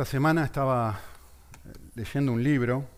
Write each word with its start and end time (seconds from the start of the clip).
Esta 0.00 0.12
semana 0.12 0.44
estaba 0.44 0.98
leyendo 1.94 2.32
un 2.32 2.42
libro 2.42 2.88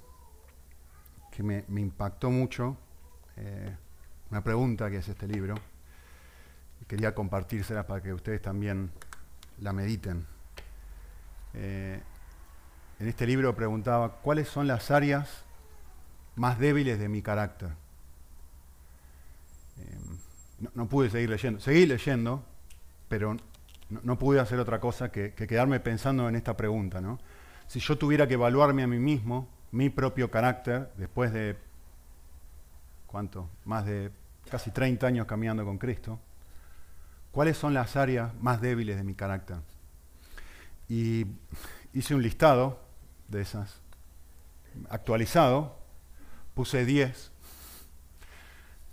que 1.33 1.43
me, 1.43 1.65
impactó 1.69 2.31
mucho, 2.31 2.77
eh, 3.37 3.75
una 4.31 4.45
pregunta 4.45 4.89
que 4.89 4.99
es 4.99 5.09
este 5.09 5.27
libro, 5.27 5.57
quería 6.87 7.13
compartírsela 7.13 7.89
para 7.89 8.01
que 8.01 8.15
ustedes 8.15 8.41
también 8.41 8.93
la 9.59 9.73
mediten. 9.73 10.25
Eh, 11.55 12.01
en 13.01 13.09
este 13.09 13.27
libro 13.27 13.53
preguntaba, 13.57 14.21
¿cuáles 14.23 14.49
son 14.49 14.69
las 14.69 14.93
áreas 14.93 15.43
más 16.37 16.61
débiles 16.61 17.01
de 17.01 17.09
mi 17.09 17.21
carácter? 17.21 17.71
Eh, 19.79 19.99
no, 20.61 20.71
no, 20.77 20.89
pude 20.89 21.11
seguir 21.11 21.31
leyendo, 21.31 21.59
seguí 21.59 21.85
leyendo, 21.85 22.45
pero 23.09 23.37
no, 24.03 24.19
pude 24.19 24.41
hacer 24.41 24.59
otra 24.59 24.81
cosa 24.81 25.11
que, 25.11 25.35
que, 25.35 25.47
quedarme 25.47 25.81
pensando 25.81 26.29
en 26.29 26.37
esta 26.37 26.57
pregunta. 26.57 27.01
¿no? 27.01 27.19
Si 27.67 27.81
yo 27.81 27.97
tuviera 27.97 28.27
que 28.27 28.35
evaluarme 28.35 28.83
a 28.83 28.87
mí 28.87 28.99
mismo, 28.99 29.49
mi 29.71 29.91
propio 29.91 30.31
carácter, 30.31 30.93
después 30.97 31.33
de, 31.33 31.57
¿cuánto? 33.07 33.49
Más 33.65 33.87
de 33.87 34.11
casi 34.51 34.71
30 34.71 35.07
años 35.07 35.27
caminando 35.27 35.65
con 35.65 35.79
Cristo, 35.79 36.21
¿cuáles 37.31 37.57
son 37.57 37.75
las 37.75 37.97
áreas 37.97 38.35
más 38.41 38.61
débiles 38.61 38.97
de 38.97 39.05
mi 39.05 39.15
carácter? 39.15 39.59
Y 40.89 41.27
hice 41.95 42.15
un 42.15 42.23
listado 42.23 42.81
de 43.29 43.41
esas, 43.41 43.81
actualizado, 44.91 45.79
puse 46.55 46.85
10. 46.85 47.31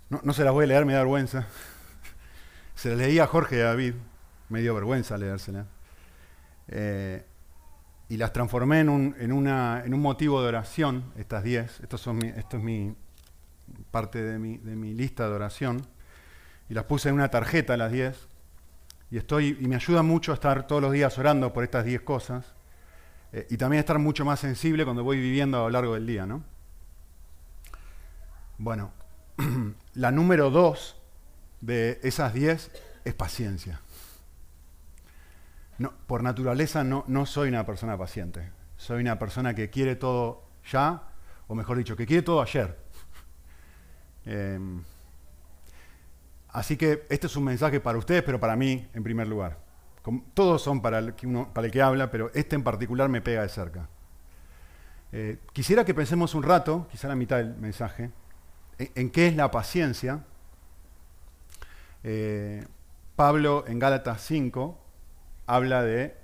No, 0.08 0.20
no 0.24 0.32
se 0.32 0.44
las 0.44 0.52
voy 0.52 0.64
a 0.64 0.68
leer, 0.68 0.86
me 0.86 0.94
da 0.94 1.00
vergüenza. 1.00 1.46
Se 2.74 2.88
las 2.88 2.98
leí 2.98 3.18
a 3.18 3.26
Jorge 3.26 3.58
y 3.58 3.60
a 3.60 3.64
David, 3.64 3.94
me 4.50 4.60
dio 4.60 4.74
vergüenza 4.74 5.16
leérselas. 5.16 5.66
Eh, 6.68 7.24
y 8.08 8.16
las 8.16 8.32
transformé 8.32 8.80
en 8.80 8.88
un, 8.88 10.00
motivo 10.00 10.42
de 10.42 10.48
oración, 10.48 11.04
estas 11.16 11.44
10. 11.44 11.80
Esto, 11.80 11.96
es 11.96 12.62
mi 12.62 12.94
parte 13.90 14.20
de 14.22 14.38
mi, 14.38 14.94
lista 14.94 15.28
de 15.28 15.34
oración. 15.34 15.86
Y 16.68 16.74
las 16.74 16.84
puse 16.84 17.08
en 17.08 17.14
una 17.14 17.30
tarjeta, 17.30 17.76
las 17.76 17.92
10. 17.92 18.28
Y, 19.12 19.18
estoy, 19.18 19.56
y 19.60 19.68
me 19.68 19.76
ayuda 19.76 20.02
mucho 20.02 20.32
a 20.32 20.34
estar 20.34 20.66
todos 20.66 20.82
los 20.82 20.92
días 20.92 21.16
orando 21.18 21.52
por 21.52 21.62
estas 21.62 21.84
10 21.84 22.02
cosas. 22.02 22.52
Eh, 23.32 23.46
y 23.50 23.56
también 23.56 23.78
estar 23.78 23.98
mucho 24.00 24.24
más 24.24 24.40
sensible 24.40 24.84
cuando 24.84 25.04
voy 25.04 25.20
viviendo 25.20 25.58
a 25.58 25.62
lo 25.62 25.70
largo 25.70 25.94
del 25.94 26.06
día, 26.06 26.26
¿no? 26.26 26.42
Bueno, 28.58 28.90
la 29.94 30.10
número 30.10 30.50
2 30.50 30.96
de 31.60 32.00
esas 32.02 32.34
10 32.34 32.72
es 33.04 33.14
paciencia. 33.14 33.80
No, 35.80 35.94
por 36.06 36.22
naturaleza 36.22 36.84
no, 36.84 37.24
soy 37.24 37.48
una 37.48 37.64
persona 37.64 37.96
paciente. 37.96 38.50
Soy 38.76 39.00
una 39.00 39.18
persona 39.18 39.54
que 39.54 39.70
quiere 39.70 39.96
todo 39.96 40.44
ya, 40.70 41.04
o 41.48 41.54
mejor 41.54 41.78
dicho, 41.78 41.96
que 41.96 42.06
quiere 42.06 42.22
todo 42.22 42.42
ayer. 42.42 42.78
Eh, 44.26 44.60
así 46.50 46.76
que 46.76 47.06
este 47.08 47.26
es 47.26 47.34
un 47.34 47.44
mensaje 47.44 47.80
para 47.80 47.96
ustedes, 47.96 48.22
pero 48.22 48.38
para 48.38 48.54
mí 48.54 48.86
en 48.92 49.02
primer 49.02 49.26
lugar. 49.26 49.58
Como, 50.02 50.22
todos 50.34 50.60
son 50.60 50.82
para 50.82 50.98
el, 50.98 51.14
que 51.14 51.82
habla, 51.82 52.10
pero 52.10 52.30
este 52.34 52.54
en 52.54 52.62
particular 52.62 53.08
me 53.08 53.22
pega 53.22 53.40
de 53.40 53.48
cerca. 53.48 53.88
Eh, 55.10 55.38
quisiera 55.54 55.86
que 55.86 55.94
pensemos 55.94 56.34
un 56.34 56.42
rato, 56.42 56.86
quizá 56.90 57.08
la 57.08 57.16
mitad 57.16 57.38
del 57.38 57.56
mensaje, 57.56 58.10
en, 58.76 58.90
en 58.94 59.10
qué 59.10 59.28
es 59.28 59.34
la 59.34 59.50
paciencia. 59.50 60.22
Eh, 62.04 62.66
Pablo 63.16 63.64
en 63.66 63.78
Gálatas 63.78 64.20
5 64.20 64.79
habla 65.50 65.82
de, 65.82 66.14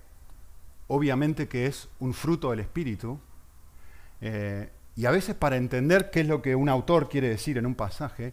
obviamente 0.87 1.49
que 1.49 1.67
es 1.67 1.89
un 1.99 2.15
fruto 2.15 2.51
del 2.51 2.61
Espíritu, 2.61 3.19
eh, 4.21 4.71
y 4.95 5.05
a 5.05 5.11
veces 5.11 5.35
para 5.35 5.57
entender 5.57 6.11
qué 6.11 6.21
es 6.21 6.29
lo 6.29 6.41
que 6.43 6.55
un 6.55 6.69
autor 6.69 7.09
quiere 7.09 7.29
decir 7.29 7.59
en 7.59 7.67
un 7.67 7.75
pasaje, 7.75 8.33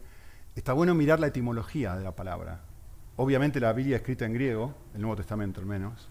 está 0.54 0.72
bueno 0.72 0.94
mirar 0.94 1.18
la 1.18 1.26
etimología 1.26 1.96
de 1.96 2.04
la 2.04 2.12
palabra. 2.12 2.60
Obviamente 3.16 3.58
la 3.58 3.72
Biblia 3.72 3.96
escrita 3.96 4.24
en 4.24 4.34
griego, 4.34 4.72
el 4.94 5.00
Nuevo 5.00 5.16
Testamento 5.16 5.60
al 5.60 5.66
menos, 5.66 6.08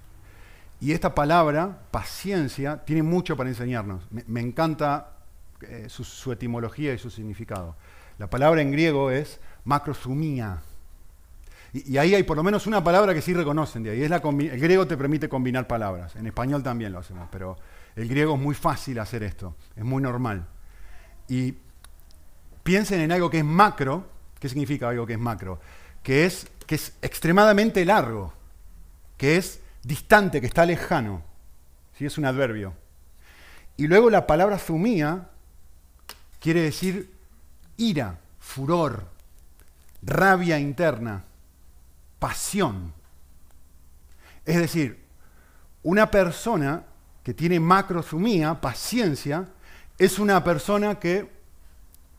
y 0.81 0.91
esta 0.91 1.16
palabra, 1.16 1.79
paciencia, 1.89 2.83
tiene 2.83 3.03
mucho 3.03 3.38
para 3.38 3.49
enseñarnos. 3.49 4.03
Me, 4.11 4.41
encanta 4.41 5.13
eh, 5.61 5.85
su, 5.88 6.03
su, 6.03 6.33
etimología 6.33 6.93
y 6.93 6.97
su 6.97 7.09
significado. 7.09 7.77
La 8.17 8.29
palabra 8.29 8.61
en 8.61 8.72
griego 8.72 9.09
es 9.09 9.39
macrosumía, 9.63 10.61
y, 11.73 11.97
ahí 11.97 12.13
hay 12.13 12.22
por 12.22 12.38
lo 12.38 12.44
menos 12.44 12.67
una 12.67 12.84
palabra 12.84 13.16
que 13.16 13.22
sí 13.22 13.34
reconocen 13.34 13.81
de 13.81 13.89
ahí. 13.89 14.03
Es 14.03 14.09
la 14.09 14.17
el 14.17 14.59
griego 14.59 14.85
te 14.85 14.95
permite 14.95 15.28
combinar 15.28 15.67
palabras. 15.67 16.16
En 16.16 16.28
español 16.28 16.61
también 16.61 16.91
lo 16.91 17.00
hacemos, 17.00 17.28
pero 17.31 17.57
el 17.95 18.07
griego 18.07 18.35
es 18.35 18.39
muy 18.39 18.53
fácil 18.53 19.00
hacer 19.00 19.23
esto. 19.23 19.56
Es 19.75 19.84
muy 19.84 20.01
normal. 20.01 20.45
Y 21.28 21.56
piensen 22.61 23.01
en 23.01 23.11
algo 23.11 23.31
que 23.31 23.39
es 23.39 23.45
macro. 23.45 24.07
¿Qué 24.39 24.50
significa 24.50 24.89
algo 24.89 25.07
que 25.07 25.13
es 25.13 25.19
macro? 25.19 25.59
Que 26.03 26.25
es, 26.25 26.47
que 26.67 26.75
es 26.75 26.94
extremadamente 27.01 27.84
largo, 27.85 28.34
que 29.17 29.38
es 29.38 29.59
distante, 29.81 30.41
que 30.41 30.47
está 30.47 30.67
lejano. 30.67 31.23
¿Sí? 31.97 32.05
Es 32.05 32.19
un 32.19 32.25
adverbio. 32.25 32.75
Y 33.78 33.88
luego 33.88 34.11
la 34.11 34.28
palabra 34.28 34.59
zumía 34.59 35.29
quiere 36.40 36.61
decir 36.61 37.11
ira, 37.78 38.19
furor, 38.40 39.07
rabia 40.03 40.59
interna 40.59 41.23
pasión. 42.23 42.94
Es 44.45 44.56
decir, 44.56 45.03
una 45.81 46.09
persona 46.09 46.85
que 47.22 47.34
tiene 47.34 47.59
macrosumía, 47.59 48.61
paciencia, 48.61 49.50
es 49.97 50.19
una 50.19 50.41
persona 50.41 50.97
que, 51.01 51.29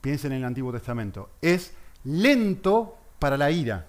piensen 0.02 0.32
en 0.32 0.38
el 0.40 0.44
Antiguo 0.44 0.74
Testamento, 0.74 1.30
es 1.40 1.72
lento 2.04 2.98
para 3.18 3.38
la 3.38 3.50
ira. 3.50 3.86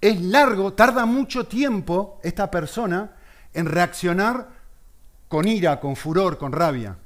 Es 0.00 0.18
largo, 0.22 0.72
tarda 0.72 1.04
mucho 1.04 1.44
tiempo 1.46 2.18
esta 2.22 2.50
persona 2.50 3.16
en 3.52 3.66
reaccionar 3.66 4.48
con 5.28 5.46
ira, 5.46 5.80
con 5.80 5.96
furor, 5.96 6.38
con 6.38 6.52
rabia. 6.52 6.96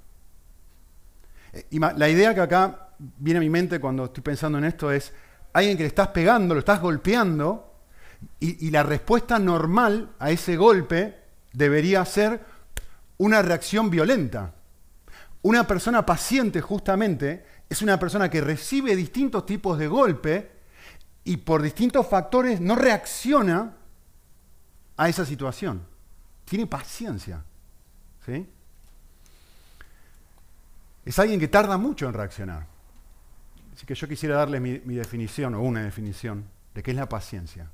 La 1.73 2.09
idea 2.09 2.33
que 2.33 2.43
acá 2.43 2.91
viene 3.19 3.39
a 3.39 3.41
mi 3.41 3.51
mente 3.51 3.81
cuando 3.81 4.05
estoy 4.05 4.23
pensando 4.23 4.57
en 4.59 4.67
esto 4.67 4.93
es, 4.93 5.13
alguien 5.55 5.77
que 5.77 5.85
le 5.85 5.89
estás 5.89 6.09
pegando, 6.09 6.53
lo 6.53 6.61
estás 6.61 6.81
golpeando, 6.81 7.71
y, 8.41 8.71
la 8.71 8.83
respuesta 8.83 9.39
normal 9.39 10.15
a 10.19 10.31
ese 10.31 10.57
golpe 10.57 11.19
debería 11.53 12.05
ser 12.05 12.45
una 13.19 13.43
reacción 13.43 13.91
violenta. 13.91 14.53
Una 15.43 15.67
persona 15.67 16.05
paciente 16.05 16.61
justamente 16.61 17.45
es 17.69 17.83
una 17.83 17.99
persona 17.99 18.31
que 18.31 18.41
recibe 18.41 18.97
distintos 18.97 19.45
tipos 19.45 19.79
de 19.79 19.89
golpe 19.89 20.51
y 21.23 21.37
por 21.39 21.63
distintos 21.63 22.07
factores 22.07 22.61
no 22.61 22.77
reacciona 22.77 23.75
a 24.97 25.09
esa 25.09 25.25
situación. 25.25 25.87
Tiene 26.45 26.67
paciencia. 26.67 27.43
¿sí? 28.25 28.47
Es 31.05 31.19
alguien 31.19 31.41
que 31.41 31.49
tarda 31.49 31.77
mucho 31.77 32.07
en 32.07 32.15
reaccionar. 32.15 32.74
Así 33.75 33.87
que 33.87 33.95
yo 33.95 34.07
quisiera 34.07 34.37
darles 34.37 34.61
mi, 34.61 34.81
mi, 34.85 34.95
definición 34.95 35.55
o 35.55 35.63
una 35.63 35.83
definición 35.83 36.45
de 36.75 36.83
qué 36.83 36.93
es 36.93 36.97
la 36.97 37.09
paciencia. 37.09 37.71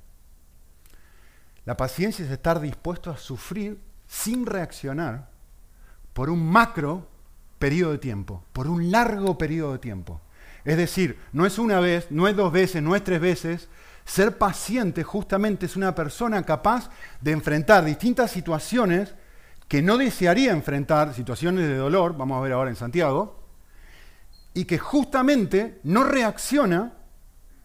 La 1.67 1.77
paciencia 1.77 2.25
es 2.25 2.31
estar 2.31 2.61
dispuesto 2.61 3.11
a 3.11 3.19
sufrir 3.19 3.79
sin 4.07 4.47
reaccionar 4.47 5.29
por 6.13 6.31
un 6.31 6.45
macro 6.45 7.07
periodo 7.59 7.93
de 7.93 7.99
tiempo, 7.99 8.43
por 8.53 8.67
un 8.67 8.91
largo 8.91 9.37
periodo 9.37 9.73
de 9.73 9.79
tiempo. 9.79 10.21
Es 10.65 10.77
decir, 10.77 11.19
no 11.33 11.47
es 11.47 11.59
una 11.59 11.81
vez, 11.81 12.11
no 12.11 12.29
es 12.29 12.37
dos 12.37 12.53
veces, 12.53 12.83
no 12.83 12.97
es 12.97 13.05
tres 13.05 13.21
veces. 13.21 13.69
Ser 14.05 14.39
paciente 14.39 15.05
justamente 15.05 15.67
es 15.67 15.77
una 15.77 15.95
persona 15.95 16.43
capaz 16.43 16.91
de 17.21 17.33
enfrentar 17.33 17.85
distintas 17.85 18.31
situaciones 18.31 19.15
que 19.69 19.83
no 19.83 19.99
desearía 19.99 20.51
enfrentar, 20.51 21.15
situaciones 21.15 21.69
de 21.69 21.77
dolor, 21.77 22.17
vamos 22.17 22.39
a 22.39 22.43
ver 22.43 22.53
ahora 22.53 22.71
en 22.71 22.77
Santiago, 22.77 23.40
y 24.55 24.65
que 24.65 24.79
justamente 24.79 25.81
no 25.85 26.05
reacciona 26.05 26.93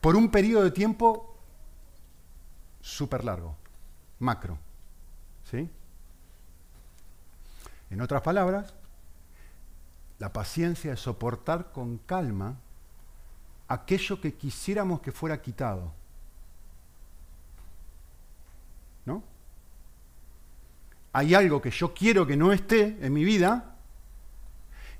por 0.01 0.15
un 0.15 0.29
periodo 0.29 0.63
de 0.63 0.71
tiempo 0.71 1.35
súper 2.81 3.23
largo, 3.23 3.55
macro. 4.19 4.57
¿Sí? 5.49 5.69
En 7.89 8.01
otras 8.01 8.21
palabras, 8.21 8.73
la 10.19 10.31
paciencia 10.31 10.93
es 10.93 10.99
soportar 10.99 11.71
con 11.71 11.97
calma 11.97 12.57
aquello 13.67 14.21
que 14.21 14.35
quisiéramos 14.35 15.01
que 15.01 15.11
fuera 15.11 15.41
quitado. 15.41 15.91
¿No? 19.05 19.23
Hay 21.13 21.33
algo 21.33 21.61
que 21.61 21.71
yo 21.71 21.93
quiero 21.93 22.27
que 22.27 22.37
no 22.37 22.51
esté 22.51 22.97
en 23.01 23.13
mi 23.13 23.23
vida 23.23 23.74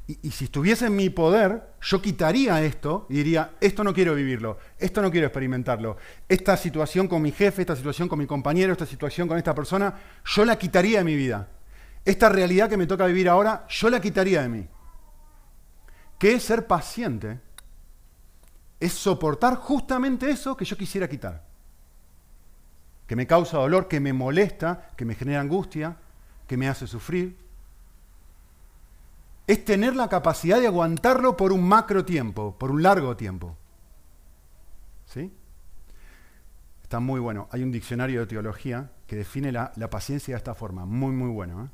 y, 0.07 0.29
si 0.29 0.45
estuviese 0.45 0.85
en 0.85 0.95
mi 0.95 1.09
poder, 1.09 1.63
yo 1.81 1.99
quitaría 1.99 2.61
esto 2.63 3.07
y 3.09 3.15
diría, 3.15 3.55
esto 3.59 3.83
no 3.83 3.91
quiero 3.91 4.13
vivirlo, 4.13 4.59
esto 4.77 5.01
no 5.01 5.09
quiero 5.09 5.25
experimentarlo. 5.25 5.97
Esta 6.29 6.55
situación 6.57 7.07
con 7.07 7.23
mi 7.23 7.31
jefe, 7.31 7.63
esta 7.63 7.75
situación 7.75 8.07
con 8.07 8.19
mi 8.19 8.27
compañero, 8.27 8.71
esta 8.71 8.85
situación 8.85 9.27
con 9.27 9.39
esta 9.39 9.55
persona, 9.55 9.95
yo 10.23 10.45
la 10.45 10.57
quitaría 10.57 10.99
de 10.99 11.03
mi 11.03 11.15
vida. 11.15 11.49
esta 12.05 12.29
realidad 12.29 12.69
que 12.69 12.77
me 12.77 12.85
toca 12.85 13.07
vivir 13.07 13.27
ahora, 13.27 13.65
yo 13.67 13.89
la 13.89 13.99
quitaría 13.99 14.43
de 14.43 14.49
mí. 14.49 14.67
¿Qué 16.19 16.33
es 16.33 16.43
ser 16.43 16.67
paciente? 16.67 17.39
Es 18.79 18.93
soportar 18.93 19.55
justamente 19.55 20.29
eso 20.29 20.55
que 20.55 20.65
yo 20.65 20.77
quisiera 20.77 21.09
quitar. 21.09 21.43
Que 23.07 23.15
me 23.15 23.25
causa 23.25 23.57
dolor, 23.57 23.87
que 23.87 23.99
me 23.99 24.13
molesta, 24.13 24.91
que 24.95 25.03
me 25.03 25.15
genera 25.15 25.41
angustia, 25.41 25.97
que 26.47 26.57
me 26.57 26.69
hace 26.69 26.85
sufrir. 26.85 27.44
Es 29.47 29.63
tener 29.63 29.95
la 29.95 30.09
capacidad 30.09 30.59
de 30.59 30.67
aguantarlo 30.67 31.37
por 31.37 31.51
un 31.51 31.67
macro 31.67 32.03
tiempo, 32.03 32.57
por 32.57 32.71
un 32.71 32.81
largo 32.81 33.15
tiempo. 33.15 33.57
¿Sí? 35.05 35.31
Está 36.81 36.99
muy 36.99 37.19
bueno. 37.19 37.47
Hay 37.51 37.63
un 37.63 37.71
diccionario 37.71 38.21
de 38.21 38.27
teología 38.27 38.91
que 39.07 39.15
define 39.15 39.51
la, 39.51 39.71
paciencia 39.89 40.33
de 40.33 40.37
esta 40.37 40.55
forma. 40.55 40.85
Muy, 40.85 41.11
muy 41.11 41.29
bueno. 41.29 41.65
¿eh? 41.65 41.69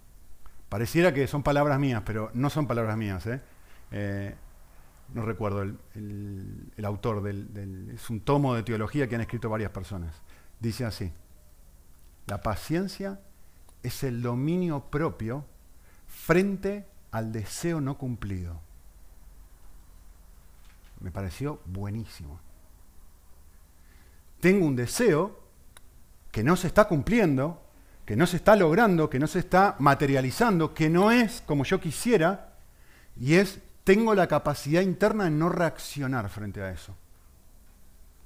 Pareciera 0.70 1.14
que 1.14 1.28
son 1.28 1.44
palabras 1.44 1.80
mías, 1.80 2.04
pero 2.06 2.32
no 2.34 2.50
son 2.50 2.68
palabras 2.68 2.98
mías. 2.98 3.26
¿eh? 3.28 3.42
Eh, 3.92 4.36
no 5.14 5.26
recuerdo 5.26 5.64
el, 5.64 6.86
autor 6.86 7.24
del, 7.24 7.92
Es 7.94 8.10
un 8.10 8.22
tomo 8.22 8.56
de 8.56 8.64
teología 8.64 9.08
que 9.08 9.16
han 9.16 9.22
escrito 9.22 9.50
varias 9.50 9.72
personas. 9.72 10.22
Dice 10.60 10.86
así. 10.86 11.12
La 12.28 12.42
paciencia 12.42 13.20
es 13.84 14.04
el 14.04 14.22
dominio 14.22 14.86
propio 14.90 15.46
frente 16.08 16.86
al 17.12 17.32
deseo 17.32 17.82
no 17.82 17.98
cumplido. 17.98 18.60
Me 21.00 21.12
pareció 21.12 21.60
buenísimo 21.66 22.40
tengo 24.42 24.66
un 24.66 24.76
deseo 24.76 25.40
que 26.32 26.44
no 26.44 26.58
se 26.58 26.68
está 26.68 26.86
cumpliendo, 26.86 27.62
que 28.06 28.18
no 28.18 28.28
se 28.28 28.38
está 28.38 28.56
logrando, 28.58 29.10
que 29.10 29.20
no 29.20 29.28
se 29.28 29.40
está 29.40 29.76
materializando, 29.80 30.74
que 30.74 30.90
no 30.90 31.12
es 31.12 31.42
como 31.46 31.64
yo 31.64 31.80
quisiera, 31.80 32.56
y 33.18 33.36
es, 33.36 33.60
tengo 33.84 34.14
la 34.16 34.28
capacidad 34.28 34.82
interna 34.82 35.26
de 35.26 35.32
no 35.32 35.48
reaccionar 35.48 36.28
frente 36.30 36.62
a 36.62 36.72
eso. 36.72 36.96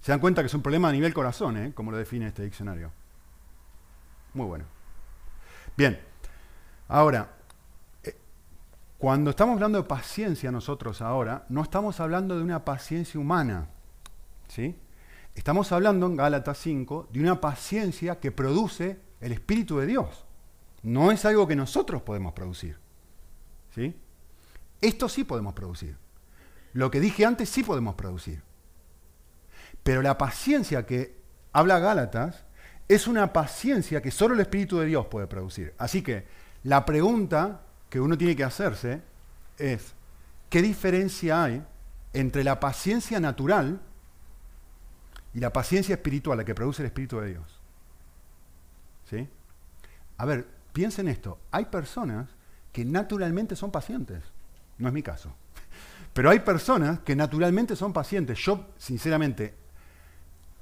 Se 0.01 0.11
dan 0.11 0.19
cuenta 0.19 0.41
que 0.41 0.47
es 0.47 0.53
un 0.53 0.61
problema 0.61 0.89
a 0.89 0.93
nivel 0.93 1.13
corazón, 1.13 1.57
¿eh? 1.57 1.71
como 1.75 1.91
lo 1.91 1.97
define 1.97 2.27
este 2.27 2.43
diccionario. 2.43 2.91
Muy 4.33 4.45
bueno. 4.45 4.65
Bien, 5.75 5.99
ahora, 6.87 7.34
cuando 8.97 9.30
estamos 9.31 9.56
hablando 9.56 9.81
de 9.81 9.88
paciencia 9.88 10.51
nosotros 10.51 11.01
ahora, 11.01 11.45
no 11.50 11.62
estamos 11.62 12.00
hablando 12.00 12.38
de 12.38 12.44
una 12.44 12.63
paciencia 12.63 13.19
humana, 13.19 13.68
¿sí? 14.47 14.75
Estamos 15.36 15.71
hablando 15.74 16.06
en 16.06 16.15
Gálatas 16.15 16.57
5 16.59 17.09
de 17.12 17.19
una 17.19 17.42
paciencia 17.42 18.19
que 18.19 18.31
produce 18.31 19.00
el 19.19 19.33
Espíritu 19.33 19.77
de 19.80 19.86
Dios. 19.86 20.25
No 20.81 21.12
es 21.12 21.25
algo 21.25 21.45
que 21.45 21.57
nosotros 21.57 22.01
podemos 22.03 22.31
producir. 22.33 22.77
¿Sí? 23.74 23.94
Esto 24.80 25.09
sí 25.09 25.25
podemos 25.25 25.53
producir. 25.53 25.97
Lo 26.71 26.89
que 26.89 27.01
dije 27.01 27.25
antes 27.25 27.50
sí 27.50 27.63
podemos 27.63 27.95
producir. 27.95 28.44
Pero 29.83 30.01
la 30.01 30.18
paciencia 30.18 30.86
que 30.86 31.19
habla 31.51 31.80
Gálatas 31.80 32.45
es 32.88 33.07
una 33.07 33.33
paciencia 33.33 34.01
que 34.01 34.12
solo 34.12 34.36
el 34.36 34.39
Espíritu 34.39 34.80
de 34.80 34.86
Dios 34.86 35.07
puede 35.07 35.27
producir. 35.27 35.74
Así 35.77 36.01
que 36.01 36.25
la 36.63 36.86
pregunta 36.86 37.64
que 37.95 38.01
uno 38.01 38.18
tiene 38.18 38.36
que 38.36 38.44
hacerse 38.44 39.01
es, 39.57 39.94
¿qué 40.50 40.62
diferencia 40.62 41.45
hay 41.45 41.63
entre 42.12 42.44
la 42.44 42.59
paciencia 42.59 43.21
natural 43.21 43.80
y 45.33 45.39
la 45.39 45.53
paciencia 45.53 45.95
espiritual, 45.95 46.38
la 46.38 46.44
que 46.44 46.53
produce 46.53 46.81
el 46.81 46.88
Espíritu 46.88 47.21
de 47.21 47.30
Dios. 47.30 47.62
¿Sí? 49.09 49.30
A 50.18 50.25
ver, 50.25 50.45
piensen 50.74 51.07
esto. 51.07 51.39
Hay 51.51 51.68
personas 51.68 52.27
que 52.74 52.83
naturalmente 52.83 53.56
son 53.56 53.71
pacientes. 53.71 54.21
No 54.77 54.89
es 54.89 54.94
mi 54.94 55.01
caso. 55.01 55.33
Pero 56.12 56.30
hay 56.30 56.39
personas 56.39 57.00
que 57.00 57.15
naturalmente 57.15 57.77
son 57.77 57.94
pacientes. 57.94 58.38
Yo, 58.39 58.74
sinceramente, 58.77 59.53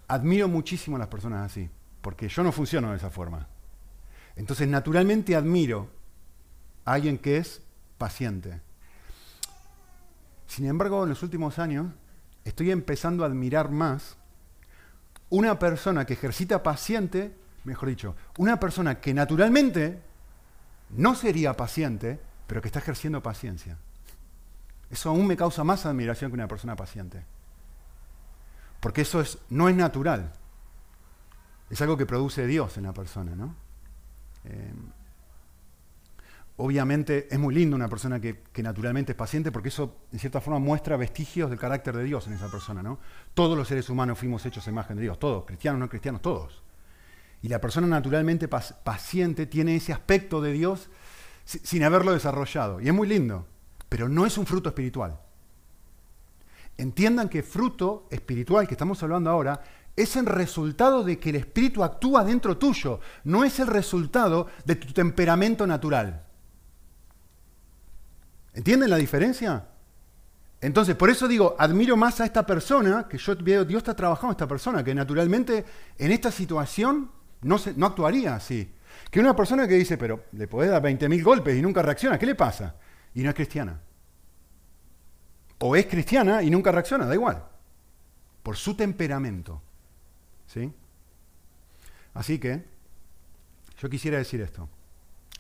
admiro 0.07 0.47
muchísimo 0.47 0.97
a 0.97 1.00
las 1.00 1.07
personas 1.07 1.47
así, 1.47 1.68
porque 2.00 2.30
yo 2.30 2.44
no 2.44 2.51
funciono 2.51 2.91
de 2.91 2.97
esa 2.97 3.09
forma. 3.09 3.47
Entonces, 4.35 4.68
naturalmente 4.68 5.35
admiro 5.35 6.02
alguien 6.85 7.18
que 7.18 7.38
es 7.38 7.62
paciente. 7.97 8.62
Sin 10.47 10.65
embargo, 10.68 11.03
en 11.03 11.09
los 11.09 11.24
últimos 11.24 11.59
años 11.59 11.88
estoy 12.44 12.71
empezando 12.71 13.24
a 13.24 13.27
admirar 13.27 13.71
más 13.71 14.18
una 15.30 15.57
persona 15.57 16.06
que 16.06 16.13
ejercita 16.13 16.62
paciente, 16.62 17.35
mejor 17.63 17.89
dicho, 17.89 18.15
una 18.38 18.59
persona 18.59 19.00
que 19.00 19.13
naturalmente 19.13 20.00
no 20.91 21.15
sería 21.15 21.57
paciente, 21.57 22.19
pero 22.45 22.62
que 22.62 22.68
está 22.68 22.80
ejerciendo 22.80 23.24
paciencia. 23.24 23.77
Eso 24.91 25.09
aún 25.09 25.25
me 25.25 25.35
causa 25.35 25.63
más 25.63 25.88
admiración 25.88 26.30
que 26.30 26.35
una 26.35 26.47
persona 26.47 26.75
paciente. 26.75 27.25
Porque 28.80 29.01
eso 29.01 29.21
es, 29.21 29.39
no 29.50 29.69
es 29.69 29.75
natural. 29.75 30.33
Es 31.69 31.81
algo 31.81 31.97
que 31.97 32.06
produce 32.06 32.45
Dios 32.45 32.77
en 32.77 32.83
la 32.83 32.94
persona, 32.94 33.35
¿no? 33.35 33.56
Eh, 34.44 34.74
Obviamente 36.57 37.27
es 37.31 37.39
muy 37.39 37.55
lindo 37.55 37.75
una 37.75 37.89
persona 37.89 38.19
que, 38.19 38.44
naturalmente 38.61 39.13
es 39.13 39.17
paciente 39.17 39.51
porque 39.51 39.69
eso 39.69 39.97
en 40.11 40.19
cierta 40.19 40.39
forma 40.39 40.59
muestra 40.59 40.97
vestigios 40.97 41.50
del 41.50 41.57
carácter 41.57 41.97
de 41.97 42.03
Dios 42.03 42.27
en 42.27 42.33
esa 42.33 42.50
persona. 42.50 42.83
¿no? 42.83 43.00
Todos 43.33 43.57
los 43.57 43.67
seres 43.67 43.89
humanos 43.89 44.19
fuimos 44.19 44.45
hechos 44.45 44.67
a 44.67 44.69
imagen 44.69 44.97
de 44.97 45.03
Dios, 45.03 45.17
todos, 45.17 45.45
cristianos, 45.45 45.79
no 45.79 45.89
cristianos, 45.89 46.21
todos. 46.21 46.61
Y 47.41 47.50
la 47.50 47.59
persona 47.59 47.88
naturalmente 47.88 48.47
paciente 48.47 49.47
tiene 49.47 49.75
ese 49.75 49.91
aspecto 49.94 50.41
de 50.41 50.53
Dios 50.53 50.89
sin 51.44 51.83
haberlo 51.83 52.13
desarrollado. 52.13 52.79
Y 52.79 52.88
es 52.88 52.94
muy 52.94 53.07
lindo, 53.07 53.47
pero 53.89 54.07
no 54.07 54.25
es 54.25 54.38
un 54.38 54.45
fruto 54.45 54.69
espiritual. 54.69 55.19
Entiendan 56.77 57.29
que 57.29 57.44
fruto 57.44 58.07
espiritual 58.09 58.67
que 58.67 58.75
estamos 58.75 59.01
hablando 59.03 59.29
ahora 59.29 59.61
es 59.95 60.15
el 60.15 60.25
resultado 60.25 61.03
de 61.03 61.19
que 61.19 61.29
el 61.29 61.35
Espíritu 61.35 61.83
actúa 61.83 62.23
dentro 62.23 62.57
tuyo, 62.57 62.99
no 63.23 63.44
es 63.44 63.59
el 63.59 63.67
resultado 63.67 64.47
de 64.65 64.75
tu 64.75 64.91
temperamento 64.94 65.67
natural. 65.67 66.23
¿Entienden 68.53 68.89
la 68.89 68.97
diferencia? 68.97 69.67
Entonces, 70.61 70.95
por 70.95 71.09
eso 71.09 71.28
digo, 71.28 71.56
admiro 71.59 71.97
más 71.97 72.21
a 72.21 72.25
esta 72.25 72.45
persona, 72.45 73.07
que 73.09 73.18
yo 73.18 73.35
veo, 73.35 73.66
Dios 73.66 73.80
está 73.80 73.95
trabajando 73.95 74.30
en 74.30 74.35
esta 74.35 74.47
persona, 74.47 74.83
que 74.83 74.95
naturalmente 74.95 75.66
en 75.97 76.11
esta 76.11 76.31
situación 76.31 77.11
no 77.42 77.85
actuaría 77.85 78.35
así. 78.35 78.73
Que 79.09 79.19
una 79.19 79.35
persona 79.35 79.68
que 79.68 79.73
dice, 79.73 79.97
pero 79.97 80.25
le 80.31 80.47
podés 80.47 80.71
dar 80.71 80.81
20.000 80.81 81.23
golpes 81.23 81.57
y 81.57 81.61
nunca 81.61 81.81
reacciona, 81.81 82.18
¿qué 82.18 82.25
le 82.25 82.35
pasa? 82.35 82.75
Y 83.13 83.23
no 83.23 83.30
es 83.30 83.35
cristiana. 83.35 83.80
O 85.59 85.75
es 85.75 85.85
cristiana 85.87 86.42
y 86.42 86.49
nunca 86.49 86.71
reacciona, 86.71 87.06
da 87.06 87.13
igual. 87.13 87.44
Por 88.42 88.56
su 88.56 88.75
temperamento. 88.75 89.61
¿Sí? 90.47 90.71
Así 92.13 92.39
que, 92.39 92.63
yo 93.80 93.89
quisiera 93.89 94.18
decir 94.18 94.39
esto, 94.42 94.69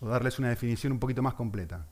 o 0.01 0.07
darles 0.07 0.39
una 0.39 0.49
definición 0.49 0.91
un 0.93 0.99
poquito 0.99 1.21
más 1.21 1.35
completa. 1.35 1.85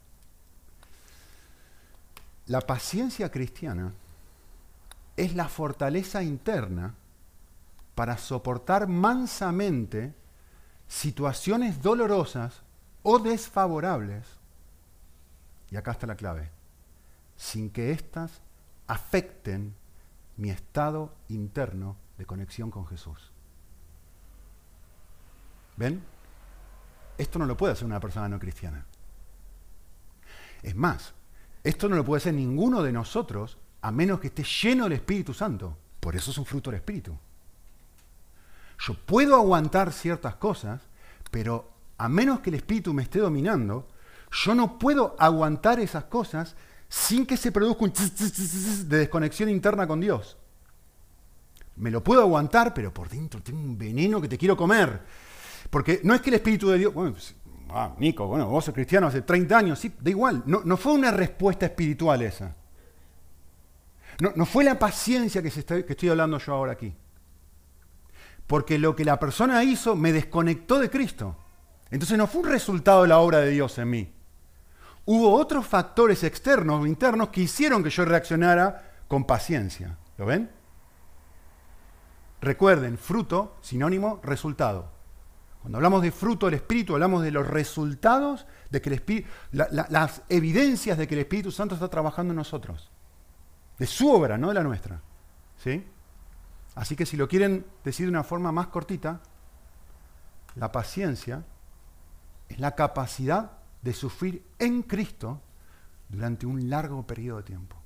La 2.51 2.59
paciencia 2.59 3.31
cristiana 3.31 3.93
es 5.15 5.35
la 5.35 5.47
fortaleza 5.47 6.21
interna 6.21 6.93
para 7.95 8.17
soportar 8.17 8.89
mansamente 8.89 10.13
situaciones 10.85 11.81
dolorosas 11.81 12.61
o 13.03 13.19
desfavorables, 13.19 14.27
y 15.69 15.77
acá 15.77 15.91
está 15.91 16.05
la 16.07 16.17
clave, 16.17 16.49
sin 17.37 17.69
que 17.69 17.93
éstas 17.93 18.41
afecten 18.85 19.73
mi 20.35 20.49
estado 20.49 21.13
interno 21.29 21.95
de 22.17 22.25
conexión 22.25 22.69
con 22.69 22.85
Jesús. 22.85 23.31
¿Ven? 25.77 26.03
Esto 27.17 27.39
no 27.39 27.45
lo 27.45 27.55
puede 27.55 27.71
hacer 27.71 27.85
una 27.85 28.01
persona 28.01 28.27
no 28.27 28.39
cristiana. 28.39 28.85
Es 30.61 30.75
más, 30.75 31.13
esto 31.63 31.87
no 31.87 31.95
lo 31.95 32.05
puede 32.05 32.19
hacer 32.19 32.33
ninguno 32.33 32.81
de 32.81 32.91
nosotros 32.91 33.57
a 33.81 33.91
menos 33.91 34.19
que 34.19 34.27
esté 34.27 34.43
lleno 34.43 34.85
del 34.85 34.93
Espíritu 34.93 35.33
Santo. 35.33 35.77
Por 35.99 36.15
eso 36.15 36.31
es 36.31 36.37
un 36.37 36.45
fruto 36.45 36.71
del 36.71 36.79
Espíritu. 36.79 37.17
Yo 38.79 38.95
puedo 38.95 39.35
aguantar 39.35 39.93
ciertas 39.93 40.35
cosas, 40.35 40.81
pero 41.29 41.69
a 41.97 42.09
menos 42.09 42.39
que 42.39 42.49
el 42.49 42.55
Espíritu 42.55 42.93
me 42.93 43.03
esté 43.03 43.19
dominando, 43.19 43.87
yo 44.31 44.55
no 44.55 44.79
puedo 44.79 45.15
aguantar 45.19 45.79
esas 45.79 46.05
cosas 46.05 46.55
sin 46.89 47.25
que 47.25 47.37
se 47.37 47.51
produzca 47.51 47.83
un 47.83 47.93
de 48.89 48.97
desconexión 48.97 49.49
interna 49.49 49.87
con 49.87 50.01
Dios. 50.01 50.37
Me 51.75 51.91
lo 51.91 52.03
puedo 52.03 52.21
aguantar, 52.21 52.73
pero 52.73 52.93
por 52.93 53.07
dentro 53.07 53.41
tengo 53.41 53.59
un 53.59 53.77
veneno 53.77 54.19
que 54.19 54.27
te 54.27 54.37
quiero 54.37 54.57
comer. 54.57 55.01
Porque 55.69 56.01
no 56.03 56.13
es 56.13 56.21
que 56.21 56.29
el 56.31 56.35
Espíritu 56.35 56.69
de 56.69 56.79
Dios, 56.79 56.93
ah, 57.73 57.95
Nico, 57.97 58.27
bueno, 58.27 58.47
vos 58.47 58.65
sos 58.65 58.73
cristiano 58.73 59.07
hace 59.07 59.21
30 59.21 59.57
años, 59.57 59.79
sí, 59.79 59.93
da 59.99 60.09
igual, 60.09 60.43
no, 60.45 60.77
fue 60.77 60.93
una 60.93 61.11
respuesta 61.11 61.65
espiritual 61.65 62.21
esa. 62.21 62.55
No, 64.19 64.45
fue 64.45 64.63
la 64.63 64.77
paciencia 64.77 65.41
que, 65.41 65.49
que 65.49 65.93
estoy 65.93 66.09
hablando 66.09 66.37
yo 66.37 66.53
ahora 66.53 66.73
aquí. 66.73 66.93
Porque 68.45 68.77
lo 68.77 68.95
que 68.95 69.05
la 69.05 69.19
persona 69.19 69.63
hizo 69.63 69.95
me 69.95 70.11
desconectó 70.11 70.77
de 70.77 70.89
Cristo. 70.89 71.35
Entonces 71.89 72.17
no 72.17 72.27
fue 72.27 72.41
un 72.41 72.49
resultado 72.49 73.01
de 73.01 73.07
la 73.07 73.19
obra 73.19 73.39
de 73.39 73.49
Dios 73.49 73.77
en 73.79 73.89
mí. 73.89 74.13
Hubo 75.05 75.33
otros 75.33 75.65
factores 75.65 76.23
externos 76.23 76.81
o 76.81 76.85
internos 76.85 77.29
que 77.29 77.41
hicieron 77.41 77.83
que 77.83 77.89
yo 77.89 78.05
reaccionara 78.05 78.91
con 79.07 79.25
paciencia. 79.25 79.97
¿Lo 80.17 80.25
ven? 80.25 80.51
Recuerden, 82.41 82.97
fruto, 82.97 83.57
sinónimo, 83.61 84.19
resultado. 84.23 84.91
Cuando 85.61 85.77
hablamos 85.77 86.01
de 86.01 86.11
fruto 86.11 86.47
del 86.47 86.55
Espíritu, 86.55 86.93
hablamos 86.93 87.23
de 87.23 87.31
los 87.31 87.47
resultados 87.47 88.47
de 88.71 88.81
que 88.81 89.25
las 89.51 90.23
evidencias 90.27 90.97
de 90.97 91.07
que 91.07 91.13
el 91.13 91.21
Espíritu 91.21 91.51
Santo 91.51 91.75
está 91.75 91.87
trabajando 91.87 92.31
en 92.31 92.37
nosotros. 92.37 92.89
De 93.77 93.85
su 93.85 94.11
obra, 94.11 94.37
no 94.37 94.47
de 94.47 94.55
la 94.55 94.63
nuestra. 94.63 95.01
¿Sí? 95.57 95.85
Así 96.75 96.95
que 96.95 97.05
si 97.05 97.15
lo 97.15 97.27
quieren 97.27 97.65
decir 97.83 98.07
de 98.07 98.11
una 98.11 98.23
forma 98.23 98.51
más 98.51 98.67
cortita, 98.67 99.21
la 100.55 100.71
paciencia 100.71 101.43
es 102.49 102.59
la 102.59 102.75
capacidad 102.75 103.51
de 103.81 103.93
sufrir 103.93 104.45
en 104.57 104.83
Cristo 104.83 105.41
durante 106.09 106.45
un 106.45 106.69
largo 106.69 107.05
periodo 107.05 107.37
de 107.37 107.43
tiempo. 107.43 107.77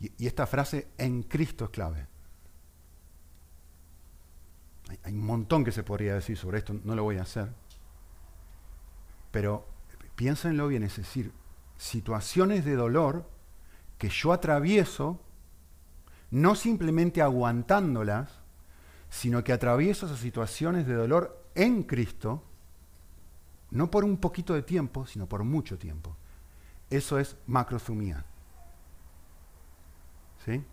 Y, 0.00 0.26
esta 0.26 0.46
frase 0.46 0.88
en 0.96 1.24
Cristo 1.24 1.66
es 1.66 1.70
clave. 1.70 2.06
Hay, 5.04 5.12
un 5.12 5.24
montón 5.24 5.64
que 5.64 5.72
se 5.72 5.82
podría 5.82 6.14
decir 6.14 6.36
sobre 6.36 6.58
esto, 6.58 6.74
no 6.84 6.94
lo 6.94 7.02
voy 7.02 7.18
a 7.18 7.22
hacer. 7.22 7.52
Pero 9.30 9.66
piénsenlo 10.16 10.68
bien, 10.68 10.82
es 10.82 10.96
decir, 10.96 11.32
situaciones 11.76 12.64
de 12.64 12.74
dolor 12.74 13.28
que 13.98 14.08
yo 14.08 14.32
atravieso, 14.32 15.20
no 16.30 16.54
simplemente 16.54 17.22
aguantándolas, 17.22 18.30
sino 19.10 19.44
que 19.44 19.52
atravieso 19.52 20.06
esas 20.06 20.18
situaciones 20.18 20.86
de 20.86 20.94
dolor 20.94 21.44
en 21.54 21.82
Cristo, 21.82 22.42
no 23.70 23.90
por 23.90 24.04
un 24.04 24.16
poquito 24.16 24.54
de 24.54 24.62
tiempo, 24.62 25.06
sino 25.06 25.28
por 25.28 25.44
mucho 25.44 25.78
tiempo. 25.78 26.16
Eso 26.90 27.18
es 27.18 27.36
macrozumía. 27.46 28.24
¿Sí? 30.44 30.64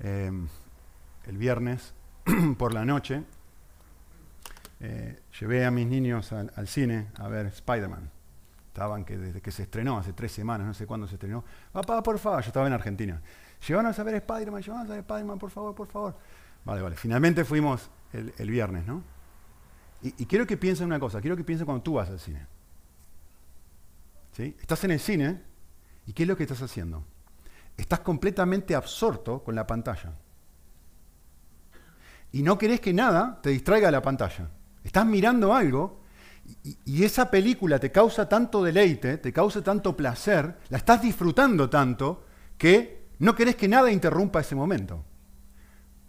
Em, 0.00 0.48
el 1.26 1.36
viernes 1.36 1.92
por 2.58 2.74
la 2.74 2.84
noche 2.84 3.22
eh, 4.80 5.20
llevé 5.38 5.64
a 5.64 5.70
mis 5.70 5.86
niños 5.86 6.32
al, 6.32 6.68
cine 6.68 7.08
a 7.16 7.28
ver 7.28 7.46
Spider-Man. 7.46 8.10
Estaban 8.68 9.04
que 9.04 9.18
desde 9.18 9.40
que 9.40 9.50
se 9.50 9.64
estrenó, 9.64 9.98
hace 9.98 10.12
tres 10.12 10.30
semanas, 10.30 10.66
no 10.66 10.74
sé 10.74 10.86
cuándo 10.86 11.08
se 11.08 11.14
estrenó. 11.14 11.44
Papá, 11.72 12.02
por 12.02 12.18
favor, 12.18 12.42
yo 12.42 12.48
estaba 12.48 12.66
en 12.66 12.72
Argentina. 12.72 13.20
Llevanos 13.66 13.98
a 13.98 14.04
ver 14.04 14.14
Spider-Man, 14.16 14.62
llevanos 14.62 14.86
a 14.86 14.90
ver 14.90 15.00
Spider-Man, 15.00 15.38
por 15.38 15.50
favor, 15.50 15.74
por 15.74 15.88
favor. 15.88 16.16
Vale, 16.64 16.82
vale. 16.82 16.96
Finalmente 16.96 17.44
fuimos 17.44 17.90
el, 18.12 18.50
viernes, 18.50 18.86
¿no? 18.86 19.02
Y, 20.00 20.26
quiero 20.26 20.46
que 20.46 20.56
piensen 20.56 20.86
una 20.86 21.00
cosa, 21.00 21.20
quiero 21.20 21.36
que 21.36 21.42
piensen 21.42 21.64
cuando 21.64 21.82
tú 21.82 21.94
vas 21.94 22.08
al 22.08 22.20
cine. 22.20 22.46
¿Sí? 24.32 24.56
Estás 24.60 24.84
en 24.84 24.92
el 24.92 25.00
cine 25.00 25.42
y 26.06 26.12
¿qué 26.12 26.22
es 26.22 26.28
lo 26.28 26.36
que 26.36 26.44
estás 26.44 26.62
haciendo? 26.62 27.02
Estás 27.76 28.00
completamente 28.00 28.76
absorto 28.76 29.42
con 29.42 29.56
la 29.56 29.66
pantalla. 29.66 30.12
Y 32.32 32.42
no 32.42 32.58
querés 32.58 32.80
que 32.80 32.92
nada 32.92 33.40
te 33.42 33.50
distraiga 33.50 33.88
de 33.88 33.92
la 33.92 34.02
pantalla. 34.02 34.48
Estás 34.84 35.06
mirando 35.06 35.54
algo 35.54 36.02
y, 36.84 37.04
esa 37.04 37.30
película 37.30 37.78
te 37.78 37.92
causa 37.92 38.28
tanto 38.28 38.62
deleite, 38.62 39.18
te 39.18 39.32
causa 39.32 39.62
tanto 39.62 39.96
placer, 39.96 40.58
la 40.70 40.78
estás 40.78 41.02
disfrutando 41.02 41.68
tanto 41.68 42.24
que 42.56 43.08
no 43.18 43.34
querés 43.34 43.56
que 43.56 43.68
nada 43.68 43.90
interrumpa 43.90 44.40
ese 44.40 44.54
momento. 44.54 45.04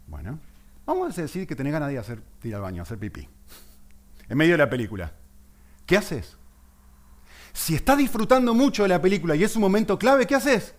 Bueno, 0.06 0.38
vamos 0.86 1.16
a 1.18 1.22
decir 1.22 1.46
que 1.46 1.56
tenés 1.56 1.72
ganas 1.72 1.90
de 1.90 1.98
hacer, 1.98 2.22
al 2.44 2.60
baño, 2.60 2.82
hacer 2.82 2.98
pipí, 2.98 3.28
en 4.28 4.38
medio 4.38 4.52
de 4.52 4.58
la 4.58 4.70
película. 4.70 5.12
¿Qué 5.86 5.96
haces? 5.96 6.36
Si 7.52 7.74
estás 7.74 7.98
disfrutando 7.98 8.54
mucho 8.54 8.84
de 8.84 8.88
la 8.88 9.02
película 9.02 9.34
y 9.34 9.44
es 9.44 9.54
un 9.56 9.62
momento 9.62 9.98
clave, 9.98 10.26
¿qué 10.26 10.36
haces? 10.36 10.74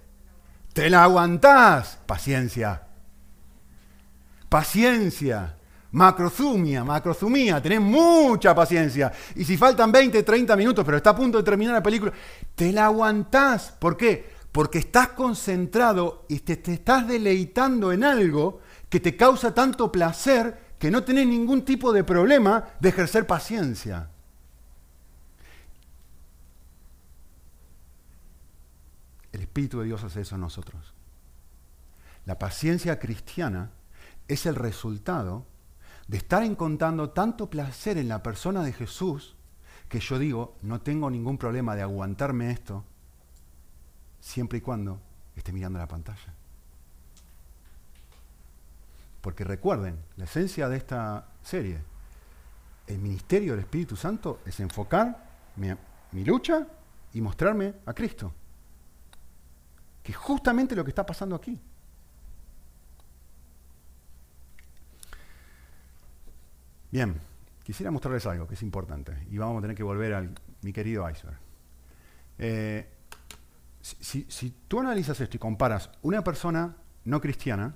Te 0.74 0.90
la 0.90 1.04
aguantás. 1.04 2.00
Paciencia. 2.06 2.88
Paciencia. 4.51 5.55
Macrozumia, 5.93 6.84
macrozumia, 6.84 7.62
tenés 7.62 7.79
mucha 7.79 8.53
paciencia. 8.53 9.10
Y 9.36 9.46
si 9.46 9.55
faltan 9.55 9.93
20, 9.93 10.24
30 10.24 10.58
minutos, 10.58 10.84
pero 10.84 10.98
está 10.98 11.12
a 11.12 11.15
punto 11.15 11.38
de 11.38 11.43
terminar 11.46 11.74
la 11.74 11.81
película, 11.81 12.12
te 12.53 12.74
la 12.74 12.86
aguantás. 12.86 13.72
¿Por 13.72 13.96
qué? 13.96 14.29
Porque 14.51 14.79
estás 14.79 15.10
concentrado 15.10 16.25
y 16.27 16.39
te, 16.39 16.58
te 16.58 16.74
estás 16.74 17.08
deleitando 17.08 17.93
en 17.93 18.03
algo 18.03 18.60
que 18.89 19.00
te 19.00 19.15
causa 19.15 19.53
tanto 19.53 19.89
placer 19.89 20.75
que 20.77 20.91
no 20.91 21.01
tenés 21.01 21.27
ningún 21.27 21.63
tipo 21.63 21.93
de 21.93 22.03
problema 22.03 22.65
de 22.81 22.89
ejercer 22.89 23.25
paciencia. 23.25 24.10
El 29.31 29.39
Espíritu 29.39 29.79
de 29.79 29.86
Dios 29.86 30.03
hace 30.03 30.20
eso 30.20 30.36
en 30.36 30.41
nosotros. 30.41 30.93
La 32.25 32.38
paciencia 32.38 33.00
cristiana 33.00 33.72
es 34.34 34.46
el 34.46 34.56
resultado 34.56 35.46
de 36.08 36.18
estar 36.18 36.44
encontrando 36.44 37.12
tanto 37.12 37.50
placer 37.50 37.98
en 37.98 38.10
la 38.10 38.22
persona 38.24 38.64
de 38.64 38.74
Jesús 38.74 39.36
que 39.88 40.00
yo 40.00 40.18
digo, 40.18 40.56
no 40.62 40.80
tengo 40.80 41.10
ningún 41.10 41.38
problema 41.38 41.76
de 41.76 41.82
aguantarme 41.82 42.52
esto 42.52 42.86
siempre 44.22 44.60
y 44.60 44.62
cuando 44.62 45.02
esté 45.36 45.52
mirando 45.52 45.80
la 45.80 45.88
pantalla. 45.88 46.34
Porque 49.20 49.44
recuerden, 49.44 50.00
la 50.16 50.24
esencia 50.26 50.70
de 50.70 50.78
esta 50.78 51.28
serie, 51.44 51.80
el 52.88 53.00
ministerio 53.00 53.52
del 53.52 53.62
Espíritu 53.62 53.96
Santo 53.96 54.40
es 54.46 54.60
enfocar 54.62 55.30
mi, 55.58 56.24
lucha 56.24 56.66
y 57.14 57.22
mostrarme 57.22 57.74
a 57.86 57.94
Cristo. 57.94 58.34
Que 60.02 60.14
es 60.14 60.18
justamente 60.18 60.76
lo 60.76 60.84
que 60.84 60.92
está 60.92 61.06
pasando 61.06 61.36
aquí. 61.36 61.60
Bien, 66.92 67.16
quisiera 67.64 67.90
mostrarles 67.90 68.26
algo 68.26 68.48
que 68.48 68.56
es 68.56 68.64
importante 68.64 69.26
y 69.30 69.38
vamos 69.38 69.60
a 69.60 69.62
tener 69.62 69.78
que 69.78 69.84
volver 69.84 70.14
a 70.14 70.28
mi 70.62 70.74
querido 70.74 71.10
iceberg. 71.10 71.38
Eh, 72.38 72.86
si, 73.82 74.54
tú 74.68 74.80
analizas 74.80 75.20
esto 75.20 75.38
y 75.38 75.40
comparas 75.40 75.90
una 76.02 76.24
persona 76.24 76.76
no 77.06 77.22
cristiana 77.22 77.74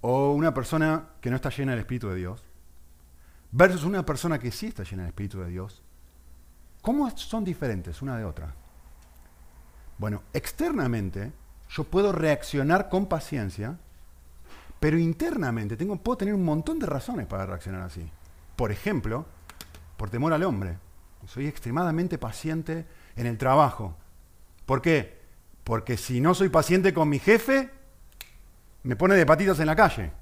o 0.00 0.32
una 0.32 0.52
persona 0.52 1.10
que 1.20 1.30
no 1.30 1.36
está 1.36 1.50
llena 1.50 1.72
del 1.72 1.80
Espíritu 1.80 2.08
de 2.08 2.16
Dios 2.16 2.42
versus 3.52 3.84
una 3.84 4.04
persona 4.04 4.38
que 4.38 4.50
sí 4.50 4.66
está 4.66 4.82
llena 4.82 5.04
del 5.04 5.10
Espíritu 5.10 5.40
de 5.40 5.48
Dios, 5.48 5.82
¿cómo 6.82 7.08
son 7.16 7.44
diferentes 7.44 8.02
una 8.02 8.18
de 8.18 8.24
otra? 8.24 8.52
Bueno, 9.96 10.24
externamente 10.32 11.32
yo 11.70 11.84
puedo 11.84 12.10
reaccionar 12.10 12.88
con 12.88 13.06
paciencia, 13.06 13.78
pero 14.80 14.98
internamente 14.98 15.76
tengo, 15.76 15.96
puedo 15.96 16.18
tener 16.18 16.34
un 16.34 16.44
montón 16.44 16.78
de 16.78 16.86
razones 16.86 17.26
para 17.26 17.46
reaccionar 17.46 17.82
así. 17.82 18.10
Por 18.56 18.72
ejemplo, 18.72 19.26
por 19.96 20.10
temor 20.10 20.32
al 20.32 20.42
hombre. 20.44 20.78
Soy 21.26 21.46
extremadamente 21.46 22.18
paciente 22.18 22.86
en 23.16 23.26
el 23.26 23.38
trabajo. 23.38 23.96
¿Por 24.66 24.82
qué? 24.82 25.20
Porque 25.64 25.96
si 25.96 26.20
no 26.20 26.34
soy 26.34 26.50
paciente 26.50 26.92
con 26.92 27.08
mi 27.08 27.18
jefe, 27.18 27.70
me 28.82 28.96
pone 28.96 29.14
de 29.14 29.24
patitas 29.24 29.58
en 29.60 29.66
la 29.66 29.76
calle. 29.76 30.12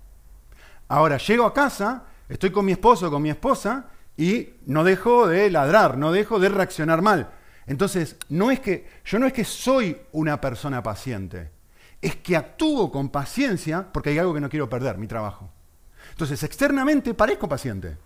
Ahora, 0.88 1.16
llego 1.18 1.44
a 1.44 1.54
casa, 1.54 2.04
estoy 2.28 2.50
con 2.50 2.64
mi 2.64 2.72
esposo 2.72 3.10
con 3.10 3.22
mi 3.22 3.30
esposa 3.30 3.86
y 4.16 4.50
no 4.66 4.84
dejo 4.84 5.26
de 5.26 5.50
ladrar, 5.50 5.98
no 5.98 6.12
dejo 6.12 6.38
de 6.38 6.48
reaccionar 6.48 7.02
mal. 7.02 7.30
Entonces, 7.66 8.16
no 8.28 8.50
es 8.50 8.60
que 8.60 8.86
yo 9.04 9.18
no 9.18 9.26
es 9.26 9.32
que 9.32 9.44
soy 9.44 10.00
una 10.12 10.40
persona 10.40 10.82
paciente, 10.82 11.50
es 12.00 12.16
que 12.16 12.36
actúo 12.36 12.90
con 12.90 13.08
paciencia 13.08 13.90
porque 13.92 14.10
hay 14.10 14.18
algo 14.18 14.34
que 14.34 14.40
no 14.40 14.48
quiero 14.48 14.68
perder, 14.68 14.98
mi 14.98 15.06
trabajo. 15.06 15.50
Entonces, 16.10 16.42
externamente 16.42 17.14
parezco 17.14 17.48
paciente. 17.48 17.96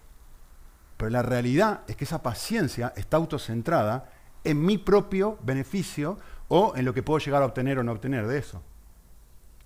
Pero 0.97 1.11
la 1.11 1.23
realidad 1.23 1.83
es 1.89 1.97
que 1.97 2.05
esa 2.05 2.23
paciencia 2.23 2.93
está 2.97 3.17
autocentrada 3.17 4.11
en 4.45 4.65
mi 4.65 4.79
propio 4.79 5.39
beneficio 5.43 6.19
o 6.49 6.75
en 6.77 6.85
lo 6.85 6.95
que 6.95 7.03
puedo 7.03 7.19
llegar 7.19 7.43
a 7.43 7.47
obtener 7.47 7.79
o 7.79 7.83
no 7.83 7.93
obtener 7.93 8.27
de 8.27 8.39
eso. 8.39 8.63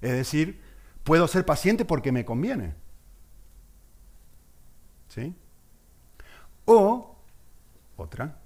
Es 0.01 0.13
decir, 0.13 0.61
puedo 1.05 1.29
ser 1.29 1.45
paciente 1.45 1.85
porque 1.85 2.11
me 2.11 2.25
conviene. 2.25 2.75
¿Sí? 5.09 5.35
O, 6.65 7.17
otra, 7.97 8.39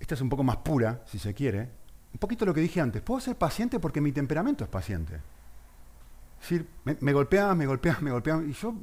esta 0.00 0.14
es 0.14 0.20
un 0.20 0.28
poco 0.28 0.42
más 0.42 0.56
pura, 0.58 1.02
si 1.06 1.18
se 1.18 1.34
quiere, 1.34 1.70
un 2.12 2.18
poquito 2.18 2.44
lo 2.44 2.54
que 2.54 2.60
dije 2.60 2.80
antes, 2.80 3.02
puedo 3.02 3.20
ser 3.20 3.36
paciente 3.36 3.78
porque 3.78 4.00
mi 4.00 4.12
temperamento 4.12 4.64
es 4.64 4.70
paciente. 4.70 5.14
Es 5.14 6.50
decir, 6.50 6.68
me, 6.84 6.96
me 7.00 7.12
golpea, 7.12 7.54
me 7.54 7.66
golpea, 7.66 7.98
me 8.00 8.10
golpea, 8.10 8.42
y 8.46 8.52
yo 8.52 8.74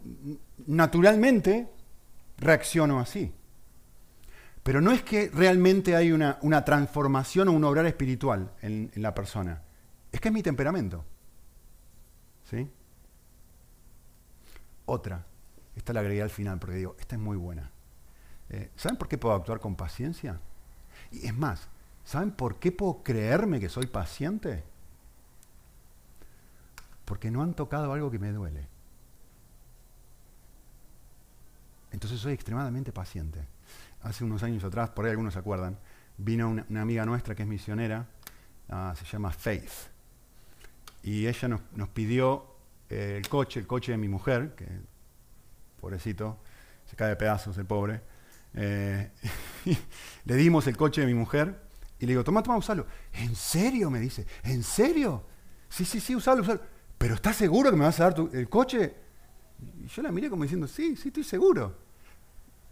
naturalmente 0.68 1.70
reacciono 2.42 3.00
así. 3.00 3.34
Pero 4.64 4.82
no 4.82 4.92
es 4.92 5.02
que 5.02 5.30
realmente 5.34 5.96
hay 5.96 6.12
una, 6.12 6.66
transformación 6.66 7.48
o 7.48 7.52
un 7.54 7.64
obrar 7.64 7.86
espiritual 7.86 8.52
en, 8.62 8.92
la 8.96 9.16
persona. 9.16 9.62
Es 10.12 10.20
que 10.20 10.28
es 10.28 10.34
mi 10.34 10.44
temperamento. 10.44 11.06
¿Sí? 12.50 12.70
otra. 14.86 15.26
Esta 15.76 15.94
la 15.94 16.02
agregué 16.02 16.22
al 16.22 16.30
final 16.30 16.60
porque 16.60 16.76
digo, 16.76 16.96
esta 17.00 17.16
es 17.16 17.22
muy 17.22 17.38
buena. 17.38 17.72
Eh, 18.50 18.70
¿Saben 18.76 18.98
por 18.98 19.08
qué 19.08 19.18
puedo 19.18 19.34
actuar 19.34 19.62
con 19.62 19.76
paciencia? 19.76 20.40
Y 21.12 21.26
es 21.26 21.34
más, 21.36 21.70
¿saben 22.04 22.32
por 22.32 22.60
qué 22.60 22.74
puedo 22.74 23.02
creerme 23.02 23.62
que 23.62 23.70
soy 23.70 23.88
paciente? 23.88 24.66
Porque 27.06 27.32
no 27.32 27.42
han 27.42 27.54
tocado 27.54 27.94
algo 27.94 28.12
que 28.12 28.20
me 28.20 28.32
duele. 28.32 28.68
Entonces 31.92 32.20
soy 32.20 32.34
extremadamente 32.34 32.92
paciente. 32.92 33.46
Hace 34.02 34.24
unos 34.24 34.44
años 34.44 34.64
atrás, 34.64 34.90
por 34.90 35.06
ahí 35.06 35.12
algunos 35.12 35.34
se 35.34 35.40
acuerdan, 35.40 35.78
vino 36.18 36.50
una, 36.50 36.82
amiga 36.82 37.06
nuestra 37.06 37.36
que 37.36 37.44
es 37.44 37.48
misionera, 37.48 38.08
ah, 38.70 38.94
se 38.98 39.06
llama 39.06 39.32
Faith. 39.32 39.72
Y 41.04 41.28
ella 41.28 41.48
nos, 41.48 41.90
pidió 41.90 42.46
eh, 42.90 43.18
el 43.18 43.28
coche, 43.28 43.60
el 43.60 43.68
coche 43.68 43.92
de 43.92 43.98
mi 43.98 44.08
mujer, 44.08 44.56
que 44.56 44.68
pobrecito, 45.80 46.40
se 46.86 46.96
cae 46.96 47.10
de 47.10 47.16
pedazos 47.16 47.58
el 47.58 47.66
pobre. 47.66 48.02
Eh, 48.54 49.10
le 50.26 50.36
dimos 50.36 50.68
el 50.68 50.78
coche 50.78 51.02
de 51.02 51.08
mi 51.08 51.14
mujer 51.14 51.60
y 52.00 52.06
le 52.06 52.14
digo, 52.14 52.24
toma, 52.24 52.44
toma, 52.44 52.58
usalo. 52.58 52.86
¿En 53.14 53.36
serio? 53.36 53.90
Me 53.90 54.00
dice, 54.00 54.26
¿en 54.44 54.64
serio? 54.64 55.26
Sí, 55.70 55.86
sí, 55.86 56.00
sí, 56.00 56.16
usalo, 56.16 56.42
usalo. 56.42 56.62
¿Pero 56.98 57.16
estás 57.16 57.36
seguro 57.36 57.72
que 57.72 57.78
me 57.78 57.86
vas 57.86 58.00
a 58.00 58.10
dar 58.10 58.16
el 58.34 58.48
coche? 58.50 58.96
Y 59.84 59.88
yo 59.88 60.02
la 60.02 60.12
miré 60.12 60.30
como 60.30 60.44
diciendo, 60.44 60.68
sí, 60.68 60.96
sí, 60.96 61.10
estoy 61.10 61.24
seguro. 61.24 61.76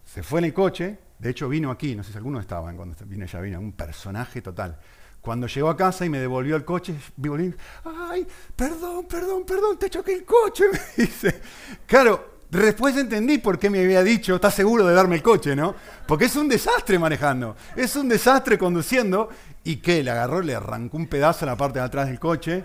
Se 0.05 0.24
fue 0.24 0.39
en 0.39 0.46
el 0.46 0.53
coche, 0.53 0.98
de 1.19 1.29
hecho 1.29 1.48
vino 1.50 1.69
aquí, 1.69 1.96
no 1.96 2.03
sé 2.03 2.12
si 2.12 2.17
algunos 2.17 2.41
estaban 2.41 2.75
cuando 2.75 2.96
vino 3.05 3.25
ella, 3.25 3.41
vino, 3.41 3.60
un 3.60 3.74
personaje 3.74 4.41
total. 4.41 4.79
Cuando 5.22 5.48
llegó 5.48 5.69
a 5.69 5.77
casa 5.77 6.05
y 6.05 6.10
me 6.10 6.19
devolvió 6.19 6.55
el 6.55 6.65
coche, 6.65 6.96
vivo 7.17 7.38
ay, 7.84 8.25
perdón, 8.55 9.05
perdón, 9.05 9.43
perdón, 9.46 9.77
te 9.77 9.89
choqué 9.89 10.13
el 10.13 10.25
coche, 10.25 10.65
me 10.72 11.03
dice. 11.03 11.41
Claro, 11.86 12.39
Después 12.50 12.98
entendí 12.98 13.38
por 13.38 13.60
qué 13.60 13.69
me 13.69 13.79
había 13.79 14.01
dicho, 14.01 14.36
¿estás 14.36 14.55
seguro 14.55 14.84
de 14.88 14.96
darme 14.96 15.15
el 15.15 15.22
coche, 15.22 15.55
no? 15.55 15.75
Porque 16.08 16.25
es 16.25 16.36
un 16.36 16.48
desastre 16.48 16.98
manejando, 16.98 17.55
es 17.75 17.96
un 17.96 18.10
desastre 18.10 18.58
conduciendo. 18.58 19.29
¿Y 19.63 19.77
qué? 19.77 20.01
Le 20.03 20.10
agarró, 20.10 20.41
le 20.41 20.55
arrancó 20.55 20.98
un 20.98 21.05
pedazo 21.05 21.46
a 21.46 21.50
la 21.50 21.55
parte 21.55 21.77
de 21.77 21.86
atrás 21.86 22.08
del 22.08 22.19
coche. 22.19 22.63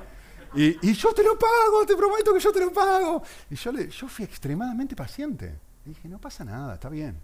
Y, 0.56 0.92
yo 0.92 1.12
te 1.12 1.22
lo 1.22 1.38
pago, 1.38 1.84
te 1.86 1.96
prometo 1.96 2.32
que 2.32 2.40
yo 2.40 2.52
te 2.52 2.60
lo 2.60 2.72
pago. 2.72 3.22
Y 3.50 3.56
yo, 3.56 3.72
le, 3.72 3.88
yo 3.88 4.08
fui 4.08 4.24
extremadamente 4.24 4.94
paciente. 4.94 5.58
dije, 5.84 6.08
no 6.08 6.18
pasa 6.18 6.44
nada, 6.44 6.74
está 6.74 6.88
bien. 6.88 7.18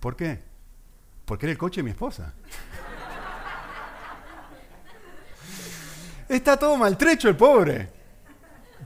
¿Por 0.00 0.16
qué? 0.16 0.42
Porque 1.24 1.46
era 1.46 1.52
el 1.52 1.58
coche 1.58 1.76
de 1.80 1.84
mi 1.84 1.90
esposa. 1.90 2.34
Está 6.28 6.58
todo 6.58 6.76
maltrecho 6.76 7.28
el 7.28 7.36
pobre. 7.36 7.90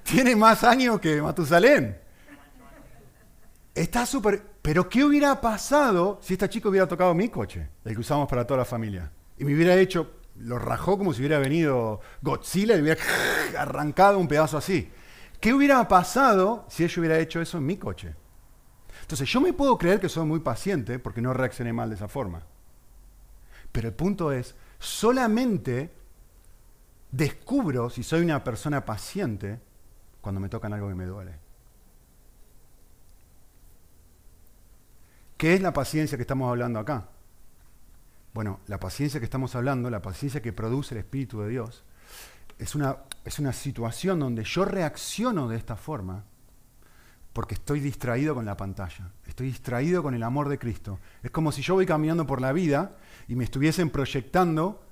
Tiene 0.03 0.37
más 0.37 0.62
años 0.65 1.01
que 1.01 1.21
Matusalén. 1.21 1.99
Está 3.75 4.07
súper... 4.07 4.43
Pero 4.62 4.89
¿qué 4.89 5.03
hubiera 5.03 5.41
pasado 5.41 6.21
si 6.23 6.35
esta 6.35 6.49
chica 6.49 6.69
hubiera 6.69 6.87
tocado 6.87 7.12
mi 7.15 7.29
coche, 7.29 7.69
el 7.85 7.95
que 7.95 8.01
usamos 8.01 8.29
para 8.29 8.47
toda 8.47 8.59
la 8.59 8.65
familia? 8.65 9.11
Y 9.37 9.45
me 9.45 9.55
hubiera 9.55 9.75
hecho, 9.75 10.22
lo 10.37 10.59
rajó 10.59 10.99
como 10.99 11.12
si 11.12 11.21
hubiera 11.21 11.39
venido 11.39 12.01
Godzilla 12.23 12.77
y 12.77 12.83
hubiera 12.83 13.03
arrancado 13.59 14.19
un 14.19 14.29
pedazo 14.29 14.59
así. 14.59 14.91
¿Qué 15.41 15.53
hubiera 15.53 15.87
pasado 15.89 16.67
si 16.69 16.85
ella 16.85 16.95
hubiera 16.99 17.19
hecho 17.19 17.41
eso 17.41 17.59
en 17.59 17.67
mi 17.67 17.77
coche? 17.77 18.15
Entonces 19.03 19.29
yo 19.29 19.41
me 19.41 19.53
puedo 19.53 19.77
creer 19.77 20.01
que 20.01 20.09
soy 20.09 20.25
muy 20.25 20.41
paciente 20.41 20.99
porque 20.99 21.21
no 21.21 21.35
reaccioné 21.35 21.73
mal 21.73 21.89
de 21.89 21.97
esa 21.97 22.09
forma. 22.09 22.43
Pero 23.73 23.89
el 23.89 23.95
punto 23.95 24.33
es, 24.33 24.55
solamente 24.79 25.93
descubro 27.11 27.90
si 27.90 28.03
soy 28.03 28.23
una 28.23 28.45
persona 28.45 28.85
paciente 28.85 29.61
cuando 30.21 30.40
me 30.40 30.49
tocan 30.49 30.73
algo 30.73 30.88
que 30.88 30.95
me 30.95 31.07
duele. 31.07 31.35
¿Qué 35.37 35.55
es 35.55 35.61
la 35.61 35.73
paciencia 35.73 36.16
que 36.16 36.23
estamos 36.23 36.49
hablando 36.49 36.79
acá? 36.79 37.09
Bueno, 38.35 38.61
la 38.66 38.79
paciencia 38.79 39.21
que 39.21 39.25
estamos 39.25 39.55
hablando, 39.55 39.90
la 39.90 40.03
paciencia 40.03 40.40
que 40.40 40.53
produce 40.53 40.95
el 40.95 41.01
Espíritu 41.01 41.40
de 41.40 41.51
Dios, 41.51 41.85
es 42.59 42.75
una, 42.75 42.99
es 43.25 43.38
una 43.38 43.53
situación 43.53 44.21
donde 44.21 44.45
yo 44.45 44.64
reacciono 44.64 45.49
de 45.49 45.57
esta 45.57 45.77
forma 45.77 46.25
porque 47.33 47.55
estoy 47.55 47.81
distraído 47.81 48.35
con 48.35 48.45
la 48.45 48.57
pantalla, 48.57 49.11
estoy 49.27 49.47
distraído 49.47 50.03
con 50.03 50.14
el 50.14 50.23
amor 50.23 50.49
de 50.49 50.59
Cristo. 50.59 50.99
Es 51.23 51.31
como 51.31 51.51
si 51.51 51.62
yo 51.62 51.75
voy 51.75 51.87
caminando 51.87 52.27
por 52.27 52.40
la 52.40 52.53
vida 52.53 52.97
y 53.27 53.35
me 53.35 53.45
estuviesen 53.45 53.90
proyectando 53.90 54.83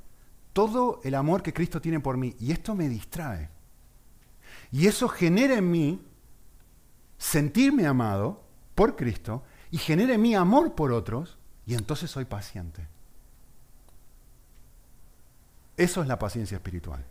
todo 0.53 1.01
el 1.05 1.15
amor 1.15 1.43
que 1.43 1.53
Cristo 1.53 1.81
tiene 1.81 2.01
por 2.01 2.17
mí. 2.17 2.35
Y 2.41 2.53
esto 2.53 2.75
me 2.75 2.89
distrae. 2.89 3.51
Y 4.73 4.87
eso 4.87 5.09
genera 5.09 5.57
en 5.57 5.71
mí 5.71 6.01
sentirme 7.19 7.87
amado 7.87 8.43
por 8.75 8.97
Cristo 8.97 9.43
y 9.71 9.79
genere 9.79 10.17
mi 10.17 10.35
amor 10.35 10.75
por 10.75 10.93
otros 10.93 11.39
y 11.67 11.75
entonces 11.75 12.11
soy 12.11 12.25
paciente. 12.25 12.89
Eso 15.81 16.03
es 16.03 16.09
la 16.09 16.19
paciencia 16.19 16.57
espiritual. 16.57 17.03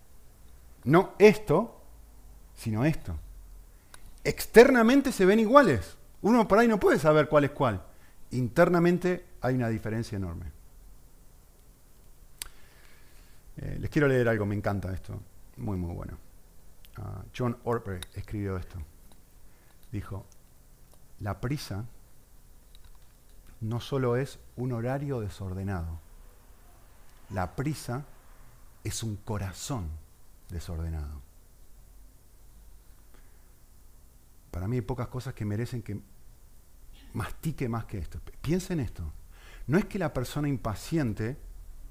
No 0.84 1.14
esto, 1.18 1.82
sino 2.54 2.84
esto. 2.84 3.18
Externamente 4.22 5.10
se 5.10 5.26
ven 5.26 5.40
iguales. 5.40 5.96
Uno 6.22 6.46
por 6.46 6.60
ahí 6.60 6.68
no 6.68 6.78
puede 6.78 7.00
saber 7.00 7.28
cuál 7.28 7.42
es 7.46 7.50
cuál. 7.50 7.82
Internamente 8.30 9.26
hay 9.40 9.56
una 9.56 9.68
diferencia 9.68 10.14
enorme. 10.14 10.52
Eh, 13.56 13.78
les 13.80 13.90
quiero 13.90 14.06
leer 14.06 14.28
algo, 14.28 14.46
me 14.46 14.54
encanta 14.54 14.92
esto. 14.92 15.20
Muy, 15.56 15.76
muy 15.76 15.92
bueno. 15.92 16.16
Ah, 16.98 17.24
John 17.36 17.58
Orper 17.64 17.98
escribió 18.14 18.56
esto. 18.56 18.78
Dijo, 19.90 20.24
la 21.18 21.40
prisa 21.40 21.86
no 23.60 23.80
solo 23.80 24.14
es 24.14 24.38
un 24.56 24.70
horario 24.70 25.18
desordenado, 25.18 25.98
la 27.30 27.56
prisa 27.56 28.04
es 28.84 29.02
un 29.02 29.16
corazón 29.16 29.88
desordenado. 30.48 31.20
Para 34.50 34.66
mí 34.66 34.76
hay 34.76 34.82
pocas 34.82 35.08
cosas 35.08 35.34
que 35.34 35.44
merecen 35.44 35.82
que 35.82 36.00
mastique 37.12 37.68
más 37.68 37.84
que 37.84 37.98
esto. 37.98 38.20
Piensen 38.40 38.80
esto. 38.80 39.12
No 39.66 39.78
es 39.78 39.84
que 39.84 39.98
la 39.98 40.12
persona 40.12 40.48
impaciente 40.48 41.38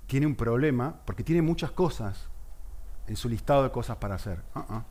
tiene 0.07 0.25
un 0.25 0.35
problema 0.35 1.01
porque 1.05 1.23
tiene 1.23 1.41
muchas 1.41 1.71
cosas 1.71 2.27
en 3.07 3.15
su 3.15 3.29
listado 3.29 3.63
de 3.63 3.71
cosas 3.71 3.97
para 3.97 4.15
hacer. 4.15 4.43
Uh-uh. 4.55 4.83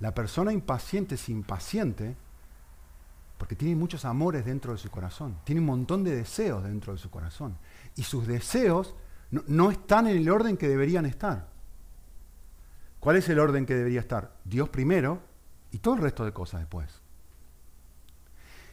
La 0.00 0.14
persona 0.14 0.52
impaciente 0.52 1.14
es 1.14 1.28
impaciente 1.28 2.16
porque 3.38 3.56
tiene 3.56 3.76
muchos 3.76 4.04
amores 4.04 4.44
dentro 4.44 4.72
de 4.72 4.78
su 4.78 4.90
corazón, 4.90 5.36
tiene 5.44 5.60
un 5.60 5.66
montón 5.66 6.04
de 6.04 6.16
deseos 6.16 6.62
dentro 6.64 6.92
de 6.92 6.98
su 6.98 7.10
corazón. 7.10 7.56
Y 7.96 8.02
sus 8.02 8.26
deseos 8.26 8.94
no, 9.30 9.70
están 9.70 10.06
en 10.06 10.16
el 10.16 10.30
orden 10.30 10.56
que 10.56 10.68
deberían 10.68 11.06
estar. 11.06 11.48
¿Cuál 13.00 13.16
es 13.16 13.28
el 13.28 13.38
orden 13.38 13.66
que 13.66 13.74
debería 13.74 14.00
estar? 14.00 14.36
Dios 14.44 14.68
primero 14.68 15.20
y 15.70 15.78
todo 15.78 15.94
el 15.94 16.00
resto 16.00 16.24
de 16.24 16.32
cosas 16.32 16.60
después. 16.60 17.00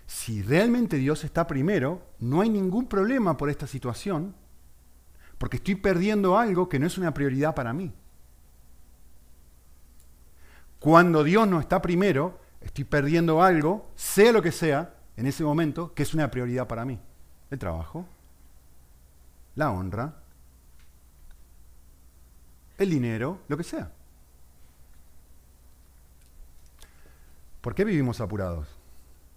Si 0.06 0.42
realmente 0.42 0.98
Dios 0.98 1.24
está 1.24 1.48
primero, 1.48 2.02
no 2.20 2.42
hay 2.42 2.50
ningún 2.50 2.88
problema 2.88 3.38
por 3.38 3.50
esta 3.50 3.66
situación, 3.66 4.36
porque 5.38 5.58
estoy 5.58 5.76
perdiendo 5.76 6.38
algo 6.38 6.70
que 6.70 6.80
no 6.80 6.88
es 6.88 6.98
una 6.98 7.14
prioridad 7.14 7.56
para 7.56 7.74
mí. 7.74 7.94
Cuando 10.80 11.24
Dios 11.24 11.48
no 11.48 11.60
está 11.60 11.82
primero, 11.82 12.40
estoy 12.60 12.84
perdiendo 12.84 13.42
algo, 13.42 13.90
sea 13.96 14.32
lo 14.32 14.42
que 14.42 14.52
sea, 14.52 14.96
en 15.16 15.28
ese 15.28 15.44
momento, 15.44 15.94
que 15.94 16.04
es 16.04 16.14
una 16.14 16.32
prioridad 16.32 16.68
para 16.68 16.86
mí. 16.86 17.00
El 17.50 17.60
trabajo, 17.60 18.06
la 19.56 19.72
honra, 19.72 20.16
el 22.78 22.90
dinero, 22.90 23.42
lo 23.48 23.58
que 23.58 23.64
sea. 23.64 23.92
¿Por 27.62 27.76
qué 27.76 27.86
vivimos 27.86 28.22
apurados? 28.22 28.68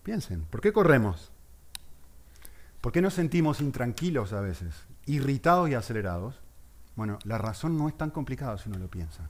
Piensen, 0.03 0.45
¿por 0.47 0.61
qué 0.61 0.73
corremos? 0.73 1.31
¿Por 2.81 2.93
qué 2.93 3.01
nos 3.01 3.15
sentimos 3.15 3.61
intranquilos 3.61 4.33
a 4.33 4.41
veces, 4.41 4.75
irritados 5.07 5.69
y 5.69 5.75
acelerados? 5.75 6.41
Bueno, 6.97 7.19
la 7.25 7.39
razón 7.39 7.77
no 7.77 7.89
es 7.89 7.97
tan 7.97 8.11
complicada 8.11 8.57
si 8.59 8.69
uno 8.69 8.79
lo 8.79 8.89
piensa. 8.89 9.29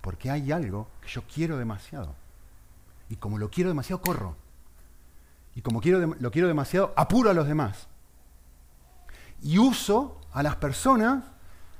Porque 0.00 0.30
hay 0.30 0.52
algo 0.52 0.88
que 1.00 1.08
yo 1.08 1.22
quiero 1.22 1.58
demasiado. 1.58 2.14
Y 3.08 3.16
como 3.16 3.38
lo 3.38 3.50
quiero 3.50 3.70
demasiado, 3.70 4.02
corro. 4.02 4.36
Y 5.54 5.62
como 5.62 5.80
quiero, 5.80 6.14
lo 6.18 6.30
quiero 6.30 6.48
demasiado, 6.48 6.92
apuro 6.96 7.30
a 7.30 7.34
los 7.34 7.46
demás. 7.46 7.88
Y 9.42 9.58
uso 9.58 10.20
a 10.32 10.42
las 10.42 10.56
personas 10.56 11.24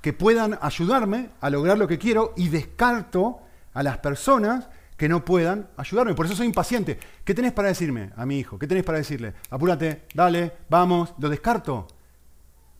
que 0.01 0.12
puedan 0.12 0.59
ayudarme 0.62 1.31
a 1.40 1.51
lograr 1.51 1.79
lo 1.79 1.88
que 1.88 1.99
quiero 1.99 2.33
y 2.37 2.49
descarto 2.49 3.40
a 3.75 3.83
las 3.83 3.99
personas 3.99 4.69
que 4.97 5.09
no 5.09 5.25
puedan 5.25 5.69
ayudarme. 5.77 6.14
Por 6.14 6.27
eso 6.27 6.37
soy 6.37 6.47
impaciente. 6.47 6.99
¿Qué 7.25 7.35
tenés 7.35 7.53
para 7.53 7.69
decirme 7.69 8.12
a 8.16 8.25
mi 8.25 8.38
hijo? 8.38 8.59
¿Qué 8.59 8.66
tenés 8.66 8.85
para 8.85 8.99
decirle? 8.99 9.35
Apúrate, 9.51 10.07
dale, 10.14 10.53
vamos, 10.69 11.12
lo 11.19 11.29
descarto. 11.29 11.87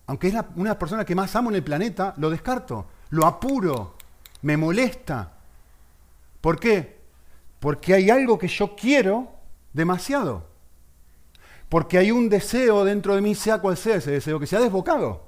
Aunque 0.07 0.29
es 0.29 0.35
una 0.35 0.45
de 0.55 0.65
las 0.65 0.77
personas 0.77 1.05
que 1.05 1.15
más 1.15 1.35
amo 1.37 1.51
en 1.51 1.57
el 1.57 1.65
planeta, 1.65 2.15
lo 2.17 2.31
descarto, 2.31 2.87
lo 3.11 3.27
apuro, 3.27 3.97
me 4.43 4.57
molesta. 4.57 5.33
¿Por 6.41 6.59
qué? 6.59 7.01
Porque 7.59 7.95
hay 7.95 8.09
algo 8.09 8.39
que 8.39 8.49
yo 8.49 8.77
quiero 8.77 9.33
demasiado. 9.73 10.56
Porque 11.69 11.99
hay 11.99 12.13
un 12.13 12.29
deseo 12.29 12.85
dentro 12.85 13.15
de 13.15 13.21
mí, 13.21 13.35
sea 13.35 13.61
cual 13.61 13.77
sea 13.77 13.97
ese 13.97 14.13
deseo, 14.13 14.39
que 14.39 14.47
se 14.47 14.57
ha 14.57 14.61
desbocado. 14.61 15.25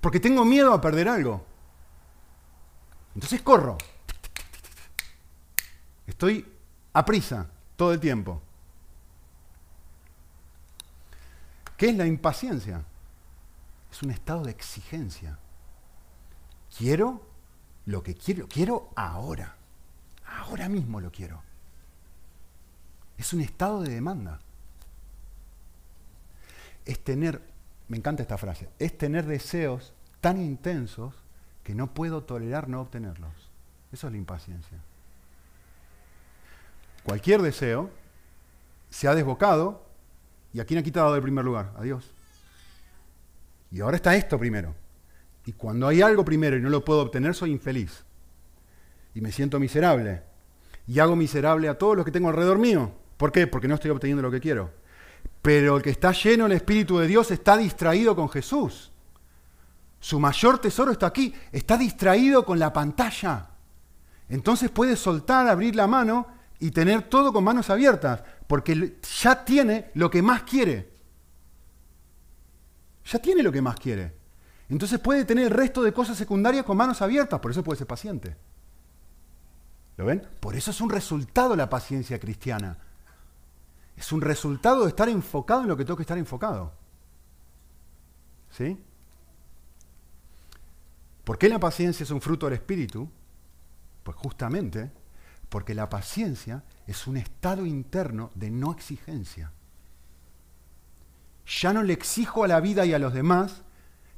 Porque 0.00 0.20
tengo 0.20 0.44
miedo 0.44 0.72
a 0.72 0.80
perder 0.80 1.08
algo. 1.08 1.44
Entonces 3.14 3.40
corro. 3.42 3.78
Estoy 6.06 6.46
a 6.92 7.04
prisa 7.04 7.48
todo 7.76 7.92
el 7.92 8.00
tiempo. 8.00 8.42
¿Qué 11.76 11.88
es 11.88 11.96
la 11.96 12.06
impaciencia? 12.06 12.84
Es 13.90 14.02
un 14.02 14.10
estado 14.10 14.44
de 14.44 14.50
exigencia. 14.50 15.38
Quiero 16.76 17.26
lo 17.86 18.02
que 18.02 18.14
quiero, 18.14 18.46
quiero 18.48 18.90
ahora. 18.96 19.56
Ahora 20.26 20.68
mismo 20.68 21.00
lo 21.00 21.10
quiero. 21.10 21.42
Es 23.16 23.32
un 23.32 23.40
estado 23.40 23.82
de 23.82 23.94
demanda. 23.94 24.40
Es 26.84 27.02
tener, 27.02 27.40
me 27.88 27.96
encanta 27.96 28.22
esta 28.22 28.38
frase, 28.38 28.68
es 28.78 28.96
tener 28.96 29.26
deseos 29.26 29.92
tan 30.20 30.40
intensos 30.40 31.14
que 31.62 31.74
no 31.74 31.92
puedo 31.94 32.24
tolerar 32.24 32.68
no 32.68 32.80
obtenerlos. 32.80 33.32
Eso 33.92 34.06
es 34.06 34.12
la 34.12 34.18
impaciencia. 34.18 34.78
Cualquier 37.04 37.42
deseo 37.42 37.90
se 38.90 39.08
ha 39.08 39.14
desbocado 39.14 39.84
y 40.52 40.60
a 40.60 40.64
quién 40.64 40.78
ha 40.78 40.82
quitado 40.82 41.12
del 41.12 41.22
primer 41.22 41.44
lugar? 41.44 41.72
A 41.76 41.82
Dios. 41.82 42.12
Y 43.70 43.80
ahora 43.80 43.96
está 43.96 44.14
esto 44.14 44.38
primero. 44.38 44.74
Y 45.46 45.52
cuando 45.52 45.88
hay 45.88 46.00
algo 46.00 46.24
primero 46.24 46.56
y 46.56 46.60
no 46.60 46.70
lo 46.70 46.84
puedo 46.84 47.00
obtener, 47.02 47.34
soy 47.34 47.50
infeliz. 47.50 48.04
Y 49.14 49.20
me 49.20 49.32
siento 49.32 49.58
miserable. 49.58 50.22
Y 50.86 51.00
hago 51.00 51.16
miserable 51.16 51.68
a 51.68 51.76
todos 51.76 51.96
los 51.96 52.04
que 52.04 52.12
tengo 52.12 52.28
alrededor 52.28 52.58
mío. 52.58 52.92
¿Por 53.16 53.32
qué? 53.32 53.46
Porque 53.46 53.68
no 53.68 53.74
estoy 53.74 53.90
obteniendo 53.90 54.22
lo 54.22 54.30
que 54.30 54.40
quiero. 54.40 54.70
Pero 55.44 55.76
el 55.76 55.82
que 55.82 55.90
está 55.90 56.12
lleno 56.12 56.44
del 56.44 56.56
Espíritu 56.56 56.96
de 56.96 57.06
Dios 57.06 57.30
está 57.30 57.58
distraído 57.58 58.16
con 58.16 58.30
Jesús. 58.30 58.90
Su 60.00 60.18
mayor 60.18 60.58
tesoro 60.58 60.90
está 60.90 61.08
aquí. 61.08 61.34
Está 61.52 61.76
distraído 61.76 62.46
con 62.46 62.58
la 62.58 62.72
pantalla. 62.72 63.50
Entonces 64.30 64.70
puede 64.70 64.96
soltar, 64.96 65.46
abrir 65.46 65.76
la 65.76 65.86
mano 65.86 66.26
y 66.58 66.70
tener 66.70 67.02
todo 67.10 67.30
con 67.30 67.44
manos 67.44 67.68
abiertas. 67.68 68.22
Porque 68.46 68.98
ya 69.20 69.44
tiene 69.44 69.90
lo 69.92 70.08
que 70.08 70.22
más 70.22 70.44
quiere. 70.44 70.94
Ya 73.04 73.18
tiene 73.18 73.42
lo 73.42 73.52
que 73.52 73.60
más 73.60 73.76
quiere. 73.76 74.14
Entonces 74.70 74.98
puede 74.98 75.26
tener 75.26 75.44
el 75.44 75.50
resto 75.50 75.82
de 75.82 75.92
cosas 75.92 76.16
secundarias 76.16 76.64
con 76.64 76.78
manos 76.78 77.02
abiertas, 77.02 77.38
por 77.38 77.50
eso 77.50 77.62
puede 77.62 77.76
ser 77.76 77.86
paciente. 77.86 78.34
¿Lo 79.98 80.06
ven? 80.06 80.26
Por 80.40 80.56
eso 80.56 80.70
es 80.70 80.80
un 80.80 80.88
resultado 80.88 81.54
la 81.54 81.68
paciencia 81.68 82.18
cristiana. 82.18 82.78
Es 83.96 84.12
un 84.12 84.20
resultado 84.20 84.82
de 84.82 84.88
estar 84.88 85.08
enfocado 85.08 85.62
en 85.62 85.68
lo 85.68 85.76
que 85.76 85.84
tengo 85.84 85.96
que 85.96 86.02
estar 86.02 86.18
enfocado. 86.18 86.72
¿Sí? 88.50 88.78
¿Por 91.24 91.38
qué 91.38 91.48
la 91.48 91.58
paciencia 91.58 92.04
es 92.04 92.10
un 92.10 92.20
fruto 92.20 92.46
del 92.46 92.54
Espíritu? 92.54 93.08
Pues 94.02 94.16
justamente 94.16 94.90
porque 95.48 95.74
la 95.74 95.88
paciencia 95.88 96.64
es 96.86 97.06
un 97.06 97.16
estado 97.16 97.64
interno 97.64 98.30
de 98.34 98.50
no 98.50 98.72
exigencia. 98.72 99.52
Ya 101.46 101.72
no 101.72 101.82
le 101.82 101.92
exijo 101.92 102.44
a 102.44 102.48
la 102.48 102.60
vida 102.60 102.84
y 102.84 102.92
a 102.92 102.98
los 102.98 103.14
demás 103.14 103.62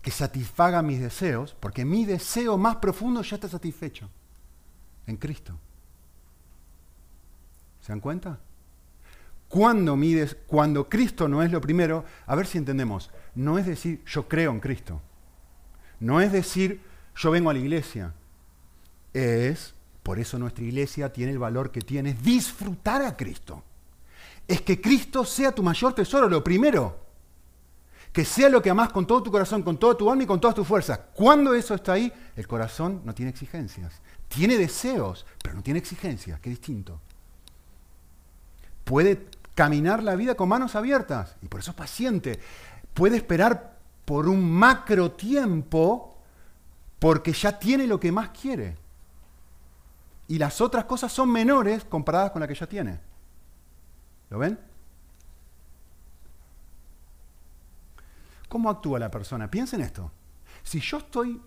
que 0.01 0.11
satisfaga 0.11 0.83
mis 0.83 1.01
deseos, 1.01 1.55
porque 1.59 1.85
mi 1.85 2.05
deseo 2.05 2.57
más 2.57 2.77
profundo 2.77 3.23
ya 3.23 3.37
está 3.37 3.49
satisfecho 3.49 4.09
en 5.07 5.17
Cristo. 5.17 5.59
¿Se 7.81 7.93
dan 7.93 8.01
cuenta? 8.01 8.39
Cuando, 9.49 9.97
cuando 10.47 10.89
Cristo 10.89 11.29
no 11.29 11.43
es 11.43 11.53
lo 11.53 11.61
primero, 11.61 12.05
a 12.27 12.35
ver 12.35 12.47
si 12.47 12.59
entendemos, 12.59 13.11
no 13.35 13.59
es 13.59 13.67
decir 13.67 14.03
yo 14.07 14.29
creo 14.29 14.51
en 14.51 14.61
Cristo, 14.61 15.01
no 16.01 16.21
es 16.21 16.33
decir 16.33 16.81
yo 17.15 17.31
vengo 17.31 17.51
a 17.51 17.55
la 17.55 17.61
iglesia, 17.61 18.13
es, 19.13 19.75
por 20.03 20.19
eso 20.19 20.39
nuestra 20.39 20.65
iglesia 20.65 21.13
tiene 21.13 21.33
el 21.33 21.39
valor 21.39 21.71
que 21.71 21.81
tiene, 21.81 22.11
es 22.11 22.23
disfrutar 22.23 23.03
a 23.03 23.17
Cristo. 23.17 23.63
Es 24.47 24.61
que 24.61 24.81
Cristo 24.81 25.25
sea 25.25 25.53
tu 25.53 25.63
mayor 25.63 25.95
tesoro, 25.95 26.29
lo 26.29 26.45
primero 26.45 27.07
que 28.17 28.25
sea 28.25 28.49
lo 28.49 28.63
que 28.63 28.71
amas 28.71 28.89
con 28.89 29.07
todo 29.07 29.23
tu 29.23 29.31
corazón, 29.31 29.63
con 29.63 29.77
todo 29.77 29.95
tu 29.95 30.11
alma 30.11 30.23
y 30.23 30.27
con 30.27 30.41
todas 30.41 30.57
tus 30.57 30.67
fuerzas. 30.67 30.99
Cuando 31.13 31.53
eso 31.53 31.75
está 31.75 31.93
ahí, 31.93 32.11
el 32.35 32.49
corazón 32.49 33.03
no 33.05 33.15
tiene 33.15 33.29
exigencias. 33.31 34.01
Tiene 34.29 34.57
deseos, 34.57 35.27
pero 35.43 35.55
no 35.55 35.63
tiene 35.63 35.81
exigencias, 35.81 36.41
que 36.41 36.49
distinto. 36.49 36.99
Puede 38.85 39.27
caminar 39.57 40.03
la 40.03 40.15
vida 40.17 40.37
con 40.37 40.51
manos 40.51 40.77
abiertas 40.77 41.35
y 41.41 41.49
por 41.49 41.61
eso 41.61 41.73
es 41.73 41.77
paciente. 41.77 42.39
Puede 42.95 43.17
esperar 43.17 43.79
por 44.05 44.29
un 44.29 44.49
macro 44.49 45.13
tiempo 45.13 46.19
porque 46.99 47.33
ya 47.33 47.59
tiene 47.59 47.87
lo 47.87 47.99
que 47.99 48.13
más 48.13 48.29
quiere. 48.29 48.77
Y 50.29 50.39
las 50.39 50.61
otras 50.61 50.85
cosas 50.85 51.11
son 51.11 51.31
menores 51.31 51.85
comparadas 51.85 52.33
con 52.33 52.41
la 52.41 52.47
que 52.47 52.55
ya 52.55 52.67
tiene. 52.67 53.01
¿Lo 54.29 54.39
ven? 54.39 54.59
¿Cómo 58.49 58.69
actúa 58.69 58.99
la 58.99 59.11
persona? 59.11 59.51
Piensen 59.51 59.81
esto. 59.81 60.13
Si 60.63 60.81
yo 60.81 60.99
estoy 60.99 61.41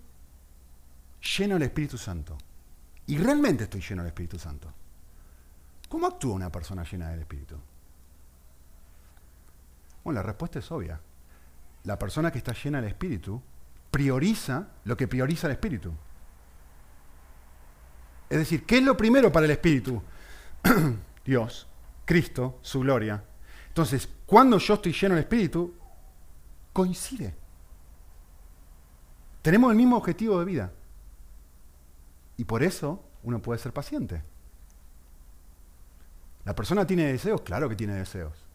lleno 1.37 1.55
del 1.55 1.63
Espíritu 1.63 1.97
Santo, 1.97 2.37
y 3.05 3.17
realmente 3.17 3.65
estoy 3.65 3.81
lleno 3.81 4.01
del 4.01 4.09
Espíritu 4.09 4.39
Santo, 4.39 4.73
¿cómo 5.87 6.07
actúa 6.07 6.33
una 6.33 6.51
persona 6.51 6.83
llena 6.83 7.09
del 7.09 7.19
Espíritu? 7.19 7.55
La 10.11 10.23
respuesta 10.23 10.59
es 10.59 10.71
obvia. 10.71 10.99
La 11.83 11.97
persona 11.97 12.31
que 12.31 12.37
está 12.37 12.53
llena 12.53 12.81
del 12.81 12.89
Espíritu 12.89 13.41
prioriza 13.91 14.67
lo 14.83 14.95
que 14.95 15.07
prioriza 15.07 15.47
el 15.47 15.53
Espíritu. 15.53 15.93
Es 18.29 18.37
decir, 18.37 18.65
¿qué 18.65 18.77
es 18.77 18.83
lo 18.83 18.95
primero 18.95 19.31
para 19.31 19.45
el 19.45 19.51
Espíritu? 19.51 20.01
Dios, 21.25 21.67
Cristo, 22.05 22.59
su 22.61 22.81
gloria. 22.81 23.23
Entonces, 23.67 24.07
cuando 24.25 24.57
yo 24.57 24.75
estoy 24.75 24.93
lleno 24.93 25.15
del 25.15 25.23
Espíritu, 25.23 25.73
coincide. 26.73 27.35
Tenemos 29.41 29.71
el 29.71 29.77
mismo 29.77 29.97
objetivo 29.97 30.39
de 30.39 30.45
vida. 30.45 30.71
Y 32.37 32.45
por 32.45 32.61
eso 32.61 33.03
uno 33.23 33.41
puede 33.41 33.59
ser 33.59 33.73
paciente. 33.73 34.23
La 36.45 36.55
persona 36.55 36.85
tiene 36.85 37.05
deseos, 37.05 37.41
claro 37.41 37.67
que 37.67 37.75
tiene 37.75 37.93
deseos. 37.93 38.48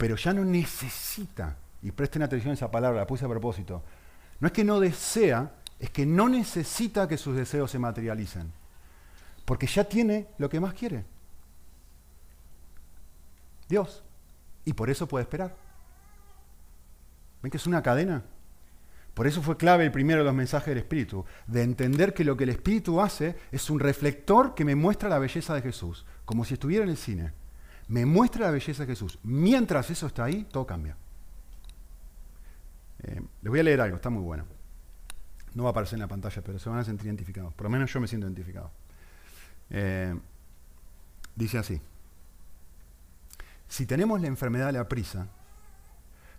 Pero 0.00 0.16
ya 0.16 0.32
no 0.32 0.46
necesita, 0.46 1.58
y 1.82 1.92
presten 1.92 2.22
atención 2.22 2.52
a 2.52 2.54
esa 2.54 2.70
palabra, 2.70 3.00
la 3.00 3.06
puse 3.06 3.26
a 3.26 3.28
propósito, 3.28 3.82
no 4.38 4.46
es 4.46 4.52
que 4.52 4.64
no 4.64 4.80
desea, 4.80 5.56
es 5.78 5.90
que 5.90 6.06
no 6.06 6.26
necesita 6.26 7.06
que 7.06 7.18
sus 7.18 7.36
deseos 7.36 7.70
se 7.70 7.78
materialicen. 7.78 8.50
Porque 9.44 9.66
ya 9.66 9.84
tiene 9.84 10.28
lo 10.38 10.48
que 10.48 10.58
más 10.58 10.72
quiere. 10.72 11.04
Dios. 13.68 14.02
Y 14.64 14.72
por 14.72 14.88
eso 14.88 15.06
puede 15.06 15.24
esperar. 15.24 15.54
¿Ven 17.42 17.50
que 17.50 17.58
es 17.58 17.66
una 17.66 17.82
cadena? 17.82 18.22
Por 19.12 19.26
eso 19.26 19.42
fue 19.42 19.58
clave 19.58 19.84
el 19.84 19.92
primero 19.92 20.20
de 20.20 20.24
los 20.24 20.34
mensajes 20.34 20.68
del 20.68 20.78
Espíritu, 20.78 21.26
de 21.46 21.62
entender 21.62 22.14
que 22.14 22.24
lo 22.24 22.38
que 22.38 22.44
el 22.44 22.50
Espíritu 22.50 23.02
hace 23.02 23.36
es 23.52 23.68
un 23.68 23.78
reflector 23.78 24.54
que 24.54 24.64
me 24.64 24.76
muestra 24.76 25.10
la 25.10 25.18
belleza 25.18 25.54
de 25.54 25.60
Jesús, 25.60 26.06
como 26.24 26.46
si 26.46 26.54
estuviera 26.54 26.84
en 26.84 26.90
el 26.90 26.96
cine. 26.96 27.39
Me 27.90 28.06
muestra 28.06 28.46
la 28.46 28.52
belleza 28.52 28.84
de 28.84 28.86
Jesús. 28.86 29.18
Mientras 29.24 29.90
eso 29.90 30.06
está 30.06 30.22
ahí, 30.22 30.44
todo 30.44 30.64
cambia. 30.64 30.96
Eh, 33.02 33.20
les 33.42 33.50
voy 33.50 33.58
a 33.58 33.64
leer 33.64 33.80
algo, 33.80 33.96
está 33.96 34.10
muy 34.10 34.22
bueno. 34.22 34.44
No 35.54 35.64
va 35.64 35.70
a 35.70 35.72
aparecer 35.72 35.96
en 35.96 36.02
la 36.02 36.06
pantalla, 36.06 36.40
pero 36.40 36.60
se 36.60 36.70
van 36.70 36.78
a 36.78 36.84
sentir 36.84 37.06
identificados. 37.06 37.52
Por 37.52 37.64
lo 37.64 37.70
menos 37.70 37.92
yo 37.92 38.00
me 38.00 38.06
siento 38.06 38.28
identificado. 38.28 38.70
Eh, 39.70 40.16
dice 41.34 41.58
así. 41.58 41.80
Si 43.66 43.86
tenemos 43.86 44.20
la 44.20 44.28
enfermedad 44.28 44.66
de 44.66 44.72
la 44.74 44.88
prisa, 44.88 45.26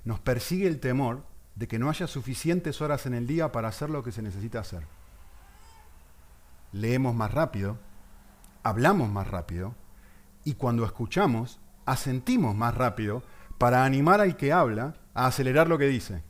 nos 0.06 0.22
persigue 0.22 0.68
el 0.68 0.80
temor 0.80 1.26
de 1.56 1.68
que 1.68 1.80
no 1.80 1.90
haya 1.90 2.08
suficientes 2.08 2.80
horas 2.80 3.06
en 3.08 3.14
el 3.14 3.28
día 3.28 3.52
para 3.52 3.68
hacer 3.68 3.90
lo 3.90 4.04
que 4.04 4.14
se 4.14 4.22
necesita 4.22 4.62
hacer. 4.62 4.88
Leemos 6.72 7.14
más 7.14 7.34
rápido, 7.34 7.78
hablamos 8.64 9.10
más 9.10 9.28
rápido 9.28 9.76
y 10.44 10.54
cuando 10.56 10.86
escuchamos, 10.86 11.60
asentimos 11.86 12.56
más 12.56 12.76
rápido 12.76 13.24
para 13.58 13.86
animar 13.86 14.22
al 14.22 14.38
que 14.38 14.54
habla 14.54 14.96
a 15.14 15.28
acelerar 15.28 15.68
lo 15.68 15.78
que 15.78 15.88
dice. 15.88 16.24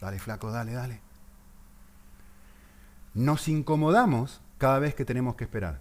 Dale, 0.00 0.18
flaco, 0.18 0.50
dale, 0.50 0.72
dale. 0.72 1.00
Nos 3.14 3.48
incomodamos 3.48 4.40
cada 4.58 4.78
vez 4.78 4.94
que 4.94 5.04
tenemos 5.04 5.36
que 5.36 5.44
esperar. 5.44 5.80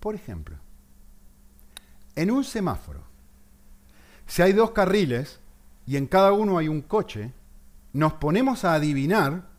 Por 0.00 0.14
ejemplo, 0.14 0.56
en 2.14 2.30
un 2.30 2.44
semáforo, 2.44 3.02
si 4.26 4.42
hay 4.42 4.52
dos 4.52 4.72
carriles 4.72 5.40
y 5.86 5.96
en 5.96 6.06
cada 6.06 6.32
uno 6.32 6.58
hay 6.58 6.68
un 6.68 6.82
coche, 6.82 7.32
nos 7.92 8.14
ponemos 8.14 8.64
a 8.64 8.74
adivinar 8.74 9.53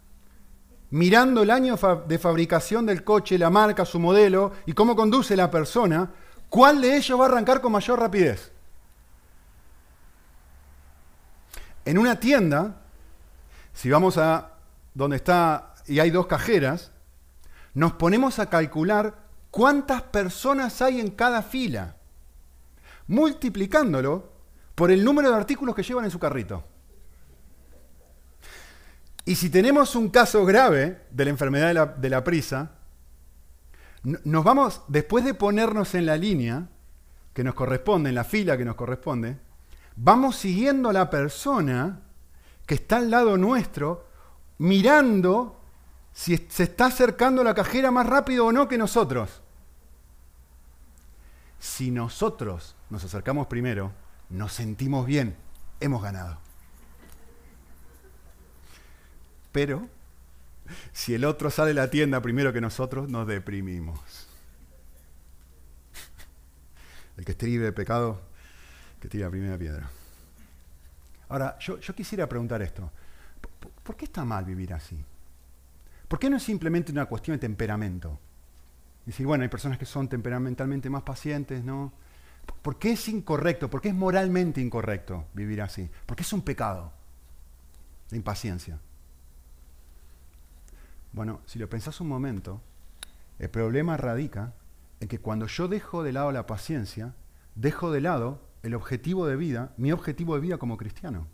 mirando 0.91 1.43
el 1.43 1.52
año 1.52 1.78
de 2.08 2.19
fabricación 2.19 2.86
del 2.86 3.04
coche, 3.04 3.38
la 3.38 3.50
marca, 3.50 3.86
su 3.86 4.00
modelo 4.00 4.54
y 4.65 4.74
cómo 4.74 4.95
conduce 4.95 5.36
la 5.36 5.50
persona, 5.52 6.12
¿cuál 6.50 6.82
de 6.82 6.95
ellos 6.98 7.19
va 7.19 7.26
a 7.26 7.28
arrancar 7.28 7.62
con 7.62 7.71
mayor 7.71 8.00
rapidez? 8.00 8.52
En 11.86 11.98
una 11.98 12.19
tienda, 12.19 12.82
si 13.74 13.89
vamos 13.89 14.17
a 14.17 14.54
donde 14.93 15.17
está 15.17 15.76
y 15.86 16.00
hay 16.00 16.10
dos 16.10 16.28
cajeras, 16.28 16.91
nos 17.74 17.93
ponemos 17.93 18.39
a 18.39 18.50
calcular 18.50 19.15
cuántas 19.52 20.02
personas 20.02 20.82
hay 20.82 21.00
en 21.00 21.12
cada 21.12 21.41
fila, 21.43 21.95
multiplicándolo 23.08 24.32
por 24.74 24.91
el 24.91 25.04
número 25.04 25.30
de 25.30 25.36
artículos 25.36 25.76
que 25.76 25.84
llevan 25.84 26.06
en 26.06 26.12
su 26.12 26.19
carrito. 26.19 26.63
Y 29.26 29.36
si 29.36 29.50
tenemos 29.50 29.96
un 29.96 30.10
caso 30.10 30.46
grave 30.46 31.02
de 31.10 31.26
la 31.26 31.32
enfermedad 31.32 31.96
de 31.98 32.10
la, 32.10 32.24
prisa, 32.24 32.74
nos 34.04 34.44
vamos, 34.44 34.84
después 34.88 35.26
de 35.26 35.34
ponernos 35.34 35.96
en 35.96 36.06
la 36.06 36.16
línea 36.16 36.70
que 37.34 37.44
nos 37.44 37.56
corresponde, 37.56 38.10
en 38.10 38.16
la 38.16 38.24
fila 38.24 38.56
que 38.56 38.66
nos 38.66 38.76
corresponde, 38.76 39.38
vamos 39.96 40.36
siguiendo 40.36 40.90
a 40.90 40.94
la 40.94 41.10
persona 41.10 42.02
que 42.68 42.76
está 42.76 42.98
al 42.98 43.10
lado 43.10 43.36
nuestro, 43.36 44.08
mirando 44.60 45.60
si 46.14 46.38
se 46.50 46.64
está 46.64 46.86
acercando 46.86 47.44
la 47.44 47.56
cajera 47.56 47.90
más 47.90 48.06
rápido 48.06 48.46
o 48.46 48.52
no 48.52 48.68
que 48.68 48.78
nosotros. 48.78 49.42
Si 51.60 51.90
nosotros 51.90 52.76
nos 52.92 53.04
acercamos 53.04 53.48
primero, 53.48 53.92
nos 54.30 54.54
sentimos 54.54 55.08
bien, 55.08 55.36
hemos 55.80 56.04
ganado. 56.04 56.38
Pero 59.56 59.88
si 60.91 61.13
el 61.13 61.24
otro 61.24 61.50
sale 61.50 61.70
de 61.70 61.76
la 61.76 61.89
tienda 61.89 62.22
primero 62.22 62.52
que 62.52 62.60
nosotros, 62.60 63.08
nos 63.08 63.26
deprimimos. 63.26 64.28
El 67.15 67.24
que 67.24 67.32
esté 67.32 67.46
libre 67.46 67.68
de 67.68 67.72
pecado, 67.72 68.22
que 69.00 69.08
tire 69.08 69.24
la 69.24 69.30
primera 69.30 69.58
piedra. 69.58 69.89
Ahora, 71.30 71.58
yo, 71.60 71.80
quisiera 71.96 72.28
preguntar 72.28 72.62
esto. 72.62 72.91
¿Por 73.82 73.96
qué 73.96 74.04
está 74.04 74.26
mal 74.26 74.44
vivir 74.44 74.74
así? 74.74 75.02
¿Por 76.10 76.20
qué 76.20 76.30
no 76.30 76.36
es 76.36 76.44
simplemente 76.44 76.91
una 76.91 77.06
cuestión 77.06 77.38
de 77.38 77.39
temperamento? 77.39 78.20
Decir, 79.06 79.26
bueno, 79.26 79.44
hay 79.44 79.50
personas 79.50 79.78
que 79.78 79.86
son 79.86 80.10
temperamentalmente 80.10 80.89
más 80.89 81.04
pacientes, 81.04 81.63
¿no? 81.63 81.94
¿Por 82.62 82.78
qué 82.78 82.91
es 82.91 83.08
incorrecto? 83.08 83.70
¿Por 83.70 83.80
qué 83.80 83.88
es 83.88 83.96
moralmente 83.96 84.60
incorrecto 84.60 85.28
vivir 85.34 85.62
así? 85.62 85.89
Porque 86.06 86.24
es 86.24 86.34
un 86.34 86.41
pecado, 86.41 86.91
la 88.10 88.18
impaciencia. 88.18 88.82
Bueno, 91.15 91.39
si 91.45 91.60
lo 91.60 91.69
pensás 91.69 92.01
un 92.01 92.10
momento, 92.10 92.60
el 93.39 93.49
problema 93.49 93.95
radica 93.95 94.51
en 94.99 95.08
que 95.08 95.19
cuando 95.19 95.47
yo 95.47 95.69
dejo 95.69 96.04
de 96.04 96.12
lado 96.12 96.30
la 96.34 96.45
paciencia, 96.45 97.13
dejo 97.56 97.89
de 97.89 98.01
lado 98.01 98.41
el 98.63 98.75
objetivo 98.75 99.25
de 99.25 99.38
vida, 99.38 99.71
mi 99.78 99.93
objetivo 99.93 100.36
de 100.36 100.41
vida 100.41 100.58
como 100.58 100.75
cristiano. 100.75 101.25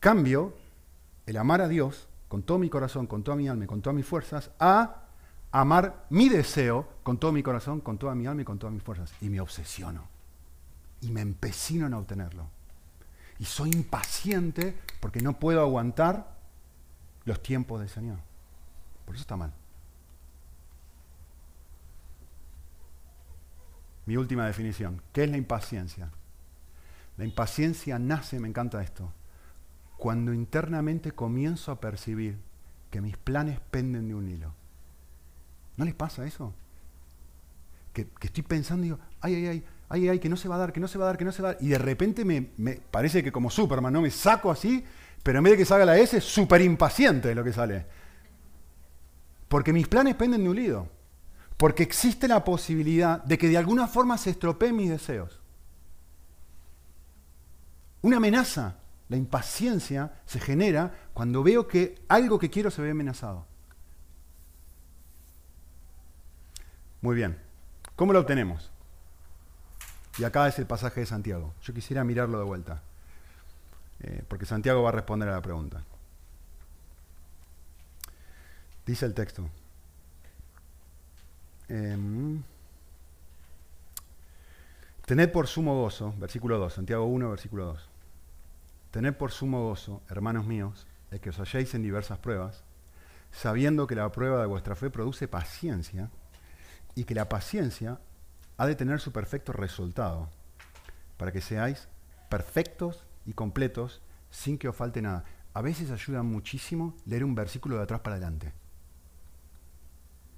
Cambio 0.00 0.54
el 1.26 1.36
amar 1.36 1.60
a 1.60 1.68
Dios 1.68 2.08
con 2.28 2.42
todo 2.42 2.58
mi 2.58 2.70
corazón, 2.70 3.06
con 3.06 3.22
toda 3.22 3.36
mi 3.36 3.46
alma 3.46 3.64
y 3.64 3.66
con 3.68 3.82
todas 3.82 3.94
mis 3.94 4.06
fuerzas, 4.06 4.50
a 4.58 5.02
amar 5.52 6.06
mi 6.08 6.30
deseo 6.30 6.88
con 7.02 7.18
todo 7.18 7.30
mi 7.30 7.42
corazón, 7.42 7.82
con 7.82 7.98
toda 7.98 8.14
mi 8.14 8.26
alma 8.26 8.40
y 8.40 8.46
con 8.46 8.58
todas 8.58 8.72
mis 8.72 8.82
fuerzas. 8.82 9.12
Y 9.20 9.28
me 9.28 9.42
obsesiono. 9.42 10.08
Y 11.02 11.10
me 11.10 11.20
empecino 11.20 11.88
en 11.88 11.92
obtenerlo. 11.92 12.46
Y 13.38 13.44
soy 13.44 13.70
impaciente 13.72 14.78
porque 14.98 15.20
no 15.20 15.38
puedo 15.38 15.60
aguantar 15.60 16.35
los 17.26 17.42
tiempos 17.42 17.80
del 17.80 17.90
Señor. 17.90 18.18
Por 19.04 19.14
eso 19.14 19.22
está 19.22 19.36
mal. 19.36 19.52
Mi 24.06 24.16
última 24.16 24.46
definición. 24.46 25.02
¿Qué 25.12 25.24
es 25.24 25.30
la 25.30 25.36
impaciencia? 25.36 26.10
La 27.18 27.24
impaciencia 27.24 27.98
nace, 27.98 28.38
me 28.40 28.48
encanta 28.48 28.82
esto, 28.82 29.12
cuando 29.96 30.32
internamente 30.32 31.12
comienzo 31.12 31.72
a 31.72 31.80
percibir 31.80 32.38
que 32.90 33.00
mis 33.00 33.16
planes 33.16 33.58
penden 33.70 34.08
de 34.08 34.14
un 34.14 34.28
hilo. 34.28 34.54
¿No 35.76 35.84
les 35.84 35.94
pasa 35.94 36.24
eso? 36.24 36.54
Que, 37.92 38.08
estoy 38.20 38.42
pensando 38.42 38.84
y 38.84 38.90
digo, 38.90 39.00
ay, 39.20 39.34
ay, 39.34 39.46
ay, 39.46 39.64
ay, 39.88 40.08
ay, 40.08 40.18
que 40.18 40.28
no 40.28 40.36
se 40.36 40.48
va 40.48 40.56
a 40.56 40.58
dar, 40.58 40.72
que 40.72 40.80
no 40.80 40.88
se 40.88 40.98
va 40.98 41.04
a 41.04 41.08
dar, 41.08 41.18
que 41.18 41.24
no 41.24 41.32
se 41.32 41.42
va 41.42 41.50
a 41.50 41.52
dar. 41.52 41.62
Y 41.62 41.68
de 41.68 41.78
repente 41.78 42.24
me, 42.24 42.42
parece 42.90 43.22
que 43.22 43.32
como 43.32 43.50
Superman, 43.50 43.92
¿no? 43.92 44.02
Me 44.02 44.10
saco 44.10 44.50
así 44.50 44.84
pero 45.26 45.38
en 45.38 45.44
vez 45.44 45.54
de 45.54 45.56
que 45.56 45.64
salga 45.64 45.84
la 45.84 45.98
S, 45.98 46.20
súper 46.20 46.60
impaciente 46.62 47.34
lo 47.34 47.42
que 47.42 47.52
sale. 47.52 47.84
Porque 49.48 49.72
mis 49.72 49.88
planes 49.88 50.14
penden 50.14 50.44
de 50.44 50.48
un 50.48 50.54
lido. 50.54 50.88
Porque 51.56 51.82
existe 51.82 52.28
la 52.28 52.44
posibilidad 52.44 53.24
de 53.24 53.36
que 53.36 53.48
de 53.48 53.58
alguna 53.58 53.88
forma 53.88 54.18
se 54.18 54.30
estropeen 54.30 54.76
mis 54.76 54.88
deseos. 54.88 55.40
Una 58.02 58.18
amenaza, 58.18 58.76
la 59.08 59.16
impaciencia, 59.16 60.12
se 60.26 60.38
genera 60.38 60.94
cuando 61.12 61.42
veo 61.42 61.66
que 61.66 61.96
algo 62.06 62.38
que 62.38 62.48
quiero 62.48 62.70
se 62.70 62.82
ve 62.82 62.92
amenazado. 62.92 63.48
Muy 67.00 67.16
bien. 67.16 67.36
¿Cómo 67.96 68.12
lo 68.12 68.20
obtenemos? 68.20 68.70
Y 70.18 70.24
acá 70.24 70.48
es 70.48 70.58
el 70.58 70.66
pasaje 70.66 71.00
de 71.00 71.06
Santiago. 71.06 71.52
Yo 71.62 71.74
quisiera 71.74 72.04
mirarlo 72.04 72.38
de 72.38 72.44
vuelta. 72.44 72.82
Eh, 74.00 74.22
porque 74.28 74.46
Santiago 74.46 74.82
va 74.82 74.90
a 74.90 74.92
responder 74.92 75.28
a 75.28 75.32
la 75.32 75.42
pregunta. 75.42 75.82
Dice 78.86 79.04
el 79.04 79.14
texto. 79.14 79.48
Em, 81.68 82.42
tened 85.04 85.32
por 85.32 85.48
sumo 85.48 85.82
gozo, 85.82 86.14
versículo 86.18 86.58
2, 86.58 86.72
Santiago 86.72 87.04
1, 87.06 87.30
versículo 87.30 87.64
2. 87.66 87.88
Tened 88.92 89.14
por 89.14 89.32
sumo 89.32 89.64
gozo, 89.64 90.02
hermanos 90.08 90.46
míos, 90.46 90.86
el 91.10 91.20
que 91.20 91.30
os 91.30 91.38
halléis 91.40 91.74
en 91.74 91.82
diversas 91.82 92.18
pruebas, 92.18 92.62
sabiendo 93.32 93.86
que 93.86 93.96
la 93.96 94.10
prueba 94.12 94.40
de 94.40 94.46
vuestra 94.46 94.76
fe 94.76 94.88
produce 94.88 95.26
paciencia 95.26 96.10
y 96.94 97.04
que 97.04 97.14
la 97.14 97.28
paciencia 97.28 97.98
ha 98.58 98.66
de 98.66 98.74
tener 98.74 99.00
su 99.00 99.12
perfecto 99.12 99.52
resultado, 99.52 100.28
para 101.16 101.32
que 101.32 101.40
seáis 101.40 101.88
perfectos 102.28 103.04
y 103.24 103.32
completos 103.32 104.02
sin 104.30 104.58
que 104.58 104.68
os 104.68 104.76
falte 104.76 105.02
nada. 105.02 105.24
A 105.54 105.62
veces 105.62 105.90
ayuda 105.90 106.22
muchísimo 106.22 106.94
leer 107.06 107.24
un 107.24 107.34
versículo 107.34 107.76
de 107.76 107.82
atrás 107.82 108.00
para 108.00 108.16
adelante. 108.16 108.52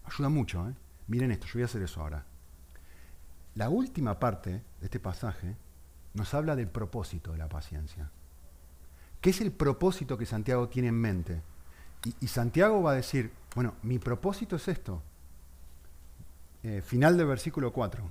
Ayuda 0.04 0.28
mucho, 0.28 0.68
¿eh? 0.68 0.74
Miren 1.08 1.32
esto, 1.32 1.46
yo 1.46 1.54
voy 1.54 1.62
a 1.62 1.66
hacer 1.66 1.82
eso 1.82 2.00
ahora. 2.00 2.24
La 3.54 3.68
última 3.68 4.18
parte 4.18 4.50
de 4.50 4.62
este 4.84 5.00
pasaje 5.00 5.56
nos 6.14 6.34
habla 6.34 6.54
del 6.54 6.68
propósito 6.68 7.32
de 7.32 7.38
la 7.38 7.48
paciencia. 7.48 8.10
¿Qué 9.20 9.30
es 9.30 9.40
el 9.40 9.50
propósito 9.50 10.16
que 10.16 10.26
Santiago 10.26 10.68
tiene 10.68 10.88
en 10.88 11.00
mente? 11.00 11.42
Y, 12.04 12.14
y 12.20 12.28
Santiago 12.28 12.82
va 12.82 12.92
a 12.92 12.96
decir, 12.96 13.32
bueno, 13.54 13.74
mi 13.82 13.98
propósito 13.98 14.56
es 14.56 14.68
esto. 14.68 15.02
Eh, 16.62 16.82
final 16.84 17.16
del 17.16 17.26
versículo 17.26 17.72
4. 17.72 18.02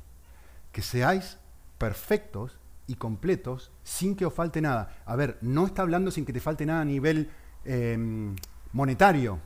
Que 0.71 0.81
seáis 0.81 1.37
perfectos 1.77 2.57
y 2.87 2.95
completos 2.95 3.71
sin 3.83 4.15
que 4.15 4.25
os 4.25 4.33
falte 4.33 4.61
nada. 4.61 5.01
A 5.05 5.15
ver, 5.15 5.37
no 5.41 5.65
está 5.65 5.81
hablando 5.81 6.11
sin 6.11 6.25
que 6.25 6.33
te 6.33 6.39
falte 6.39 6.65
nada 6.65 6.81
a 6.81 6.85
nivel 6.85 7.29
em, 7.65 8.35
monetario. 8.71 9.39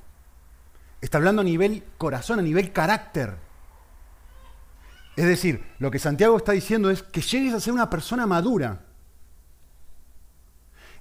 Está 1.01 1.17
hablando 1.17 1.41
a 1.41 1.45
nivel 1.45 1.83
corazón, 1.97 2.39
a 2.39 2.43
nivel 2.43 2.71
carácter. 2.71 3.35
Es 5.15 5.25
decir, 5.25 5.65
lo 5.79 5.91
que 5.91 5.99
Santiago 5.99 6.37
está 6.37 6.51
diciendo 6.51 6.89
es 6.89 7.03
que 7.03 7.21
llegues 7.21 7.53
a 7.53 7.59
ser 7.59 7.73
una 7.73 7.89
persona 7.89 8.27
madura. 8.27 8.85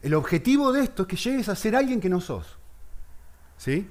El 0.02 0.14
objetivo 0.14 0.72
de 0.72 0.82
esto 0.82 1.02
es 1.02 1.08
que 1.08 1.16
llegues 1.16 1.48
a 1.50 1.54
ser 1.54 1.76
alguien 1.76 2.00
que 2.00 2.08
no 2.08 2.20
sos. 2.20 2.58
¿Sí? 3.58 3.88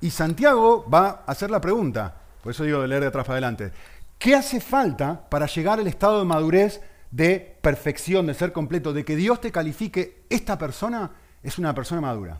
Y 0.00 0.10
Santiago 0.10 0.88
va 0.88 1.24
a 1.26 1.32
hacer 1.32 1.50
la 1.50 1.60
pregunta, 1.60 2.21
por 2.42 2.52
eso 2.52 2.64
digo 2.64 2.80
de 2.82 2.88
leer 2.88 3.02
de 3.02 3.08
atrás 3.08 3.24
para 3.24 3.34
adelante. 3.34 3.72
¿Qué 4.18 4.34
hace 4.34 4.60
falta 4.60 5.28
para 5.28 5.46
llegar 5.46 5.78
al 5.78 5.86
estado 5.86 6.18
de 6.18 6.24
madurez 6.24 6.80
de 7.12 7.58
perfección, 7.60 8.26
de 8.26 8.34
ser 8.34 8.52
completo, 8.52 8.92
de 8.92 9.04
que 9.04 9.14
Dios 9.14 9.40
te 9.40 9.52
califique, 9.52 10.24
esta 10.28 10.58
persona 10.58 11.12
es 11.42 11.58
una 11.58 11.74
persona 11.74 12.00
madura. 12.00 12.38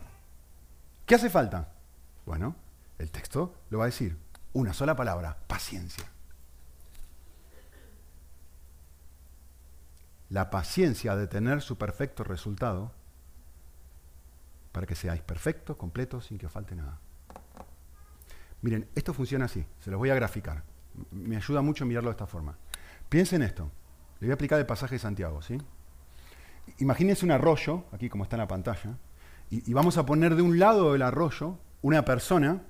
¿Qué 1.05 1.15
hace 1.15 1.29
falta? 1.29 1.69
Bueno, 2.25 2.55
el 2.97 3.11
texto 3.11 3.53
lo 3.69 3.77
va 3.77 3.85
a 3.85 3.87
decir. 3.87 4.17
Una 4.53 4.73
sola 4.73 4.95
palabra, 4.95 5.37
paciencia. 5.47 6.05
La 10.29 10.49
paciencia 10.49 11.15
de 11.15 11.27
tener 11.27 11.61
su 11.61 11.77
perfecto 11.77 12.23
resultado 12.23 12.91
para 14.71 14.87
que 14.87 14.95
seáis 14.95 15.21
perfectos, 15.21 15.77
completos, 15.77 16.25
sin 16.25 16.39
que 16.39 16.47
os 16.47 16.51
falte 16.51 16.75
nada. 16.75 16.99
Miren, 18.63 18.87
esto 18.95 19.13
funciona 19.13 19.45
así, 19.45 19.65
se 19.79 19.91
los 19.91 19.99
voy 19.99 20.09
a 20.09 20.15
graficar. 20.15 20.63
Me 21.11 21.35
ayuda 21.35 21.61
mucho 21.61 21.85
mirarlo 21.85 22.09
de 22.09 22.13
esta 22.13 22.27
forma. 22.27 22.57
Piensen 23.09 23.41
esto. 23.41 23.69
Le 24.19 24.27
voy 24.27 24.31
a 24.31 24.35
aplicar 24.35 24.57
el 24.57 24.65
pasaje 24.65 24.95
de 24.95 24.99
Santiago, 24.99 25.41
¿sí? 25.41 25.57
Imagínense 26.79 27.25
un 27.25 27.31
arroyo, 27.31 27.83
aquí 27.91 28.07
como 28.07 28.23
está 28.23 28.37
en 28.37 28.39
la 28.39 28.47
pantalla. 28.47 28.97
Y, 29.49 29.73
vamos 29.73 29.97
a 29.97 30.05
poner 30.05 30.35
de 30.35 30.41
un 30.41 30.57
lado 30.57 30.93
del 30.93 31.01
arroyo 31.01 31.59
una 31.81 32.05
persona, 32.05 32.63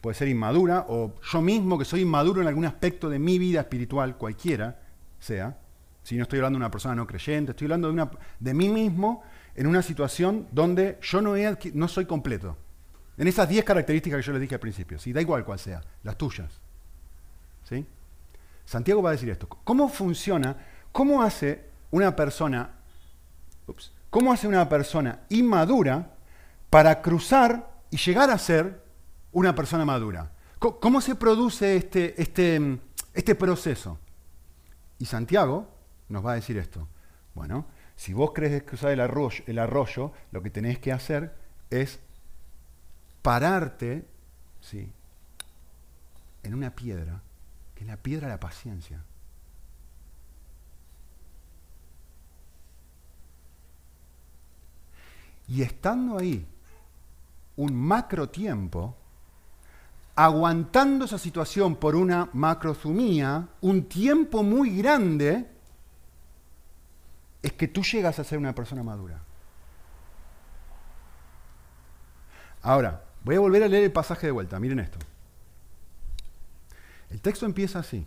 puede 0.00 0.14
ser 0.14 0.28
inmadura, 0.28 0.86
o 0.88 1.14
yo 1.22 1.42
mismo 1.42 1.78
que 1.78 1.84
soy 1.84 2.00
inmaduro 2.00 2.40
en 2.40 2.48
algún 2.48 2.64
aspecto 2.64 3.10
de 3.10 3.18
mi 3.18 3.38
vida 3.38 3.60
espiritual, 3.60 4.16
cualquiera 4.16 4.80
sea, 5.18 5.58
si 6.02 6.16
no 6.16 6.22
estoy 6.22 6.38
hablando 6.38 6.56
de 6.56 6.62
una 6.62 6.70
persona 6.70 6.94
no 6.94 7.06
creyente, 7.06 7.50
estoy 7.50 7.66
hablando 7.66 8.10
de 8.40 8.54
mí 8.54 8.70
mismo 8.70 9.22
en 9.54 9.66
una 9.66 9.82
situación 9.82 10.48
donde 10.50 10.98
yo 11.02 11.20
no, 11.20 11.36
he, 11.36 11.56
no 11.74 11.88
soy 11.88 12.06
completo. 12.06 12.56
En 13.16 13.28
esas 13.28 13.48
10 13.48 13.64
características 13.64 14.18
que 14.18 14.26
yo 14.26 14.32
les 14.32 14.40
dije 14.40 14.54
al 14.54 14.60
principio, 14.60 14.98
¿sí? 14.98 15.12
da 15.12 15.20
igual 15.20 15.44
cuál 15.44 15.58
sea, 15.58 15.80
las 16.02 16.16
tuyas. 16.16 16.60
¿sí? 17.68 17.86
Santiago 18.64 19.02
va 19.02 19.10
a 19.10 19.12
decir 19.12 19.30
esto. 19.30 19.48
¿Cómo 19.48 19.88
funciona? 19.88 20.56
¿Cómo 20.90 21.22
hace 21.22 21.64
una 21.90 22.16
persona, 22.16 22.70
ups, 23.66 23.92
cómo 24.10 24.32
hace 24.32 24.48
una 24.48 24.68
persona 24.68 25.20
inmadura 25.28 26.14
para 26.70 27.02
cruzar 27.02 27.70
y 27.90 27.96
llegar 27.96 28.30
a 28.30 28.38
ser 28.38 28.82
una 29.32 29.54
persona 29.54 29.84
madura? 29.84 30.32
¿Cómo 30.58 31.00
se 31.00 31.14
produce 31.14 31.76
este, 31.76 32.20
este, 32.20 32.80
este 33.12 33.34
proceso? 33.34 33.98
Y 34.98 35.04
Santiago 35.04 35.68
nos 36.08 36.24
va 36.24 36.32
a 36.32 36.36
decir 36.36 36.56
esto. 36.56 36.88
Bueno, 37.34 37.66
si 37.96 38.12
vos 38.12 38.32
crees 38.34 38.62
cruzar 38.62 38.90
el 38.90 39.00
arroyo, 39.00 39.44
el 39.46 39.58
arroyo, 39.58 40.12
lo 40.32 40.42
que 40.42 40.50
tenés 40.50 40.78
que 40.78 40.92
hacer 40.92 41.34
es 41.70 42.00
pararte 43.24 44.06
¿sí? 44.60 44.86
en 46.42 46.54
una 46.54 46.74
piedra, 46.76 47.22
que 47.74 47.84
es 47.84 47.88
la 47.88 47.96
piedra 47.96 48.26
de 48.26 48.34
la 48.34 48.38
paciencia. 48.38 49.02
Y 55.48 55.62
estando 55.62 56.18
ahí 56.18 56.46
un 57.56 57.74
macro 57.74 58.28
tiempo, 58.28 58.94
aguantando 60.16 61.06
esa 61.06 61.16
situación 61.16 61.76
por 61.76 61.96
una 61.96 62.28
macrozumía, 62.34 63.48
un 63.62 63.88
tiempo 63.88 64.42
muy 64.42 64.76
grande, 64.76 65.50
es 67.40 67.52
que 67.54 67.68
tú 67.68 67.82
llegas 67.82 68.18
a 68.18 68.24
ser 68.24 68.36
una 68.36 68.54
persona 68.54 68.82
madura. 68.82 69.18
Ahora, 72.60 73.02
voy 73.24 73.36
a 73.36 73.40
volver 73.40 73.62
a 73.62 73.68
leer 73.68 73.84
el 73.84 73.92
pasaje 73.92 74.26
de 74.26 74.32
vuelta. 74.32 74.60
Miren 74.60 74.78
esto. 74.78 74.98
El 77.10 77.20
texto 77.20 77.46
empieza 77.46 77.80
así. 77.80 78.06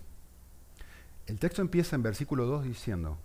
El 1.25 1.39
texto 1.39 1.62
empieza 1.62 1.95
en 1.95 2.03
versículo 2.03 2.45
2 2.45 2.63
diciendo, 2.63 3.17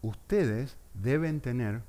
ustedes 0.00 0.76
deben 0.94 1.40
tener 1.40 1.82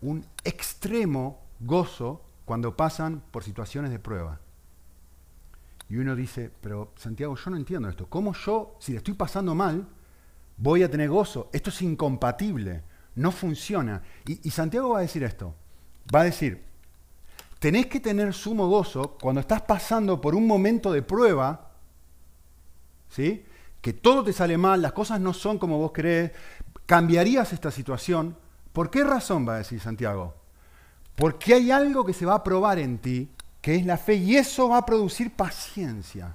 un 0.00 0.26
extremo 0.44 1.42
gozo 1.60 2.24
cuando 2.44 2.76
pasan 2.76 3.22
por 3.30 3.44
situaciones 3.44 3.90
de 3.90 3.98
prueba. 3.98 4.40
Y 5.88 5.96
uno 5.96 6.16
dice, 6.16 6.50
pero 6.62 6.92
Santiago, 6.96 7.36
yo 7.36 7.50
no 7.50 7.56
entiendo 7.56 7.88
esto. 7.88 8.06
¿Cómo 8.08 8.32
yo, 8.32 8.76
si 8.80 8.92
le 8.92 8.98
estoy 8.98 9.14
pasando 9.14 9.54
mal, 9.54 9.86
voy 10.56 10.82
a 10.82 10.90
tener 10.90 11.08
gozo. 11.08 11.50
Esto 11.52 11.70
es 11.70 11.82
incompatible, 11.82 12.82
no 13.14 13.30
funciona. 13.30 14.02
Y, 14.26 14.50
Santiago 14.50 14.90
va 14.90 14.98
a 14.98 15.02
decir 15.02 15.22
esto, 15.24 15.54
va 16.14 16.20
a 16.20 16.24
decir, 16.24 16.62
tenés 17.64 17.86
que 17.86 17.98
tener 17.98 18.34
sumo 18.34 18.68
gozo 18.68 19.16
cuando 19.18 19.40
estás 19.40 19.62
pasando 19.62 20.20
por 20.20 20.34
un 20.34 20.46
momento 20.46 20.92
de 20.92 21.00
prueba, 21.00 21.70
¿sí? 23.08 23.42
que 23.80 23.94
todo 23.94 24.22
te 24.22 24.34
sale 24.34 24.58
mal, 24.58 24.82
las 24.82 24.92
cosas 24.92 25.18
no 25.18 25.32
son 25.32 25.58
como 25.58 25.78
vos 25.78 25.90
querés, 25.90 26.32
cambiarías 26.84 27.54
esta 27.54 27.70
situación. 27.70 28.36
¿Por 28.74 28.90
qué 28.90 29.02
razón 29.02 29.48
va 29.48 29.54
a 29.54 29.58
decir 29.58 29.80
Santiago? 29.80 30.34
Porque 31.16 31.54
hay 31.54 31.70
algo 31.70 32.04
que 32.04 32.12
se 32.12 32.26
va 32.26 32.34
a 32.34 32.44
probar 32.44 32.78
en 32.78 32.98
ti, 32.98 33.30
que 33.62 33.76
es 33.76 33.86
la 33.86 33.96
fe, 33.96 34.16
y 34.16 34.36
eso 34.36 34.68
va 34.68 34.76
a 34.76 34.84
producir 34.84 35.34
paciencia. 35.34 36.34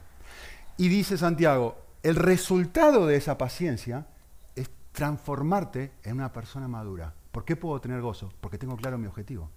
Y 0.78 0.88
dice 0.88 1.16
Santiago, 1.16 1.78
el 2.02 2.16
resultado 2.16 3.06
de 3.06 3.18
esa 3.18 3.38
paciencia 3.38 4.08
es 4.56 4.68
transformarte 4.94 5.92
en 6.02 6.14
una 6.14 6.34
persona 6.34 6.68
madura. 6.68 7.14
¿Por 7.32 7.46
qué 7.46 7.56
puedo 7.56 7.80
tener 7.80 8.02
gozo? 8.02 8.34
Porque 8.42 8.58
tengo 8.58 8.76
claro 8.76 8.98
mi 8.98 9.06
objetivo. 9.06 9.52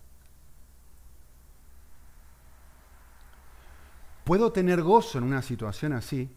Puedo 4.24 4.52
tener 4.52 4.82
gozo 4.82 5.18
en 5.18 5.24
una 5.24 5.42
situación 5.42 5.92
así 5.92 6.30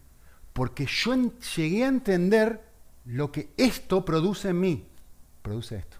porque 0.53 0.85
yo 0.85 1.37
llegué 1.55 1.83
a 1.83 1.89
entender 1.89 2.61
lo 3.05 3.31
que 3.31 3.51
esto 3.57 4.05
produce 4.05 4.49
en 4.49 4.59
mí. 4.59 4.87
Produce 5.41 5.75
esto. 5.75 5.97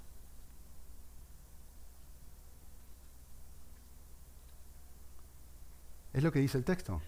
Es 6.13 6.24
lo 6.24 6.32
que 6.32 6.39
dice 6.39 6.58
el 6.58 6.63
texto. 6.63 7.02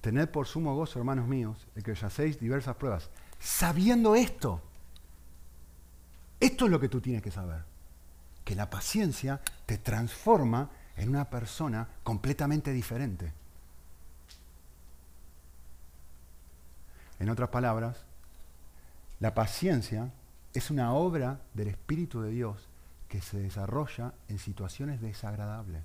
Tened 0.00 0.28
por 0.28 0.48
sumo 0.48 0.74
gozo, 0.74 0.98
hermanos 0.98 1.28
míos, 1.28 1.66
el 1.76 1.84
que 1.84 1.92
os 1.92 2.02
hacéis 2.02 2.40
diversas 2.40 2.74
pruebas, 2.74 3.08
sabiendo 3.38 4.16
esto. 4.16 4.60
Esto 6.40 6.64
es 6.64 6.70
lo 6.70 6.80
que 6.80 6.88
tú 6.88 7.00
tienes 7.00 7.22
que 7.22 7.30
saber. 7.30 7.62
Que 8.44 8.56
la 8.56 8.68
paciencia 8.68 9.40
te 9.64 9.78
transforma 9.78 10.68
en 10.96 11.08
una 11.08 11.30
persona 11.30 11.88
completamente 12.02 12.72
diferente. 12.72 13.32
En 17.18 17.30
otras 17.30 17.48
palabras, 17.48 18.04
la 19.20 19.34
paciencia 19.34 20.12
es 20.52 20.70
una 20.70 20.92
obra 20.92 21.40
del 21.54 21.68
Espíritu 21.68 22.20
de 22.20 22.30
Dios 22.30 22.68
que 23.08 23.20
se 23.20 23.38
desarrolla 23.38 24.12
en 24.28 24.38
situaciones 24.38 25.00
desagradables. 25.00 25.82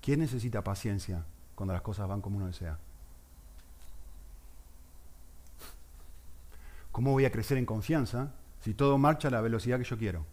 ¿Quién 0.00 0.20
necesita 0.20 0.64
paciencia 0.64 1.24
cuando 1.54 1.72
las 1.72 1.82
cosas 1.82 2.08
van 2.08 2.20
como 2.20 2.38
uno 2.38 2.46
desea? 2.46 2.78
¿Cómo 6.90 7.12
voy 7.12 7.24
a 7.24 7.32
crecer 7.32 7.56
en 7.56 7.66
confianza 7.66 8.32
si 8.60 8.74
todo 8.74 8.98
marcha 8.98 9.28
a 9.28 9.30
la 9.30 9.40
velocidad 9.40 9.78
que 9.78 9.84
yo 9.84 9.96
quiero? 9.96 10.26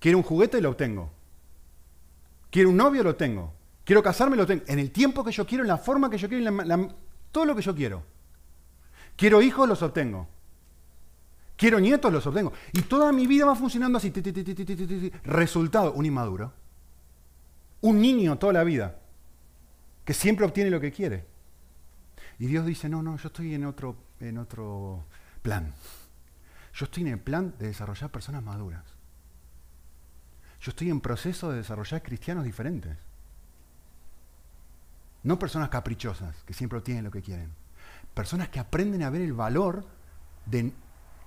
Quiero 0.00 0.18
un 0.18 0.24
juguete, 0.24 0.60
lo 0.60 0.70
obtengo. 0.70 1.10
Quiero 2.50 2.70
un 2.70 2.76
novio, 2.76 3.02
lo 3.02 3.16
tengo. 3.16 3.52
Quiero 3.84 4.02
casarme, 4.02 4.36
lo 4.36 4.46
tengo. 4.46 4.64
En 4.66 4.78
el 4.78 4.90
tiempo 4.90 5.22
que 5.22 5.30
yo 5.30 5.46
quiero, 5.46 5.62
en 5.62 5.68
la 5.68 5.78
forma 5.78 6.08
que 6.10 6.18
yo 6.18 6.28
quiero, 6.28 6.50
todo 7.30 7.44
lo 7.44 7.54
que 7.54 7.62
yo 7.62 7.74
quiero. 7.74 8.02
Quiero 9.16 9.42
hijos, 9.42 9.68
los 9.68 9.82
obtengo. 9.82 10.26
Quiero 11.56 11.78
nietos, 11.78 12.12
los 12.12 12.26
obtengo. 12.26 12.52
Y 12.72 12.82
toda 12.82 13.12
mi 13.12 13.26
vida 13.26 13.44
va 13.44 13.54
funcionando 13.54 13.98
así. 13.98 14.12
Resultado, 15.24 15.92
un 15.92 16.06
inmaduro. 16.06 16.52
Un 17.82 18.00
niño 18.00 18.38
toda 18.38 18.54
la 18.54 18.64
vida, 18.64 18.98
que 20.04 20.14
siempre 20.14 20.46
obtiene 20.46 20.70
lo 20.70 20.80
que 20.80 20.90
quiere. 20.90 21.26
Y 22.38 22.46
Dios 22.46 22.64
dice, 22.64 22.88
no, 22.88 23.02
no, 23.02 23.16
yo 23.18 23.28
estoy 23.28 23.54
en 23.54 23.66
otro, 23.66 23.96
en 24.20 24.38
otro 24.38 25.04
plan. 25.42 25.74
Yo 26.72 26.86
estoy 26.86 27.02
en 27.02 27.10
el 27.10 27.20
plan 27.20 27.54
de 27.58 27.66
desarrollar 27.66 28.10
personas 28.10 28.42
maduras. 28.42 28.84
Yo 30.60 30.70
estoy 30.70 30.88
en 30.88 31.00
proceso 31.02 31.50
de 31.50 31.58
desarrollar 31.58 32.02
cristianos 32.02 32.44
diferentes. 32.44 32.96
No 35.24 35.38
personas 35.38 35.70
caprichosas, 35.70 36.36
que 36.44 36.54
siempre 36.54 36.78
obtienen 36.78 37.04
lo 37.04 37.10
que 37.10 37.22
quieren. 37.22 37.50
Personas 38.12 38.48
que 38.50 38.60
aprenden 38.60 39.02
a 39.02 39.10
ver 39.10 39.22
el 39.22 39.32
valor 39.32 39.84
de 40.46 40.72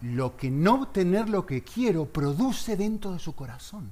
lo 0.02 0.38
que 0.38 0.52
no 0.52 0.90
tener 0.90 1.28
lo 1.30 1.46
que 1.46 1.64
quiero 1.64 2.06
produce 2.06 2.78
dentro 2.78 3.12
de 3.12 3.20
su 3.20 3.36
corazón. 3.36 3.92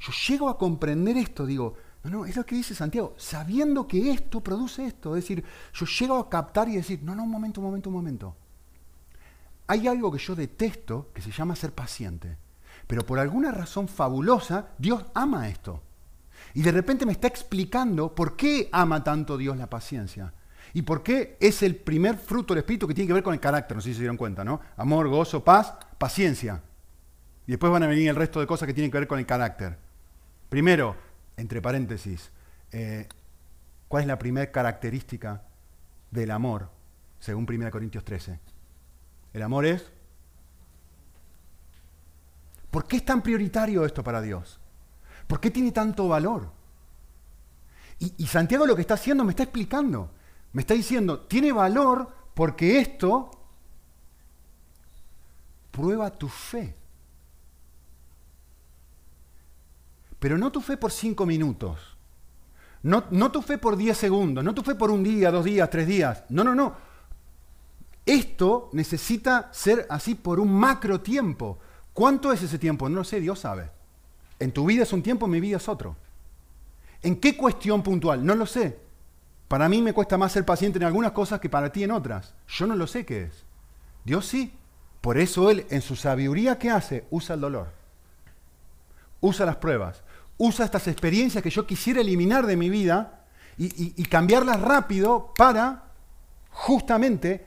Yo 0.00 0.12
llego 0.28 0.50
a 0.50 0.58
comprender 0.58 1.16
esto, 1.16 1.46
digo, 1.46 1.76
no, 2.04 2.10
no, 2.10 2.26
es 2.26 2.36
lo 2.36 2.44
que 2.44 2.56
dice 2.56 2.74
Santiago, 2.74 3.14
sabiendo 3.16 3.88
que 3.88 4.10
esto 4.10 4.42
produce 4.42 4.84
esto. 4.84 5.16
Es 5.16 5.24
decir, 5.24 5.42
yo 5.72 5.86
llego 5.86 6.18
a 6.18 6.28
captar 6.28 6.68
y 6.68 6.76
decir, 6.76 7.02
no, 7.02 7.14
no, 7.14 7.24
un 7.24 7.30
momento, 7.30 7.62
un 7.62 7.66
momento, 7.66 7.88
un 7.88 7.96
momento. 7.96 8.36
Hay 9.66 9.88
algo 9.88 10.12
que 10.12 10.18
yo 10.18 10.34
detesto 10.34 11.08
que 11.14 11.22
se 11.22 11.30
llama 11.30 11.56
ser 11.56 11.72
paciente. 11.72 12.36
Pero 12.86 13.06
por 13.06 13.18
alguna 13.18 13.50
razón 13.50 13.88
fabulosa, 13.88 14.68
Dios 14.76 15.06
ama 15.14 15.48
esto. 15.48 15.80
Y 16.54 16.62
de 16.62 16.70
repente 16.72 17.04
me 17.04 17.12
está 17.12 17.26
explicando 17.26 18.14
por 18.14 18.36
qué 18.36 18.68
ama 18.72 19.02
tanto 19.02 19.36
Dios 19.36 19.56
la 19.56 19.68
paciencia. 19.68 20.32
¿Y 20.72 20.82
por 20.82 21.02
qué 21.02 21.36
es 21.40 21.62
el 21.62 21.76
primer 21.76 22.16
fruto 22.16 22.54
del 22.54 22.60
Espíritu 22.62 22.86
que 22.86 22.94
tiene 22.94 23.08
que 23.08 23.14
ver 23.14 23.22
con 23.22 23.34
el 23.34 23.40
carácter? 23.40 23.76
No 23.76 23.80
sé 23.80 23.90
si 23.90 23.94
se 23.94 24.00
dieron 24.00 24.16
cuenta, 24.16 24.44
¿no? 24.44 24.60
Amor, 24.76 25.08
gozo, 25.08 25.44
paz, 25.44 25.74
paciencia. 25.98 26.62
Y 27.46 27.52
después 27.52 27.72
van 27.72 27.82
a 27.82 27.86
venir 27.88 28.08
el 28.08 28.16
resto 28.16 28.40
de 28.40 28.46
cosas 28.46 28.66
que 28.66 28.74
tienen 28.74 28.90
que 28.90 28.98
ver 28.98 29.08
con 29.08 29.18
el 29.18 29.26
carácter. 29.26 29.76
Primero, 30.48 30.96
entre 31.36 31.60
paréntesis, 31.60 32.30
eh, 32.70 33.08
¿cuál 33.88 34.02
es 34.02 34.06
la 34.06 34.18
primera 34.18 34.50
característica 34.50 35.42
del 36.10 36.30
amor, 36.30 36.70
según 37.18 37.46
1 37.48 37.70
Corintios 37.70 38.04
13? 38.04 38.38
El 39.32 39.42
amor 39.42 39.66
es... 39.66 39.90
¿Por 42.70 42.86
qué 42.86 42.96
es 42.96 43.04
tan 43.04 43.22
prioritario 43.22 43.84
esto 43.84 44.02
para 44.02 44.20
Dios? 44.20 44.60
¿Por 45.26 45.40
qué 45.40 45.50
tiene 45.50 45.72
tanto 45.72 46.08
valor? 46.08 46.52
y 48.18 48.26
Santiago 48.26 48.66
lo 48.66 48.74
que 48.74 48.82
está 48.82 48.94
haciendo 48.94 49.24
me 49.24 49.30
está 49.30 49.44
explicando. 49.44 50.10
Me 50.52 50.60
está 50.62 50.74
diciendo, 50.74 51.20
tiene 51.20 51.52
valor 51.52 52.08
porque 52.34 52.78
esto 52.78 53.30
prueba 55.70 56.10
tu 56.10 56.28
fe. 56.28 56.74
Pero 60.18 60.38
no 60.38 60.52
tu 60.52 60.60
fe 60.60 60.76
por 60.76 60.92
cinco 60.92 61.26
minutos. 61.26 61.96
No, 62.84 63.04
no 63.10 63.32
tu 63.32 63.42
fe 63.42 63.58
por 63.58 63.76
diez 63.76 63.98
segundos. 63.98 64.44
No 64.44 64.54
tu 64.54 64.62
fe 64.62 64.74
por 64.74 64.90
un 64.90 65.02
día, 65.02 65.30
dos 65.30 65.44
días, 65.44 65.68
tres 65.68 65.86
días. 65.86 66.24
No, 66.28 66.44
no, 66.44 66.54
no. 66.54 66.76
Esto 68.06 68.70
necesita 68.72 69.50
ser 69.52 69.86
así 69.90 70.14
por 70.14 70.38
un 70.38 70.52
macro 70.52 71.00
tiempo. 71.00 71.58
¿Cuánto 71.92 72.32
es 72.32 72.42
ese 72.42 72.58
tiempo? 72.58 72.88
No 72.88 72.96
lo 72.96 73.04
sé, 73.04 73.20
Dios 73.20 73.40
sabe. 73.40 73.70
En 74.38 74.52
tu 74.52 74.66
vida 74.66 74.82
es 74.82 74.92
un 74.92 75.02
tiempo, 75.02 75.26
en 75.26 75.32
mi 75.32 75.40
vida 75.40 75.56
es 75.56 75.68
otro. 75.68 75.96
¿En 77.02 77.16
qué 77.16 77.36
cuestión 77.36 77.82
puntual? 77.82 78.24
No 78.24 78.34
lo 78.34 78.46
sé. 78.46 78.78
Para 79.48 79.68
mí 79.68 79.82
me 79.82 79.92
cuesta 79.92 80.16
más 80.16 80.32
ser 80.32 80.44
paciente 80.44 80.78
en 80.78 80.84
algunas 80.84 81.12
cosas 81.12 81.38
que 81.38 81.50
para 81.50 81.70
ti 81.70 81.84
en 81.84 81.90
otras. 81.90 82.34
Yo 82.48 82.66
no 82.66 82.74
lo 82.74 82.86
sé 82.86 83.04
qué 83.04 83.24
es. 83.24 83.44
Dios 84.04 84.26
sí. 84.26 84.52
Por 85.00 85.18
eso 85.18 85.50
Él, 85.50 85.66
en 85.68 85.82
su 85.82 85.96
sabiduría 85.96 86.58
que 86.58 86.70
hace, 86.70 87.04
usa 87.10 87.34
el 87.34 87.42
dolor. 87.42 87.68
Usa 89.20 89.44
las 89.44 89.56
pruebas. 89.56 90.02
Usa 90.38 90.64
estas 90.64 90.88
experiencias 90.88 91.42
que 91.42 91.50
yo 91.50 91.66
quisiera 91.66 92.00
eliminar 92.00 92.46
de 92.46 92.56
mi 92.56 92.70
vida 92.70 93.26
y, 93.58 94.00
y 94.00 94.04
cambiarlas 94.06 94.60
rápido 94.60 95.32
para 95.36 95.84
justamente 96.50 97.46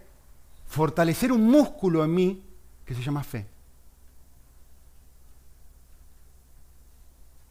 fortalecer 0.67 1.31
un 1.31 1.49
músculo 1.49 2.03
en 2.03 2.13
mí 2.13 2.43
que 2.85 2.93
se 2.93 3.01
llama 3.01 3.23
fe. 3.23 3.47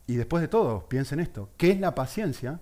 Y 0.07 0.15
después 0.17 0.41
de 0.41 0.49
todo, 0.49 0.89
piensen 0.89 1.21
esto, 1.21 1.51
¿qué 1.57 1.73
es 1.73 1.81
la 1.81 1.95
paciencia? 1.95 2.61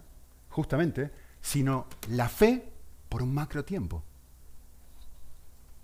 Justamente, 0.49 1.11
sino 1.43 1.87
la 2.09 2.29
fe 2.29 2.73
por 3.09 3.23
un 3.23 3.35
macro 3.35 3.65
tiempo. 3.65 4.03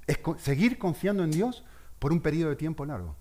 Es 0.06 0.18
seguir 0.38 0.78
confiando 0.78 1.22
en 1.22 1.30
Dios 1.30 1.62
por 1.98 2.12
un 2.12 2.20
periodo 2.20 2.50
de 2.50 2.56
tiempo 2.56 2.84
largo. 2.86 3.14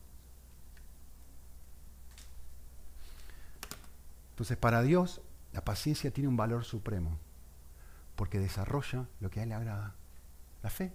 Entonces, 4.31 4.57
para 4.57 4.81
Dios, 4.81 5.21
la 5.51 5.65
paciencia 5.65 6.11
tiene 6.11 6.29
un 6.29 6.37
valor 6.37 6.63
supremo, 6.63 7.17
porque 8.15 8.39
desarrolla 8.39 9.05
lo 9.19 9.29
que 9.29 9.41
a 9.41 9.43
Él 9.43 9.49
le 9.49 9.55
agrada, 9.55 9.95
la 10.63 10.69
fe. 10.69 10.93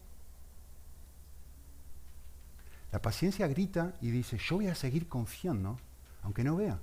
La 2.90 3.02
paciencia 3.02 3.46
grita 3.48 3.92
y 4.00 4.10
dice, 4.10 4.38
yo 4.38 4.56
voy 4.56 4.68
a 4.68 4.74
seguir 4.74 5.08
confiando, 5.08 5.78
aunque 6.22 6.42
no 6.42 6.56
vea. 6.56 6.78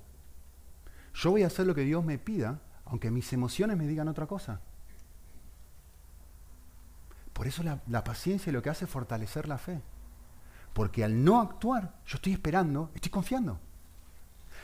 Yo 1.14 1.30
voy 1.30 1.42
a 1.42 1.46
hacer 1.46 1.66
lo 1.66 1.74
que 1.74 1.82
Dios 1.82 2.04
me 2.04 2.18
pida, 2.18 2.60
aunque 2.86 3.10
mis 3.10 3.32
emociones 3.32 3.76
me 3.76 3.86
digan 3.86 4.08
otra 4.08 4.26
cosa. 4.26 4.60
Por 7.32 7.46
eso 7.46 7.62
la, 7.62 8.04
paciencia 8.04 8.52
lo 8.52 8.62
que 8.62 8.70
hace 8.70 8.84
es 8.84 8.90
fortalecer 8.90 9.48
la 9.48 9.58
fe. 9.58 9.80
Porque 10.72 11.04
al 11.04 11.22
no 11.22 11.40
actuar, 11.40 11.94
yo 12.06 12.16
estoy 12.16 12.32
esperando, 12.32 12.90
estoy 12.94 13.10
confiando. 13.10 13.58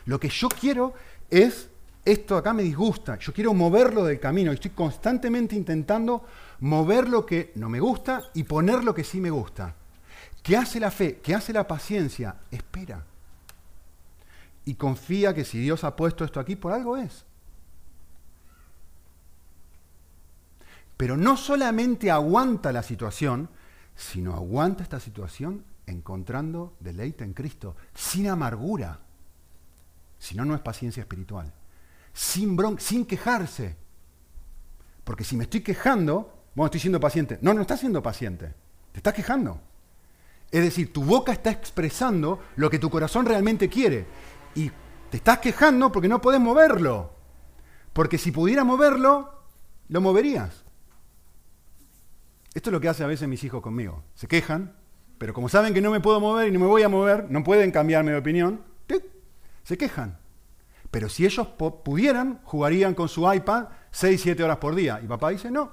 Lo 0.07 0.19
que 0.19 0.29
yo 0.29 0.49
quiero 0.49 0.95
es, 1.29 1.69
esto 2.05 2.37
acá 2.37 2.55
me 2.55 2.63
disgusta, 2.63 3.19
yo 3.19 3.33
quiero 3.33 3.53
moverlo 3.53 4.05
del 4.05 4.21
camino. 4.21 4.53
Estoy 4.53 4.71
constantemente 4.71 5.55
intentando 5.55 6.25
mover 6.61 7.09
lo 7.09 7.27
que 7.27 7.53
no 7.57 7.69
me 7.69 7.81
gusta 7.81 8.31
y 8.35 8.45
poner 8.45 8.85
lo 8.85 8.95
que 8.95 9.05
sí 9.05 9.21
me 9.21 9.31
gusta. 9.31 9.75
¿Qué 10.43 10.57
hace 10.57 10.81
la 10.81 10.91
fe? 10.91 11.21
¿Qué 11.23 11.35
hace 11.35 11.53
la 11.53 11.67
paciencia? 11.67 12.37
Espera 12.51 13.05
y 14.69 14.75
confía 14.75 15.33
que 15.33 15.47
si 15.47 15.59
Dios 15.59 15.83
ha 15.83 15.97
puesto 15.97 16.27
esto 16.27 16.41
aquí, 16.41 16.55
por 16.55 16.73
algo 16.73 16.99
es. 16.99 17.25
Pero 20.99 21.17
no 21.17 21.39
solamente 21.39 22.11
aguanta 22.11 22.71
la 22.71 22.83
situación, 22.83 23.49
sino 23.97 24.35
aguanta 24.35 24.83
esta 24.83 25.01
situación 25.01 25.65
encontrando 25.87 26.77
deleite 26.81 27.25
en 27.25 27.33
Cristo, 27.33 27.77
sin 27.95 28.29
amargura. 28.29 29.01
Si 30.19 30.35
no, 30.35 30.45
no 30.45 30.55
es 30.55 30.61
paciencia 30.61 31.01
espiritual. 31.01 31.51
Sin 32.13 32.55
bronca, 32.55 32.83
sin 32.83 33.07
quejarse. 33.07 33.75
Porque 35.03 35.25
si 35.25 35.35
me 35.35 35.45
estoy 35.45 35.63
quejando, 35.63 36.45
bueno, 36.55 36.67
estoy 36.67 36.81
siendo 36.81 37.01
paciente. 37.01 37.39
No, 37.41 37.55
no 37.55 37.63
estás 37.63 37.81
siendo 37.81 38.03
paciente. 38.03 38.53
Te 38.93 38.99
estás 38.99 39.15
quejando. 39.15 39.63
Es 40.51 40.63
decir, 40.63 40.93
tu 40.93 41.05
boca 41.05 41.33
está 41.33 41.51
expresando 41.51 42.43
lo 42.57 42.69
que 42.69 42.79
tu 42.79 42.91
corazón 42.91 43.25
realmente 43.25 43.71
quiere 43.71 44.07
y 44.59 44.73
te 45.11 45.19
estás 45.19 45.39
quejando 45.39 45.93
porque 45.93 46.09
no 46.09 46.21
podés 46.21 46.41
moverlo. 46.41 47.13
Porque 47.93 48.19
si 48.19 48.33
pudiera 48.33 48.65
moverlo, 48.65 49.43
lo 49.89 50.01
moverías. 50.01 50.65
Esto 52.53 52.71
es 52.71 52.73
lo 52.73 52.81
que 52.81 52.89
hace 52.89 53.05
a 53.05 53.07
veces 53.07 53.29
mis 53.29 53.45
hijos 53.45 53.63
conmigo. 53.63 54.03
Se 54.15 54.27
quejan, 54.27 54.75
pero 55.17 55.33
como 55.33 55.49
saben 55.49 55.75
que 55.75 55.81
no 55.81 55.93
me 55.93 56.01
puedo 56.01 56.19
mover 56.19 56.49
y 56.49 56.51
no 56.51 56.59
me 56.59 56.67
voy 56.67 56.83
a 56.83 56.89
mover, 56.89 57.31
no 57.31 57.45
pueden 57.45 57.71
cambiarme 57.71 58.11
de 58.11 58.19
opinión, 58.19 58.65
se 59.63 59.79
quejan. 59.79 60.19
Pero 60.91 61.09
si 61.09 61.25
ellos 61.25 61.47
pudieran, 61.47 62.41
jugarían 62.43 62.95
con 62.95 63.09
su 63.09 63.31
iPad 63.33 63.69
6, 63.91 64.21
7 64.21 64.43
horas 64.43 64.57
por 64.57 64.75
día. 64.75 65.01
Y 65.03 65.07
papá 65.07 65.29
dice, 65.29 65.51
no. 65.51 65.73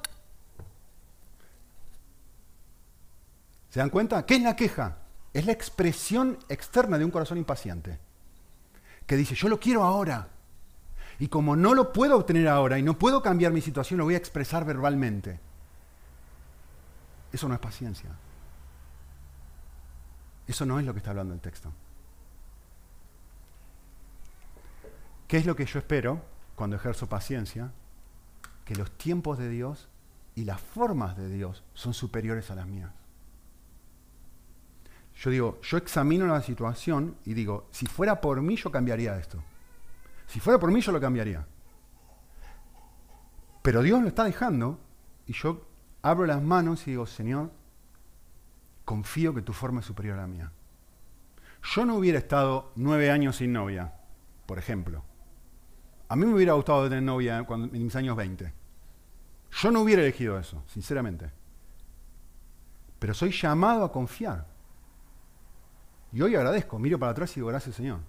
¿Se 3.69 3.79
dan 3.79 3.89
cuenta? 3.89 4.25
¿Qué 4.25 4.35
es 4.35 4.41
la 4.41 4.55
queja? 4.55 4.97
Es 5.33 5.45
la 5.45 5.53
expresión 5.53 6.37
externa 6.49 6.97
de 6.97 7.05
un 7.05 7.11
corazón 7.11 7.37
impaciente 7.37 8.04
que 9.05 9.15
dice, 9.15 9.35
yo 9.35 9.49
lo 9.49 9.59
quiero 9.59 9.83
ahora. 9.83 10.29
Y 11.19 11.27
como 11.27 11.55
no 11.55 11.73
lo 11.73 11.93
puedo 11.93 12.17
obtener 12.17 12.47
ahora 12.47 12.77
y 12.77 12.83
no 12.83 12.97
puedo 12.97 13.21
cambiar 13.21 13.51
mi 13.53 13.61
situación, 13.61 13.97
lo 13.99 14.05
voy 14.05 14.15
a 14.15 14.17
expresar 14.17 14.65
verbalmente. 14.65 15.39
Eso 17.31 17.47
no 17.47 17.53
es 17.53 17.59
paciencia. 17.59 18.09
Eso 20.47 20.65
no 20.65 20.79
es 20.79 20.85
lo 20.85 20.93
que 20.93 20.99
está 20.99 21.11
hablando 21.11 21.33
el 21.33 21.39
texto. 21.39 21.71
¿Qué 25.27 25.37
es 25.37 25.45
lo 25.45 25.55
que 25.55 25.65
yo 25.65 25.79
espero 25.79 26.21
cuando 26.55 26.75
ejerzo 26.75 27.07
paciencia? 27.07 27.71
Que 28.63 28.75
los 28.75 28.91
tiempos 28.91 29.37
de 29.37 29.49
Dios 29.49 29.89
y 30.35 30.45
las 30.45 30.61
formas 30.61 31.17
de 31.17 31.29
Dios 31.29 31.63
son 31.73 31.93
superiores 31.93 32.51
a 32.51 32.55
las 32.55 32.67
mías. 32.67 32.91
Yo 35.15 35.29
digo, 35.29 35.59
yo 35.61 35.77
examino 35.77 36.27
la 36.27 36.41
situación 36.41 37.15
y 37.25 37.33
digo, 37.33 37.67
si 37.71 37.85
fuera 37.85 38.19
por 38.19 38.41
mí 38.41 38.55
yo 38.55 38.71
cambiaría 38.71 39.17
esto. 39.17 39.41
Si 40.27 40.39
fuera 40.39 40.59
por 40.59 40.71
mí 40.71 40.81
yo 40.81 40.91
lo 40.91 40.99
cambiaría. 40.99 41.45
Pero 43.61 43.81
Dios 43.81 44.01
lo 44.01 44.07
está 44.07 44.25
dejando 44.25 44.79
y 45.25 45.33
yo 45.33 45.65
abro 46.01 46.25
las 46.25 46.41
manos 46.41 46.85
y 46.87 46.91
digo, 46.91 47.05
Señor, 47.05 47.51
confío 48.83 49.33
que 49.33 49.41
tu 49.41 49.53
forma 49.53 49.79
es 49.79 49.85
superior 49.85 50.17
a 50.17 50.21
la 50.21 50.27
mía. 50.27 50.51
Yo 51.63 51.85
no 51.85 51.95
hubiera 51.95 52.19
estado 52.19 52.71
nueve 52.75 53.09
años 53.09 53.37
sin 53.37 53.53
novia, 53.53 53.93
por 54.45 54.59
ejemplo. 54.59 55.03
A 56.07 56.15
mí 56.15 56.25
me 56.25 56.33
hubiera 56.35 56.53
gustado 56.53 56.83
tener 56.83 57.01
novia 57.01 57.39
en 57.39 57.71
mis 57.71 57.95
años 57.95 58.15
20. 58.15 58.53
Yo 59.51 59.71
no 59.71 59.81
hubiera 59.81 60.03
elegido 60.03 60.37
eso, 60.37 60.63
sinceramente. 60.67 61.31
Pero 62.99 63.13
soy 63.13 63.31
llamado 63.31 63.83
a 63.83 63.91
confiar. 63.91 64.54
Y 66.15 66.21
hoy 66.21 66.33
agradezco, 66.33 66.79
miro 66.79 66.97
para 66.97 67.11
atrás 67.11 67.31
y 67.31 67.35
digo, 67.35 67.49
gracias 67.49 67.75
Señor. 67.75 67.99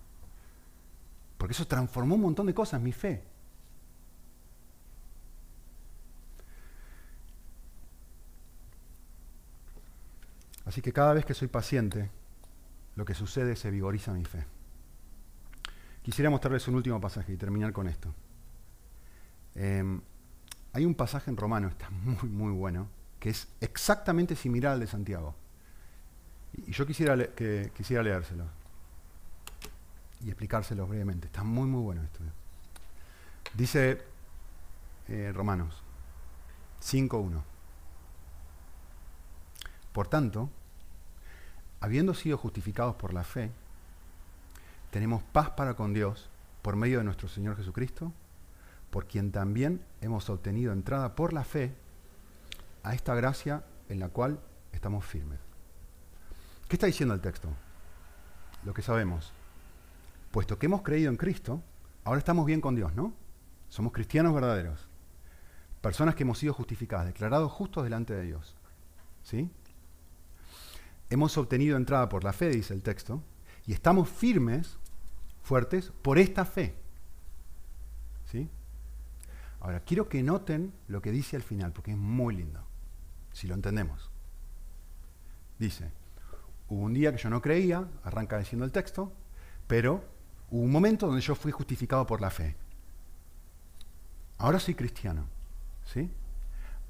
Porque 1.36 1.54
eso 1.54 1.66
transformó 1.66 2.14
un 2.14 2.20
montón 2.20 2.46
de 2.46 2.54
cosas, 2.54 2.80
mi 2.80 2.92
fe. 2.92 3.24
Así 10.64 10.80
que 10.80 10.92
cada 10.92 11.14
vez 11.14 11.24
que 11.24 11.34
soy 11.34 11.48
paciente, 11.48 12.08
lo 12.94 13.04
que 13.04 13.12
sucede 13.14 13.54
es 13.54 13.58
se 13.58 13.72
vigoriza 13.72 14.12
mi 14.12 14.24
fe. 14.24 14.46
Quisiera 16.02 16.30
mostrarles 16.30 16.68
un 16.68 16.76
último 16.76 17.00
pasaje 17.00 17.32
y 17.32 17.36
terminar 17.36 17.72
con 17.72 17.88
esto. 17.88 18.14
Em, 19.56 20.00
hay 20.72 20.84
un 20.84 20.94
pasaje 20.94 21.28
en 21.28 21.36
Romano, 21.36 21.66
está 21.66 21.90
muy, 22.04 22.28
muy 22.28 22.52
bueno, 22.52 22.88
que 23.18 23.30
es 23.30 23.48
exactamente 23.60 24.36
similar 24.36 24.74
al 24.74 24.80
de 24.80 24.86
Santiago. 24.86 25.34
Y 26.56 26.72
yo 26.72 26.86
quisiera, 26.86 27.16
que, 27.34 27.70
quisiera 27.76 28.02
leérselo 28.02 28.44
y 30.24 30.28
explicárselo 30.28 30.86
brevemente. 30.86 31.26
Está 31.26 31.44
muy, 31.44 31.66
muy 31.66 31.82
bueno 31.82 32.02
esto. 32.02 32.20
Dice 33.54 34.02
eh, 35.08 35.32
Romanos 35.34 35.82
5.1. 36.82 37.42
Por 39.92 40.08
tanto, 40.08 40.50
habiendo 41.80 42.14
sido 42.14 42.36
justificados 42.38 42.96
por 42.96 43.14
la 43.14 43.24
fe, 43.24 43.50
tenemos 44.90 45.22
paz 45.22 45.50
para 45.50 45.74
con 45.74 45.94
Dios 45.94 46.28
por 46.62 46.76
medio 46.76 46.98
de 46.98 47.04
nuestro 47.04 47.28
Señor 47.28 47.56
Jesucristo, 47.56 48.12
por 48.90 49.06
quien 49.06 49.30
también 49.30 49.80
hemos 50.00 50.28
obtenido 50.30 50.72
entrada 50.72 51.14
por 51.14 51.32
la 51.32 51.44
fe 51.44 51.74
a 52.82 52.94
esta 52.94 53.14
gracia 53.14 53.64
en 53.88 54.00
la 54.00 54.08
cual 54.08 54.40
estamos 54.72 55.04
firmes. 55.04 55.45
¿Qué 56.68 56.76
está 56.76 56.86
diciendo 56.86 57.14
el 57.14 57.20
texto? 57.20 57.48
Lo 58.64 58.74
que 58.74 58.82
sabemos. 58.82 59.32
Puesto 60.32 60.58
que 60.58 60.66
hemos 60.66 60.82
creído 60.82 61.10
en 61.10 61.16
Cristo, 61.16 61.62
ahora 62.04 62.18
estamos 62.18 62.44
bien 62.44 62.60
con 62.60 62.74
Dios, 62.74 62.94
¿no? 62.94 63.14
Somos 63.68 63.92
cristianos 63.92 64.34
verdaderos. 64.34 64.88
Personas 65.80 66.16
que 66.16 66.24
hemos 66.24 66.38
sido 66.38 66.52
justificadas, 66.52 67.06
declarados 67.06 67.52
justos 67.52 67.84
delante 67.84 68.14
de 68.14 68.22
Dios. 68.22 68.56
¿Sí? 69.22 69.50
Hemos 71.08 71.38
obtenido 71.38 71.76
entrada 71.76 72.08
por 72.08 72.24
la 72.24 72.32
fe, 72.32 72.50
dice 72.50 72.74
el 72.74 72.82
texto, 72.82 73.22
y 73.66 73.72
estamos 73.72 74.08
firmes, 74.08 74.78
fuertes, 75.42 75.92
por 76.02 76.18
esta 76.18 76.44
fe. 76.44 76.74
¿Sí? 78.24 78.48
Ahora, 79.60 79.80
quiero 79.80 80.08
que 80.08 80.22
noten 80.22 80.72
lo 80.88 81.00
que 81.00 81.12
dice 81.12 81.36
al 81.36 81.42
final, 81.42 81.72
porque 81.72 81.92
es 81.92 81.96
muy 81.96 82.34
lindo, 82.34 82.60
si 83.32 83.46
lo 83.46 83.54
entendemos. 83.54 84.10
Dice, 85.58 85.90
hubo 86.68 86.82
un 86.82 86.94
día 86.94 87.12
que 87.12 87.18
yo 87.18 87.30
no 87.30 87.40
creía, 87.40 87.86
arranca 88.04 88.38
diciendo 88.38 88.64
el 88.64 88.72
texto, 88.72 89.12
pero 89.66 90.04
hubo 90.50 90.62
un 90.62 90.70
momento 90.70 91.06
donde 91.06 91.22
yo 91.22 91.34
fui 91.34 91.52
justificado 91.52 92.06
por 92.06 92.20
la 92.20 92.30
fe. 92.30 92.56
Ahora 94.38 94.58
soy 94.58 94.74
cristiano. 94.74 95.26
¿sí? 95.86 96.10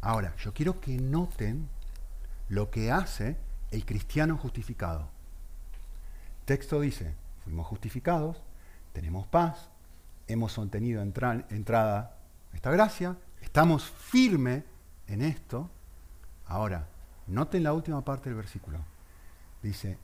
Ahora, 0.00 0.34
yo 0.36 0.52
quiero 0.52 0.80
que 0.80 0.96
noten 0.98 1.68
lo 2.48 2.70
que 2.70 2.90
hace 2.90 3.36
el 3.70 3.84
cristiano 3.84 4.36
justificado. 4.36 5.08
Texto 6.44 6.80
dice, 6.80 7.14
fuimos 7.44 7.66
justificados, 7.66 8.42
tenemos 8.92 9.26
paz, 9.26 9.68
hemos 10.28 10.56
obtenido 10.58 11.02
entrada 11.02 12.16
esta 12.52 12.70
gracia, 12.70 13.16
estamos 13.40 13.84
firmes 13.84 14.64
en 15.08 15.22
esto. 15.22 15.68
Ahora, 16.46 16.86
noten 17.26 17.64
la 17.64 17.72
última 17.72 18.04
parte 18.04 18.28
del 18.28 18.36
versículo. 18.36 18.78
Dice, 19.66 19.98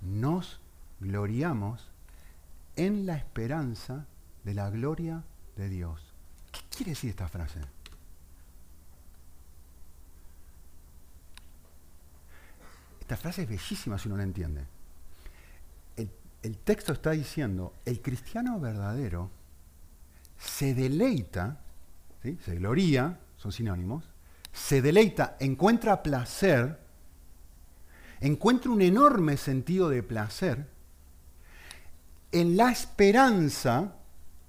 nos 0.00 0.60
gloriamos 1.00 1.88
en 2.76 3.04
la 3.04 3.16
esperanza 3.16 4.06
de 4.44 4.54
la 4.54 4.70
gloria 4.70 5.24
de 5.56 5.68
Dios. 5.68 6.00
¿Qué 6.52 6.60
quiere 6.70 6.92
decir 6.92 7.10
esta 7.10 7.26
frase? 7.26 7.58
Esta 13.00 13.16
frase 13.16 13.42
es 13.42 13.48
bellísima 13.48 13.98
si 13.98 14.06
uno 14.06 14.18
la 14.18 14.22
entiende. 14.22 14.64
El, 15.96 16.56
texto 16.58 16.92
está 16.92 17.10
diciendo, 17.10 17.74
el 17.84 18.00
cristiano 18.00 18.60
verdadero 18.60 19.30
se 20.38 20.74
deleita, 20.74 21.58
se 22.22 22.54
gloria, 22.54 23.18
son 23.36 23.50
sinónimos, 23.50 24.04
se 24.52 24.80
deleita, 24.80 25.36
encuentra 25.40 26.04
placer, 26.04 26.78
encuentra 28.20 28.70
un 28.70 28.82
enorme 28.82 29.36
sentido 29.36 29.88
de 29.88 30.02
placer 30.02 30.66
en 32.32 32.56
la 32.56 32.70
esperanza, 32.70 33.94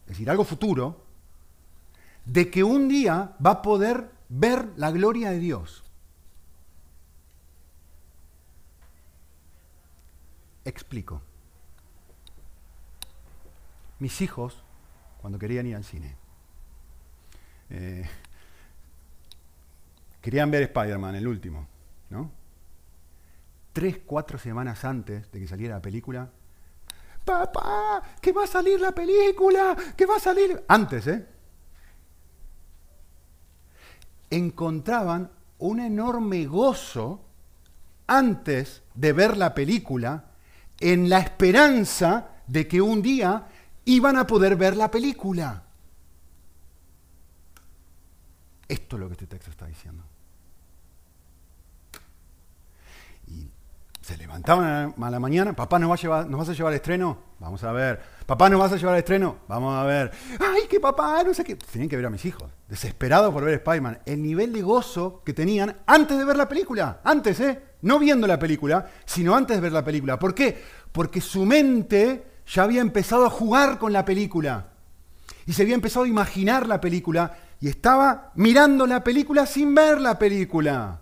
es 0.03 0.09
decir, 0.09 0.29
algo 0.29 0.43
futuro, 0.43 1.05
de 2.25 2.49
que 2.49 2.63
un 2.63 2.87
día 2.87 3.35
va 3.45 3.51
a 3.51 3.61
poder 3.61 4.11
ver 4.29 4.69
la 4.75 4.91
gloria 4.91 5.31
de 5.31 5.39
Dios. 5.39 5.83
Explico. 10.65 11.21
Mis 13.99 14.21
hijos, 14.21 14.63
cuando 15.21 15.39
querían 15.39 15.65
ir 15.65 15.75
al 15.75 15.83
cine, 15.83 16.15
eh, 17.69 18.07
querían 20.21 20.51
ver 20.51 20.63
Spider-Man, 20.63 21.15
el 21.15 21.27
último, 21.27 21.67
¿no? 22.09 22.38
Tres, 23.79 24.01
cuatro 24.05 24.37
semanas 24.37 24.83
antes 24.83 25.31
de 25.31 25.39
que 25.39 25.47
saliera 25.47 25.75
la 25.75 25.81
película, 25.81 26.29
papá, 27.23 28.03
que 28.21 28.33
va 28.33 28.43
a 28.43 28.47
salir 28.47 28.77
la 28.77 28.91
película, 28.91 29.73
que 29.95 30.05
va 30.05 30.17
a 30.17 30.19
salir... 30.19 30.65
Antes, 30.67 31.07
¿eh? 31.07 31.25
Encontraban 34.31 35.31
un 35.59 35.79
enorme 35.79 36.45
gozo 36.45 37.23
antes 38.05 38.83
de 38.95 39.13
ver 39.13 39.37
la 39.37 39.55
película 39.55 40.25
en 40.81 41.07
la 41.07 41.19
esperanza 41.19 42.31
de 42.47 42.67
que 42.67 42.81
un 42.81 43.01
día 43.01 43.47
iban 43.85 44.17
a 44.17 44.27
poder 44.27 44.57
ver 44.57 44.75
la 44.75 44.91
película. 44.91 45.63
Esto 48.67 48.97
es 48.97 48.99
lo 48.99 49.07
que 49.07 49.13
este 49.13 49.27
texto 49.27 49.51
está 49.51 49.67
diciendo. 49.67 50.03
Y 53.27 53.49
se 54.09 54.17
levantaban 54.17 54.95
a 54.99 55.09
la 55.11 55.19
mañana, 55.19 55.55
papá, 55.55 55.77
¿nos, 55.77 55.87
va 55.87 55.93
a 55.93 55.97
llevar, 55.97 56.27
¿nos 56.27 56.39
vas 56.39 56.49
a 56.49 56.53
llevar 56.53 56.71
al 56.71 56.77
estreno? 56.77 57.19
Vamos 57.37 57.63
a 57.63 57.71
ver. 57.71 58.01
Papá, 58.25 58.49
¿nos 58.49 58.59
vas 58.59 58.71
a 58.71 58.77
llevar 58.77 58.95
al 58.95 58.99
estreno? 58.99 59.37
Vamos 59.47 59.77
a 59.77 59.83
ver. 59.83 60.11
Ay, 60.39 60.63
que 60.67 60.79
papá, 60.79 61.23
no 61.23 61.31
sé 61.31 61.43
qué. 61.43 61.55
Tenían 61.55 61.87
que 61.87 61.95
ver 61.95 62.07
a 62.07 62.09
mis 62.09 62.25
hijos, 62.25 62.49
desesperados 62.67 63.31
por 63.31 63.43
ver 63.43 63.53
Spider-Man. 63.55 63.99
El 64.07 64.23
nivel 64.23 64.51
de 64.51 64.63
gozo 64.63 65.21
que 65.23 65.33
tenían 65.33 65.77
antes 65.85 66.17
de 66.17 66.25
ver 66.25 66.37
la 66.37 66.49
película. 66.49 67.01
Antes, 67.03 67.39
¿eh? 67.39 67.61
no 67.83 67.99
viendo 67.99 68.25
la 68.25 68.39
película, 68.39 68.89
sino 69.05 69.35
antes 69.35 69.57
de 69.57 69.61
ver 69.61 69.73
la 69.73 69.85
película. 69.85 70.17
¿Por 70.17 70.33
qué? 70.33 70.59
Porque 70.91 71.21
su 71.21 71.45
mente 71.45 72.41
ya 72.47 72.63
había 72.63 72.81
empezado 72.81 73.27
a 73.27 73.29
jugar 73.29 73.77
con 73.77 73.93
la 73.93 74.05
película 74.05 74.69
y 75.45 75.53
se 75.53 75.61
había 75.61 75.75
empezado 75.75 76.05
a 76.05 76.09
imaginar 76.09 76.65
la 76.65 76.81
película 76.81 77.37
y 77.61 77.67
estaba 77.67 78.31
mirando 78.33 78.87
la 78.87 79.03
película 79.03 79.45
sin 79.45 79.75
ver 79.75 80.01
la 80.01 80.17
película. 80.17 80.99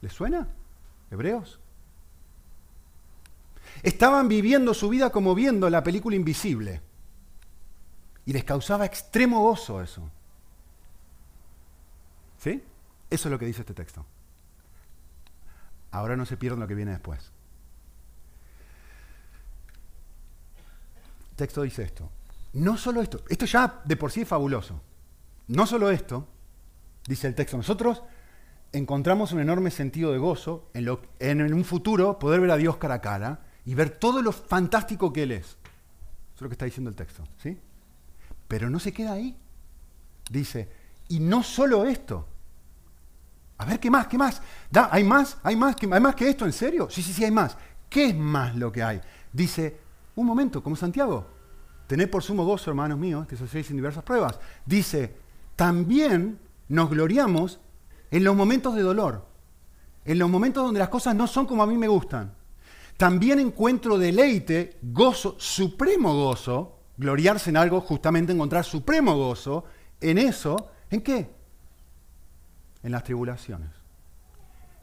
¿Les 0.00 0.14
suena? 0.14 0.48
Hebreos. 1.12 1.60
Estaban 3.82 4.28
viviendo 4.28 4.74
su 4.74 4.88
vida 4.88 5.10
como 5.10 5.34
viendo 5.34 5.68
la 5.68 5.82
película 5.82 6.16
invisible. 6.16 6.80
Y 8.24 8.32
les 8.32 8.44
causaba 8.44 8.86
extremo 8.86 9.42
gozo 9.42 9.82
eso. 9.82 10.08
¿Sí? 12.38 12.62
Eso 13.10 13.28
es 13.28 13.32
lo 13.32 13.38
que 13.38 13.46
dice 13.46 13.60
este 13.60 13.74
texto. 13.74 14.06
Ahora 15.90 16.16
no 16.16 16.24
se 16.24 16.36
pierdan 16.36 16.60
lo 16.60 16.68
que 16.68 16.74
viene 16.74 16.92
después. 16.92 17.30
El 21.30 21.36
texto 21.36 21.62
dice 21.62 21.82
esto. 21.82 22.10
No 22.54 22.76
solo 22.76 23.02
esto, 23.02 23.24
esto 23.28 23.46
ya 23.46 23.82
de 23.84 23.96
por 23.96 24.12
sí 24.12 24.22
es 24.22 24.28
fabuloso. 24.28 24.80
No 25.48 25.66
solo 25.66 25.90
esto, 25.90 26.28
dice 27.06 27.26
el 27.26 27.34
texto, 27.34 27.56
nosotros 27.56 28.02
encontramos 28.72 29.32
un 29.32 29.40
enorme 29.40 29.70
sentido 29.70 30.12
de 30.12 30.18
gozo 30.18 30.70
en, 30.74 30.84
lo, 30.84 31.02
en 31.18 31.52
un 31.52 31.64
futuro 31.64 32.18
poder 32.18 32.40
ver 32.40 32.50
a 32.50 32.56
Dios 32.56 32.76
cara 32.78 32.94
a 32.94 33.00
cara 33.00 33.40
y 33.64 33.74
ver 33.74 33.90
todo 33.90 34.22
lo 34.22 34.32
fantástico 34.32 35.12
que 35.12 35.24
Él 35.24 35.32
es. 35.32 35.46
Eso 35.46 36.36
es 36.36 36.40
lo 36.42 36.48
que 36.48 36.54
está 36.54 36.64
diciendo 36.64 36.90
el 36.90 36.96
texto. 36.96 37.22
¿sí? 37.38 37.58
Pero 38.48 38.70
no 38.70 38.78
se 38.78 38.92
queda 38.92 39.12
ahí. 39.12 39.36
Dice, 40.30 40.68
y 41.08 41.20
no 41.20 41.42
solo 41.42 41.84
esto, 41.84 42.26
a 43.58 43.64
ver, 43.64 43.78
¿qué 43.78 43.90
más? 43.90 44.06
¿Qué 44.06 44.18
más? 44.18 44.42
¿Da? 44.70 44.88
¿Hay 44.90 45.04
más? 45.04 45.38
¿Hay 45.42 45.54
más? 45.54 45.76
¿Hay 45.80 46.00
más 46.00 46.14
que 46.14 46.28
esto? 46.28 46.46
¿En 46.46 46.52
serio? 46.52 46.88
Sí, 46.90 47.02
sí, 47.02 47.12
sí, 47.12 47.24
hay 47.24 47.30
más. 47.30 47.56
¿Qué 47.88 48.06
es 48.06 48.16
más 48.16 48.56
lo 48.56 48.72
que 48.72 48.82
hay? 48.82 49.00
Dice, 49.32 49.78
un 50.16 50.26
momento, 50.26 50.62
como 50.62 50.74
Santiago, 50.74 51.26
tened 51.86 52.10
por 52.10 52.22
sumo 52.22 52.44
gozo, 52.44 52.70
hermanos 52.70 52.98
míos, 52.98 53.26
que 53.26 53.36
sois 53.36 53.70
en 53.70 53.76
diversas 53.76 54.02
pruebas. 54.02 54.40
Dice, 54.66 55.14
también 55.54 56.38
nos 56.68 56.90
gloriamos 56.90 57.60
en 58.12 58.22
los 58.22 58.36
momentos 58.36 58.76
de 58.76 58.82
dolor, 58.82 59.26
en 60.04 60.20
los 60.20 60.30
momentos 60.30 60.64
donde 60.64 60.78
las 60.78 60.88
cosas 60.88 61.16
no 61.16 61.26
son 61.26 61.46
como 61.46 61.64
a 61.64 61.66
mí 61.66 61.76
me 61.76 61.88
gustan. 61.88 62.32
También 62.96 63.40
encuentro 63.40 63.98
deleite, 63.98 64.78
gozo, 64.82 65.34
supremo 65.38 66.14
gozo, 66.14 66.78
gloriarse 66.96 67.50
en 67.50 67.56
algo, 67.56 67.80
justamente 67.80 68.32
encontrar 68.32 68.64
supremo 68.64 69.16
gozo, 69.16 69.64
en 70.00 70.18
eso, 70.18 70.68
¿en 70.90 71.00
qué? 71.00 71.42
en 72.82 72.92
las 72.92 73.04
tribulaciones. 73.04 73.70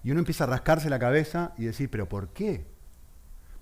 Y 0.04 0.12
uno 0.12 0.20
empieza 0.20 0.46
a 0.46 0.48
rascarse 0.48 0.90
la 0.90 1.00
cabeza 1.00 1.54
y 1.58 1.66
decir, 1.66 1.90
pero 1.90 2.08
¿por 2.08 2.30
qué? 2.30 2.66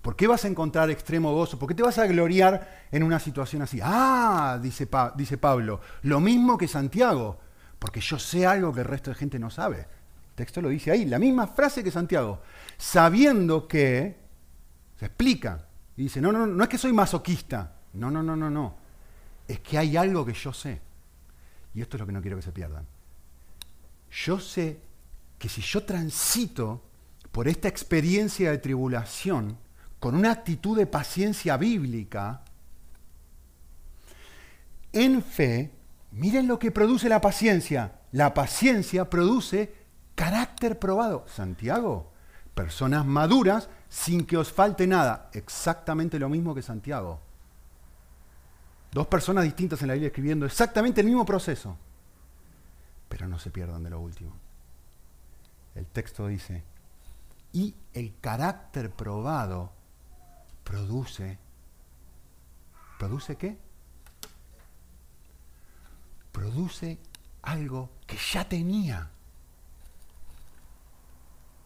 ¿Por 0.02 0.14
qué 0.14 0.26
vas 0.26 0.44
a 0.44 0.48
encontrar 0.48 0.90
extremo 0.90 1.34
gozo? 1.34 1.58
¿Por 1.58 1.68
qué 1.68 1.74
te 1.74 1.82
vas 1.82 1.98
a 1.98 2.06
gloriar 2.06 2.86
en 2.92 3.02
una 3.02 3.18
situación 3.18 3.62
así? 3.62 3.80
Ah, 3.82 4.58
dice, 4.62 4.88
dice 5.16 5.38
Pablo, 5.38 5.80
lo 6.02 6.20
mismo 6.20 6.56
que 6.56 6.68
Santiago, 6.68 7.38
porque 7.78 8.00
yo 8.00 8.18
sé 8.18 8.46
algo 8.46 8.72
que 8.72 8.80
el 8.80 8.86
resto 8.86 9.10
de 9.10 9.16
gente 9.16 9.38
no 9.38 9.50
sabe. 9.50 9.78
El 9.78 10.34
texto 10.34 10.60
lo 10.60 10.68
dice 10.68 10.90
ahí, 10.90 11.04
la 11.04 11.18
misma 11.18 11.46
frase 11.46 11.82
que 11.82 11.90
Santiago, 11.90 12.42
sabiendo 12.76 13.66
que, 13.66 14.16
se 14.98 15.06
explica, 15.06 15.66
y 15.96 16.04
dice, 16.04 16.20
no, 16.20 16.32
no, 16.32 16.46
no 16.46 16.62
es 16.62 16.68
que 16.68 16.78
soy 16.78 16.92
masoquista, 16.92 17.74
no, 17.94 18.10
no, 18.10 18.22
no, 18.22 18.36
no, 18.36 18.48
no, 18.50 18.76
es 19.46 19.60
que 19.60 19.78
hay 19.78 19.96
algo 19.96 20.24
que 20.24 20.34
yo 20.34 20.52
sé. 20.52 20.80
Y 21.74 21.80
esto 21.80 21.96
es 21.96 22.00
lo 22.00 22.06
que 22.06 22.12
no 22.12 22.22
quiero 22.22 22.36
que 22.36 22.42
se 22.42 22.52
pierdan 22.52 22.86
yo 24.10 24.40
sé 24.40 24.80
que 25.38 25.48
si 25.48 25.60
yo 25.60 25.84
transito 25.84 26.82
por 27.30 27.48
esta 27.48 27.68
experiencia 27.68 28.50
de 28.50 28.58
tribulación 28.58 29.58
con 30.00 30.14
una 30.14 30.32
actitud 30.32 30.76
de 30.76 30.86
paciencia 30.86 31.56
bíblica, 31.56 32.42
en 34.92 35.22
fe, 35.22 35.70
miren 36.10 36.46
lo 36.46 36.58
que 36.58 36.70
produce 36.70 37.08
la 37.08 37.20
paciencia. 37.20 38.00
La 38.12 38.34
paciencia 38.34 39.10
produce 39.10 39.74
carácter 40.14 40.78
probado. 40.78 41.24
Santiago, 41.28 42.12
personas 42.54 43.04
maduras 43.04 43.68
sin 43.88 44.26
que 44.26 44.36
os 44.36 44.52
falte 44.52 44.86
nada. 44.86 45.30
Exactamente 45.32 46.18
lo 46.18 46.28
mismo 46.28 46.54
que 46.54 46.62
Santiago. 46.62 47.20
Dos 48.92 49.06
personas 49.06 49.44
distintas 49.44 49.82
en 49.82 49.88
la 49.88 49.94
Biblia 49.94 50.08
escribiendo 50.08 50.46
exactamente 50.46 51.00
el 51.00 51.06
mismo 51.06 51.24
proceso 51.24 51.76
pero 53.08 53.26
no 53.26 53.38
se 53.38 53.50
pierdan 53.50 53.82
de 53.82 53.90
lo 53.90 54.00
último. 54.00 54.32
el 55.74 55.86
texto 55.86 56.26
dice, 56.26 56.64
y 57.52 57.74
el 57.94 58.18
carácter 58.20 58.90
probado 58.90 59.72
produce, 60.64 61.38
¿produce 62.98 63.36
qué? 63.36 63.56
Produce 66.32 66.98
algo 67.42 67.90
que 68.06 68.16
ya 68.32 68.48
tenía. 68.48 69.10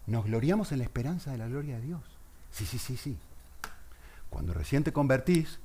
Nos 0.06 0.24
gloriamos 0.24 0.72
en 0.72 0.78
la 0.78 0.84
esperanza 0.84 1.30
de 1.30 1.38
la 1.38 1.48
gloria 1.48 1.76
de 1.76 1.82
Dios. 1.82 2.02
Sí, 2.50 2.66
sí, 2.66 2.78
sí, 2.78 2.96
sí. 2.96 3.16
Cuando 4.30 4.52
recién 4.52 4.82
te 4.84 4.92
convertís, 4.92 5.58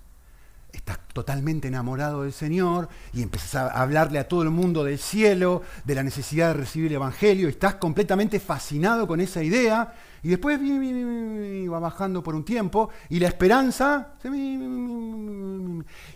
estás 0.72 1.00
totalmente 1.14 1.68
enamorado 1.70 2.24
del 2.24 2.34
Señor 2.34 2.90
y 3.14 3.22
empezás 3.22 3.56
a 3.56 3.82
hablarle 3.82 4.20
a 4.20 4.28
todo 4.28 4.44
el 4.44 4.50
mundo 4.52 4.84
del 4.84 5.00
cielo, 5.00 5.64
de 5.86 5.96
la 5.96 6.04
necesidad 6.04 6.50
de 6.50 6.54
recibir 6.56 6.92
el 6.92 6.96
Evangelio, 6.96 7.48
estás 7.48 7.76
completamente 7.76 8.40
fascinado 8.40 9.08
con 9.08 9.22
esa 9.22 9.42
idea, 9.42 9.94
y 10.22 10.30
después 10.30 10.60
va 10.60 11.80
bajando 11.80 12.22
por 12.22 12.36
un 12.36 12.44
tiempo, 12.44 12.90
y 13.10 13.20
la 13.20 13.28
esperanza, 13.28 14.14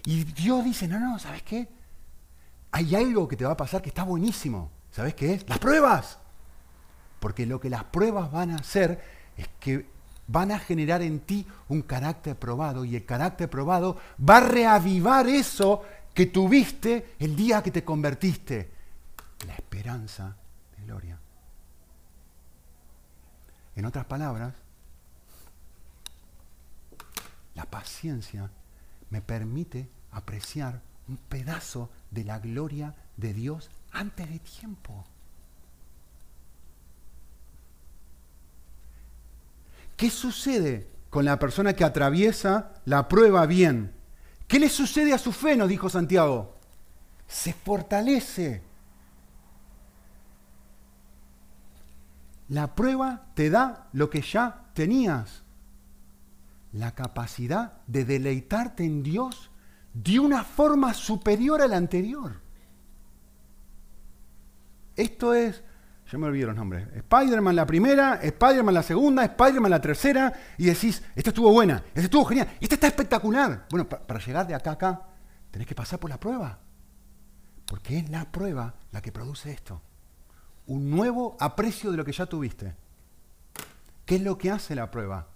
y 0.05 0.23
Dios 0.23 0.65
dice, 0.65 0.87
no, 0.87 0.99
no, 0.99 1.17
¿sabes 1.19 1.43
qué? 1.43 1.80
Hay 2.71 2.95
algo 2.95 3.27
que 3.27 3.35
te 3.35 3.45
va 3.45 3.51
a 3.51 3.57
pasar 3.57 3.81
que 3.81 3.89
está 3.89 4.03
buenísimo. 4.03 4.71
¿Sabes 4.91 5.13
qué 5.13 5.33
es? 5.33 5.49
Las 5.49 5.59
pruebas. 5.59 6.19
Porque 7.19 7.45
lo 7.45 7.59
que 7.59 7.69
las 7.69 7.83
pruebas 7.85 8.31
van 8.31 8.51
a 8.51 8.55
hacer 8.55 9.01
es 9.37 9.47
que 9.59 9.89
van 10.27 10.51
a 10.51 10.59
generar 10.59 11.01
en 11.01 11.19
ti 11.19 11.45
un 11.67 11.81
carácter 11.81 12.37
probado 12.37 12.85
y 12.85 12.95
el 12.95 13.05
carácter 13.05 13.49
probado 13.49 13.97
va 14.27 14.37
a 14.37 14.47
reavivar 14.47 15.27
eso 15.27 15.83
que 16.13 16.27
tuviste 16.27 17.15
el 17.19 17.35
día 17.35 17.61
que 17.61 17.71
te 17.71 17.83
convertiste. 17.83 18.71
La 19.45 19.55
esperanza 19.55 20.35
de 20.77 20.85
gloria. 20.85 21.19
En 23.75 23.85
otras 23.85 24.05
palabras, 24.05 24.53
la 27.55 27.65
paciencia 27.65 28.49
me 29.09 29.21
permite 29.21 29.89
apreciar 30.11 30.81
un 31.07 31.17
pedazo 31.17 31.89
de 32.11 32.23
la 32.23 32.39
gloria 32.39 32.93
de 33.17 33.33
Dios 33.33 33.69
antes 33.91 34.29
de 34.29 34.39
tiempo. 34.39 35.05
¿Qué 39.97 40.09
sucede 40.09 40.87
con 41.09 41.25
la 41.25 41.37
persona 41.37 41.73
que 41.73 41.83
atraviesa 41.83 42.73
la 42.85 43.07
prueba 43.07 43.45
bien? 43.45 43.93
¿Qué 44.47 44.59
le 44.59 44.67
sucede 44.67 45.13
a 45.13 45.17
su 45.17 45.31
fe? 45.31 45.55
Nos 45.55 45.69
dijo 45.69 45.89
Santiago. 45.89 46.55
Se 47.27 47.53
fortalece. 47.53 48.63
La 52.49 52.75
prueba 52.75 53.27
te 53.35 53.49
da 53.49 53.87
lo 53.93 54.09
que 54.09 54.21
ya 54.21 54.65
tenías. 54.73 55.43
La 56.73 56.95
capacidad 56.95 57.73
de 57.87 58.03
deleitarte 58.03 58.83
en 58.83 59.03
Dios 59.03 59.50
de 59.93 60.19
una 60.19 60.43
forma 60.43 60.93
superior 60.93 61.61
a 61.61 61.67
la 61.67 61.77
anterior. 61.77 62.39
Esto 64.95 65.33
es 65.33 65.63
yo 66.11 66.19
me 66.19 66.27
olvido 66.27 66.47
los 66.47 66.57
nombres. 66.57 66.89
Spider-Man 66.93 67.55
la 67.55 67.65
primera, 67.65 68.15
Spider-Man 68.15 68.73
la 68.73 68.83
segunda, 68.83 69.23
Spider-Man 69.23 69.71
la 69.71 69.79
tercera, 69.79 70.33
y 70.57 70.65
decís, 70.65 71.01
esta 71.15 71.29
estuvo 71.29 71.53
buena, 71.53 71.81
esta 71.87 72.01
estuvo 72.01 72.25
genial, 72.25 72.49
esta 72.59 72.75
está 72.75 72.87
espectacular. 72.87 73.65
Bueno, 73.69 73.87
para 73.87 74.19
llegar 74.19 74.45
de 74.45 74.53
acá 74.53 74.71
a 74.71 74.73
acá, 74.73 75.01
tenés 75.51 75.65
que 75.65 75.73
pasar 75.73 75.99
por 75.99 76.09
la 76.09 76.19
prueba. 76.19 76.59
Porque 77.65 77.97
es 77.97 78.09
la 78.09 78.29
prueba 78.29 78.73
la 78.91 79.01
que 79.01 79.13
produce 79.13 79.51
esto. 79.51 79.81
Un 80.67 80.89
nuevo 80.91 81.37
aprecio 81.39 81.91
de 81.91 81.97
lo 81.97 82.03
que 82.03 82.11
ya 82.11 82.25
tuviste. 82.25 82.75
¿Qué 84.05 84.15
es 84.15 84.21
lo 84.21 84.37
que 84.37 84.51
hace 84.51 84.75
la 84.75 84.91
prueba? 84.91 85.27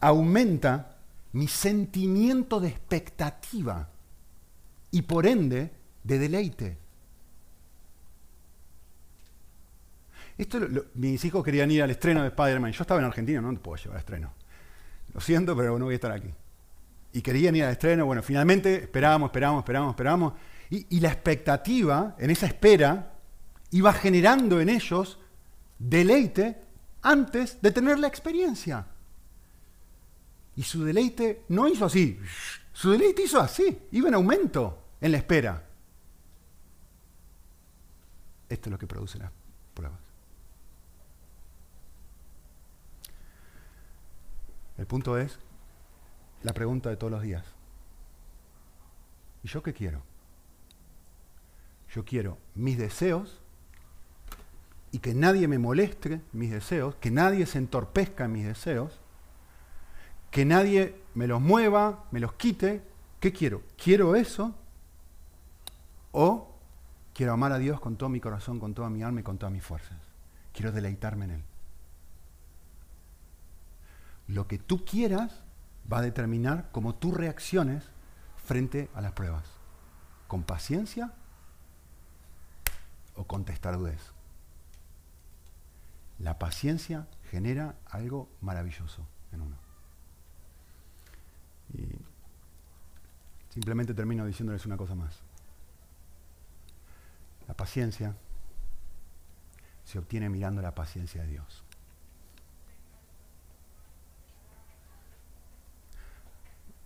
Aumenta 0.00 0.89
mi 1.32 1.46
sentimiento 1.48 2.60
de 2.60 2.68
expectativa 2.68 3.88
y 4.90 5.02
por 5.02 5.26
ende 5.26 5.72
de 6.02 6.18
deleite. 6.18 6.78
Esto, 10.36 10.58
mis 10.94 11.24
hijos 11.24 11.44
querían 11.44 11.70
ir 11.70 11.82
al 11.82 11.90
estreno 11.90 12.22
de 12.22 12.28
Spider-Man. 12.28 12.72
Yo 12.72 12.82
estaba 12.82 13.00
en 13.00 13.06
Argentina, 13.06 13.40
no 13.40 13.52
te 13.52 13.60
puedo 13.60 13.76
llevar 13.76 13.96
al 13.96 14.00
estreno. 14.00 14.32
Lo 15.12 15.20
siento, 15.20 15.56
pero 15.56 15.78
no 15.78 15.84
voy 15.84 15.92
a 15.92 15.96
estar 15.96 16.12
aquí. 16.12 16.30
Y 17.12 17.20
querían 17.20 17.54
ir 17.56 17.64
al 17.64 17.72
estreno. 17.72 18.06
Bueno, 18.06 18.22
finalmente 18.22 18.84
esperábamos, 18.84 19.28
esperábamos, 19.28 19.62
esperábamos, 19.62 19.92
esperábamos. 19.92 20.32
Y, 20.70 20.86
y 20.96 21.00
la 21.00 21.08
expectativa, 21.08 22.16
en 22.18 22.30
esa 22.30 22.46
espera, 22.46 23.12
iba 23.70 23.92
generando 23.92 24.60
en 24.60 24.70
ellos 24.70 25.18
deleite 25.78 26.56
antes 27.02 27.60
de 27.60 27.70
tener 27.70 27.98
la 27.98 28.08
experiencia. 28.08 28.86
Y 30.60 30.62
su 30.62 30.84
deleite 30.84 31.46
no 31.48 31.66
hizo 31.68 31.86
así. 31.86 32.20
Su 32.74 32.90
deleite 32.90 33.22
hizo 33.22 33.40
así. 33.40 33.78
Iba 33.92 34.08
en 34.08 34.14
aumento 34.14 34.88
en 35.00 35.12
la 35.12 35.16
espera. 35.16 35.66
Esto 38.46 38.68
es 38.68 38.70
lo 38.70 38.78
que 38.78 38.86
produce 38.86 39.16
las 39.16 39.32
pruebas. 39.72 39.98
El 44.76 44.84
punto 44.84 45.16
es 45.16 45.38
la 46.42 46.52
pregunta 46.52 46.90
de 46.90 46.98
todos 46.98 47.10
los 47.10 47.22
días. 47.22 47.46
¿Y 49.42 49.48
yo 49.48 49.62
qué 49.62 49.72
quiero? 49.72 50.02
Yo 51.88 52.04
quiero 52.04 52.36
mis 52.54 52.76
deseos 52.76 53.40
y 54.92 54.98
que 54.98 55.14
nadie 55.14 55.48
me 55.48 55.58
moleste 55.58 56.20
mis 56.32 56.50
deseos, 56.50 56.96
que 56.96 57.10
nadie 57.10 57.46
se 57.46 57.56
entorpezca 57.56 58.26
en 58.26 58.32
mis 58.32 58.44
deseos, 58.44 59.00
que 60.30 60.44
nadie 60.44 61.00
me 61.14 61.26
los 61.26 61.40
mueva, 61.40 62.04
me 62.10 62.20
los 62.20 62.34
quite. 62.34 62.82
¿Qué 63.18 63.32
quiero? 63.32 63.62
¿Quiero 63.82 64.14
eso? 64.14 64.54
¿O 66.12 66.54
quiero 67.14 67.32
amar 67.32 67.52
a 67.52 67.58
Dios 67.58 67.80
con 67.80 67.96
todo 67.96 68.08
mi 68.08 68.20
corazón, 68.20 68.58
con 68.58 68.74
toda 68.74 68.90
mi 68.90 69.02
alma 69.02 69.20
y 69.20 69.22
con 69.24 69.38
todas 69.38 69.52
mis 69.52 69.64
fuerzas? 69.64 69.98
Quiero 70.52 70.72
deleitarme 70.72 71.26
en 71.26 71.30
Él. 71.32 71.44
Lo 74.28 74.46
que 74.46 74.58
tú 74.58 74.84
quieras 74.84 75.42
va 75.92 75.98
a 75.98 76.02
determinar 76.02 76.68
cómo 76.72 76.94
tú 76.94 77.12
reacciones 77.12 77.84
frente 78.44 78.88
a 78.94 79.00
las 79.00 79.12
pruebas. 79.12 79.44
¿Con 80.28 80.44
paciencia 80.44 81.12
o 83.16 83.24
con 83.24 83.44
testarudez? 83.44 84.00
La 86.18 86.38
paciencia 86.38 87.08
genera 87.30 87.74
algo 87.86 88.28
maravilloso 88.40 89.06
en 89.32 89.40
uno. 89.40 89.69
Y 91.74 91.86
simplemente 93.52 93.94
termino 93.94 94.26
diciéndoles 94.26 94.66
una 94.66 94.76
cosa 94.76 94.94
más. 94.94 95.20
La 97.48 97.54
paciencia 97.54 98.14
se 99.84 99.98
obtiene 99.98 100.28
mirando 100.28 100.62
la 100.62 100.74
paciencia 100.74 101.22
de 101.22 101.28
Dios. 101.28 101.64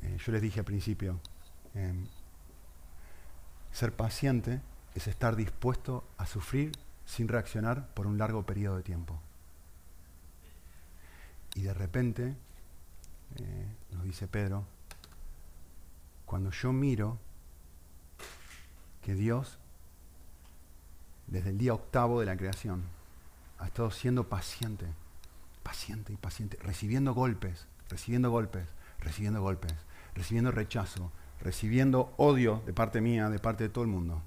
Eh, 0.03 0.19
yo 0.25 0.33
les 0.33 0.43
dije 0.43 0.61
al 0.61 0.65
principio, 0.65 1.21
em, 1.75 2.07
ser 3.73 3.93
paciente 3.95 4.61
es 4.95 5.07
estar 5.07 5.37
dispuesto 5.37 6.05
a 6.17 6.27
sufrir 6.27 6.73
sin 7.05 7.29
reaccionar 7.29 7.89
por 7.95 8.07
un 8.07 8.19
largo 8.19 8.47
periodo 8.47 8.77
de 8.77 8.83
tiempo. 8.83 9.21
Y 11.55 11.63
de 11.63 11.75
repente, 11.75 12.37
eh, 13.37 13.67
nos 13.93 14.05
dice 14.05 14.29
Pedro, 14.29 14.65
cuando 16.27 16.51
yo 16.51 16.73
miro 16.73 17.19
que 19.03 19.15
Dios, 19.15 19.59
desde 21.27 21.51
el 21.51 21.59
día 21.59 21.75
octavo 21.75 22.21
de 22.21 22.27
la 22.27 22.37
creación, 22.37 22.83
ha 23.59 23.67
estado 23.67 23.91
siendo 23.91 24.29
paciente, 24.29 24.87
paciente 25.63 26.13
y 26.13 26.17
paciente, 26.17 26.59
recibiendo 26.61 27.15
golpes, 27.15 27.67
recibiendo 27.89 28.31
golpes, 28.31 28.69
recibiendo 29.01 29.41
golpes, 29.43 29.75
recibiendo 30.15 30.51
rechazo, 30.51 31.13
recibiendo 31.41 32.15
odio 32.17 32.63
de 32.67 32.73
parte 32.73 33.01
mía, 33.01 33.29
de 33.29 33.39
parte 33.39 33.65
de 33.65 33.71
todo 33.71 33.85
el 33.85 33.91
mundo. 33.91 34.23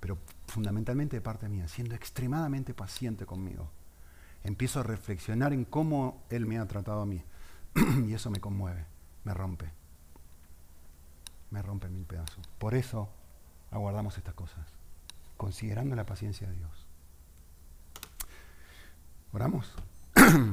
Pero 0.00 0.18
fundamentalmente 0.46 1.16
de 1.16 1.20
parte 1.20 1.48
mía, 1.48 1.68
siendo 1.68 1.94
extremadamente 1.94 2.74
paciente 2.74 3.26
conmigo. 3.26 3.68
Empiezo 4.42 4.80
a 4.80 4.82
reflexionar 4.82 5.52
en 5.52 5.64
cómo 5.64 6.22
Él 6.30 6.46
me 6.46 6.58
ha 6.58 6.66
tratado 6.66 7.02
a 7.02 7.06
mí. 7.06 7.22
y 8.06 8.14
eso 8.14 8.30
me 8.30 8.40
conmueve, 8.40 8.86
me 9.24 9.34
rompe. 9.34 9.70
Me 11.50 11.62
rompe 11.62 11.88
mil 11.88 12.04
pedazos. 12.04 12.46
Por 12.58 12.74
eso 12.74 13.08
aguardamos 13.70 14.16
estas 14.18 14.34
cosas, 14.34 14.66
considerando 15.36 15.96
la 15.96 16.06
paciencia 16.06 16.48
de 16.48 16.54
Dios. 16.54 16.86
¿Oramos? 19.32 19.74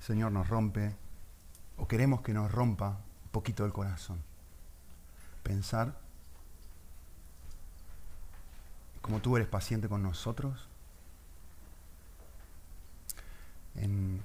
Señor 0.00 0.32
nos 0.32 0.48
rompe 0.48 0.96
o 1.76 1.86
queremos 1.86 2.22
que 2.22 2.32
nos 2.32 2.50
rompa 2.50 2.98
un 3.24 3.30
poquito 3.30 3.66
el 3.66 3.74
corazón. 3.74 4.22
Pensar 5.42 6.07
como 9.08 9.22
tú 9.22 9.36
eres 9.36 9.48
paciente 9.48 9.88
con 9.88 10.02
nosotros, 10.02 10.68
en 13.74 14.20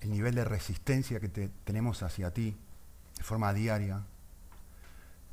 el 0.00 0.10
nivel 0.12 0.36
de 0.36 0.44
resistencia 0.44 1.18
que 1.18 1.28
tenemos 1.28 2.04
hacia 2.04 2.32
ti 2.32 2.56
de 3.16 3.24
forma 3.24 3.52
diaria, 3.52 4.04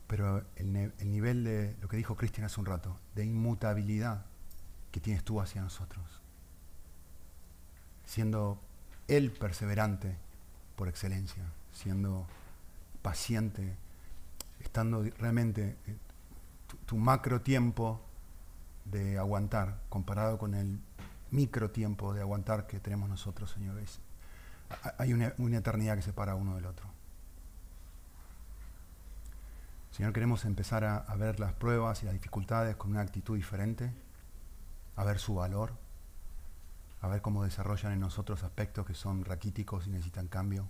pero 0.07 0.43
el, 0.55 0.75
el 0.97 1.11
nivel 1.11 1.43
de 1.43 1.75
lo 1.79 1.87
que 1.87 1.97
dijo 1.97 2.15
Cristian 2.15 2.45
hace 2.45 2.59
un 2.59 2.65
rato, 2.65 2.97
de 3.13 3.23
inmutabilidad 3.23 4.25
que 4.91 4.99
tienes 4.99 5.23
tú 5.23 5.39
hacia 5.39 5.61
nosotros, 5.61 6.03
siendo 8.03 8.59
Él 9.07 9.29
perseverante 9.29 10.17
por 10.75 10.87
excelencia, 10.87 11.43
siendo 11.71 12.25
paciente, 13.03 13.75
estando 14.59 15.03
realmente 15.19 15.77
eh, 15.85 15.95
tu, 16.87 16.97
macro 16.97 17.41
tiempo 17.41 18.01
de 18.91 19.17
aguantar 19.17 19.81
comparado 19.89 20.37
con 20.37 20.53
el 20.53 20.79
micro 21.31 21.71
tiempo 21.71 22.13
de 22.13 22.21
aguantar 22.21 22.67
que 22.67 22.79
tenemos 22.79 23.09
nosotros, 23.09 23.51
Señor. 23.51 23.81
hay 24.97 25.13
una, 25.13 25.33
una 25.37 25.57
eternidad 25.57 25.95
que 25.95 26.01
separa 26.01 26.35
uno 26.35 26.55
del 26.55 26.65
otro. 26.65 26.87
Señor, 29.91 30.13
queremos 30.13 30.45
empezar 30.45 30.85
a, 30.85 30.97
a, 30.97 31.15
ver 31.15 31.39
las 31.39 31.53
pruebas 31.53 32.01
y 32.03 32.05
las 32.05 32.13
dificultades 32.13 32.75
con 32.75 32.91
una 32.91 33.01
actitud 33.01 33.35
diferente, 33.35 33.91
a 34.95 35.03
ver 35.03 35.19
su 35.19 35.35
valor, 35.35 35.73
a 37.01 37.07
ver 37.07 37.21
cómo 37.21 37.43
desarrollan 37.43 37.93
en 37.93 37.99
nosotros 37.99 38.43
aspectos 38.43 38.85
que 38.85 38.93
son 38.93 39.25
raquíticos 39.25 39.87
y 39.87 39.89
necesitan 39.89 40.27
cambio. 40.27 40.69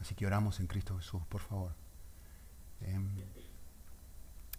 Así 0.00 0.14
que 0.14 0.26
oramos 0.26 0.60
en 0.60 0.66
Cristo 0.66 0.96
Jesús, 0.96 1.22
por 1.28 1.40
favor. 1.40 1.72
Em, 2.80 3.08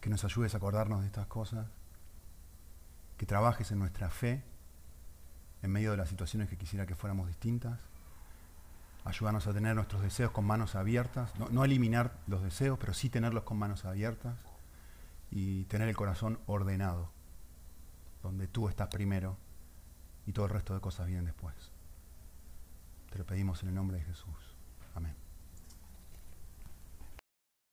que 0.01 0.09
nos 0.09 0.23
ayudes 0.23 0.53
a 0.53 0.57
acordarnos 0.57 1.01
de 1.01 1.07
estas 1.07 1.27
cosas, 1.27 1.67
que 3.20 3.26
trabajes 3.26 3.70
en 3.72 3.80
nuestra 3.80 4.09
fe 4.09 4.41
en 5.61 5.72
medio 5.72 5.91
de 5.91 5.97
las 5.97 6.07
situaciones 6.07 6.47
que 6.47 6.57
quisiera 6.57 6.86
que 6.86 6.95
fuéramos 6.95 7.28
distintas. 7.28 7.78
Ayúdanos 9.03 9.45
a 9.45 9.53
tener 9.53 9.76
nuestros 9.76 10.01
deseos 10.01 10.32
con 10.32 10.45
manos 10.45 10.76
abiertas, 10.76 11.38
no, 11.38 11.49
no 11.49 11.65
eliminar 11.65 12.13
los 12.28 12.41
deseos, 12.41 12.80
pero 12.80 12.93
sí 12.93 13.09
tenerlos 13.09 13.43
con 13.43 13.57
manos 13.57 13.84
abiertas 13.84 14.38
y 15.32 15.65
tener 15.65 15.89
el 15.89 15.97
corazón 15.97 16.39
ordenado, 16.45 17.11
donde 18.24 18.47
tú 18.47 18.70
estás 18.70 18.88
primero 18.88 19.36
y 20.26 20.32
todo 20.32 20.45
el 20.45 20.51
resto 20.51 20.74
de 20.74 20.80
cosas 20.80 21.07
vienen 21.07 21.26
después. 21.26 21.55
Te 23.09 23.17
lo 23.17 23.26
pedimos 23.26 23.61
en 23.63 23.70
el 23.70 23.76
nombre 23.76 23.97
de 23.97 24.03
Jesús. 24.03 24.55
Amén. 24.95 25.28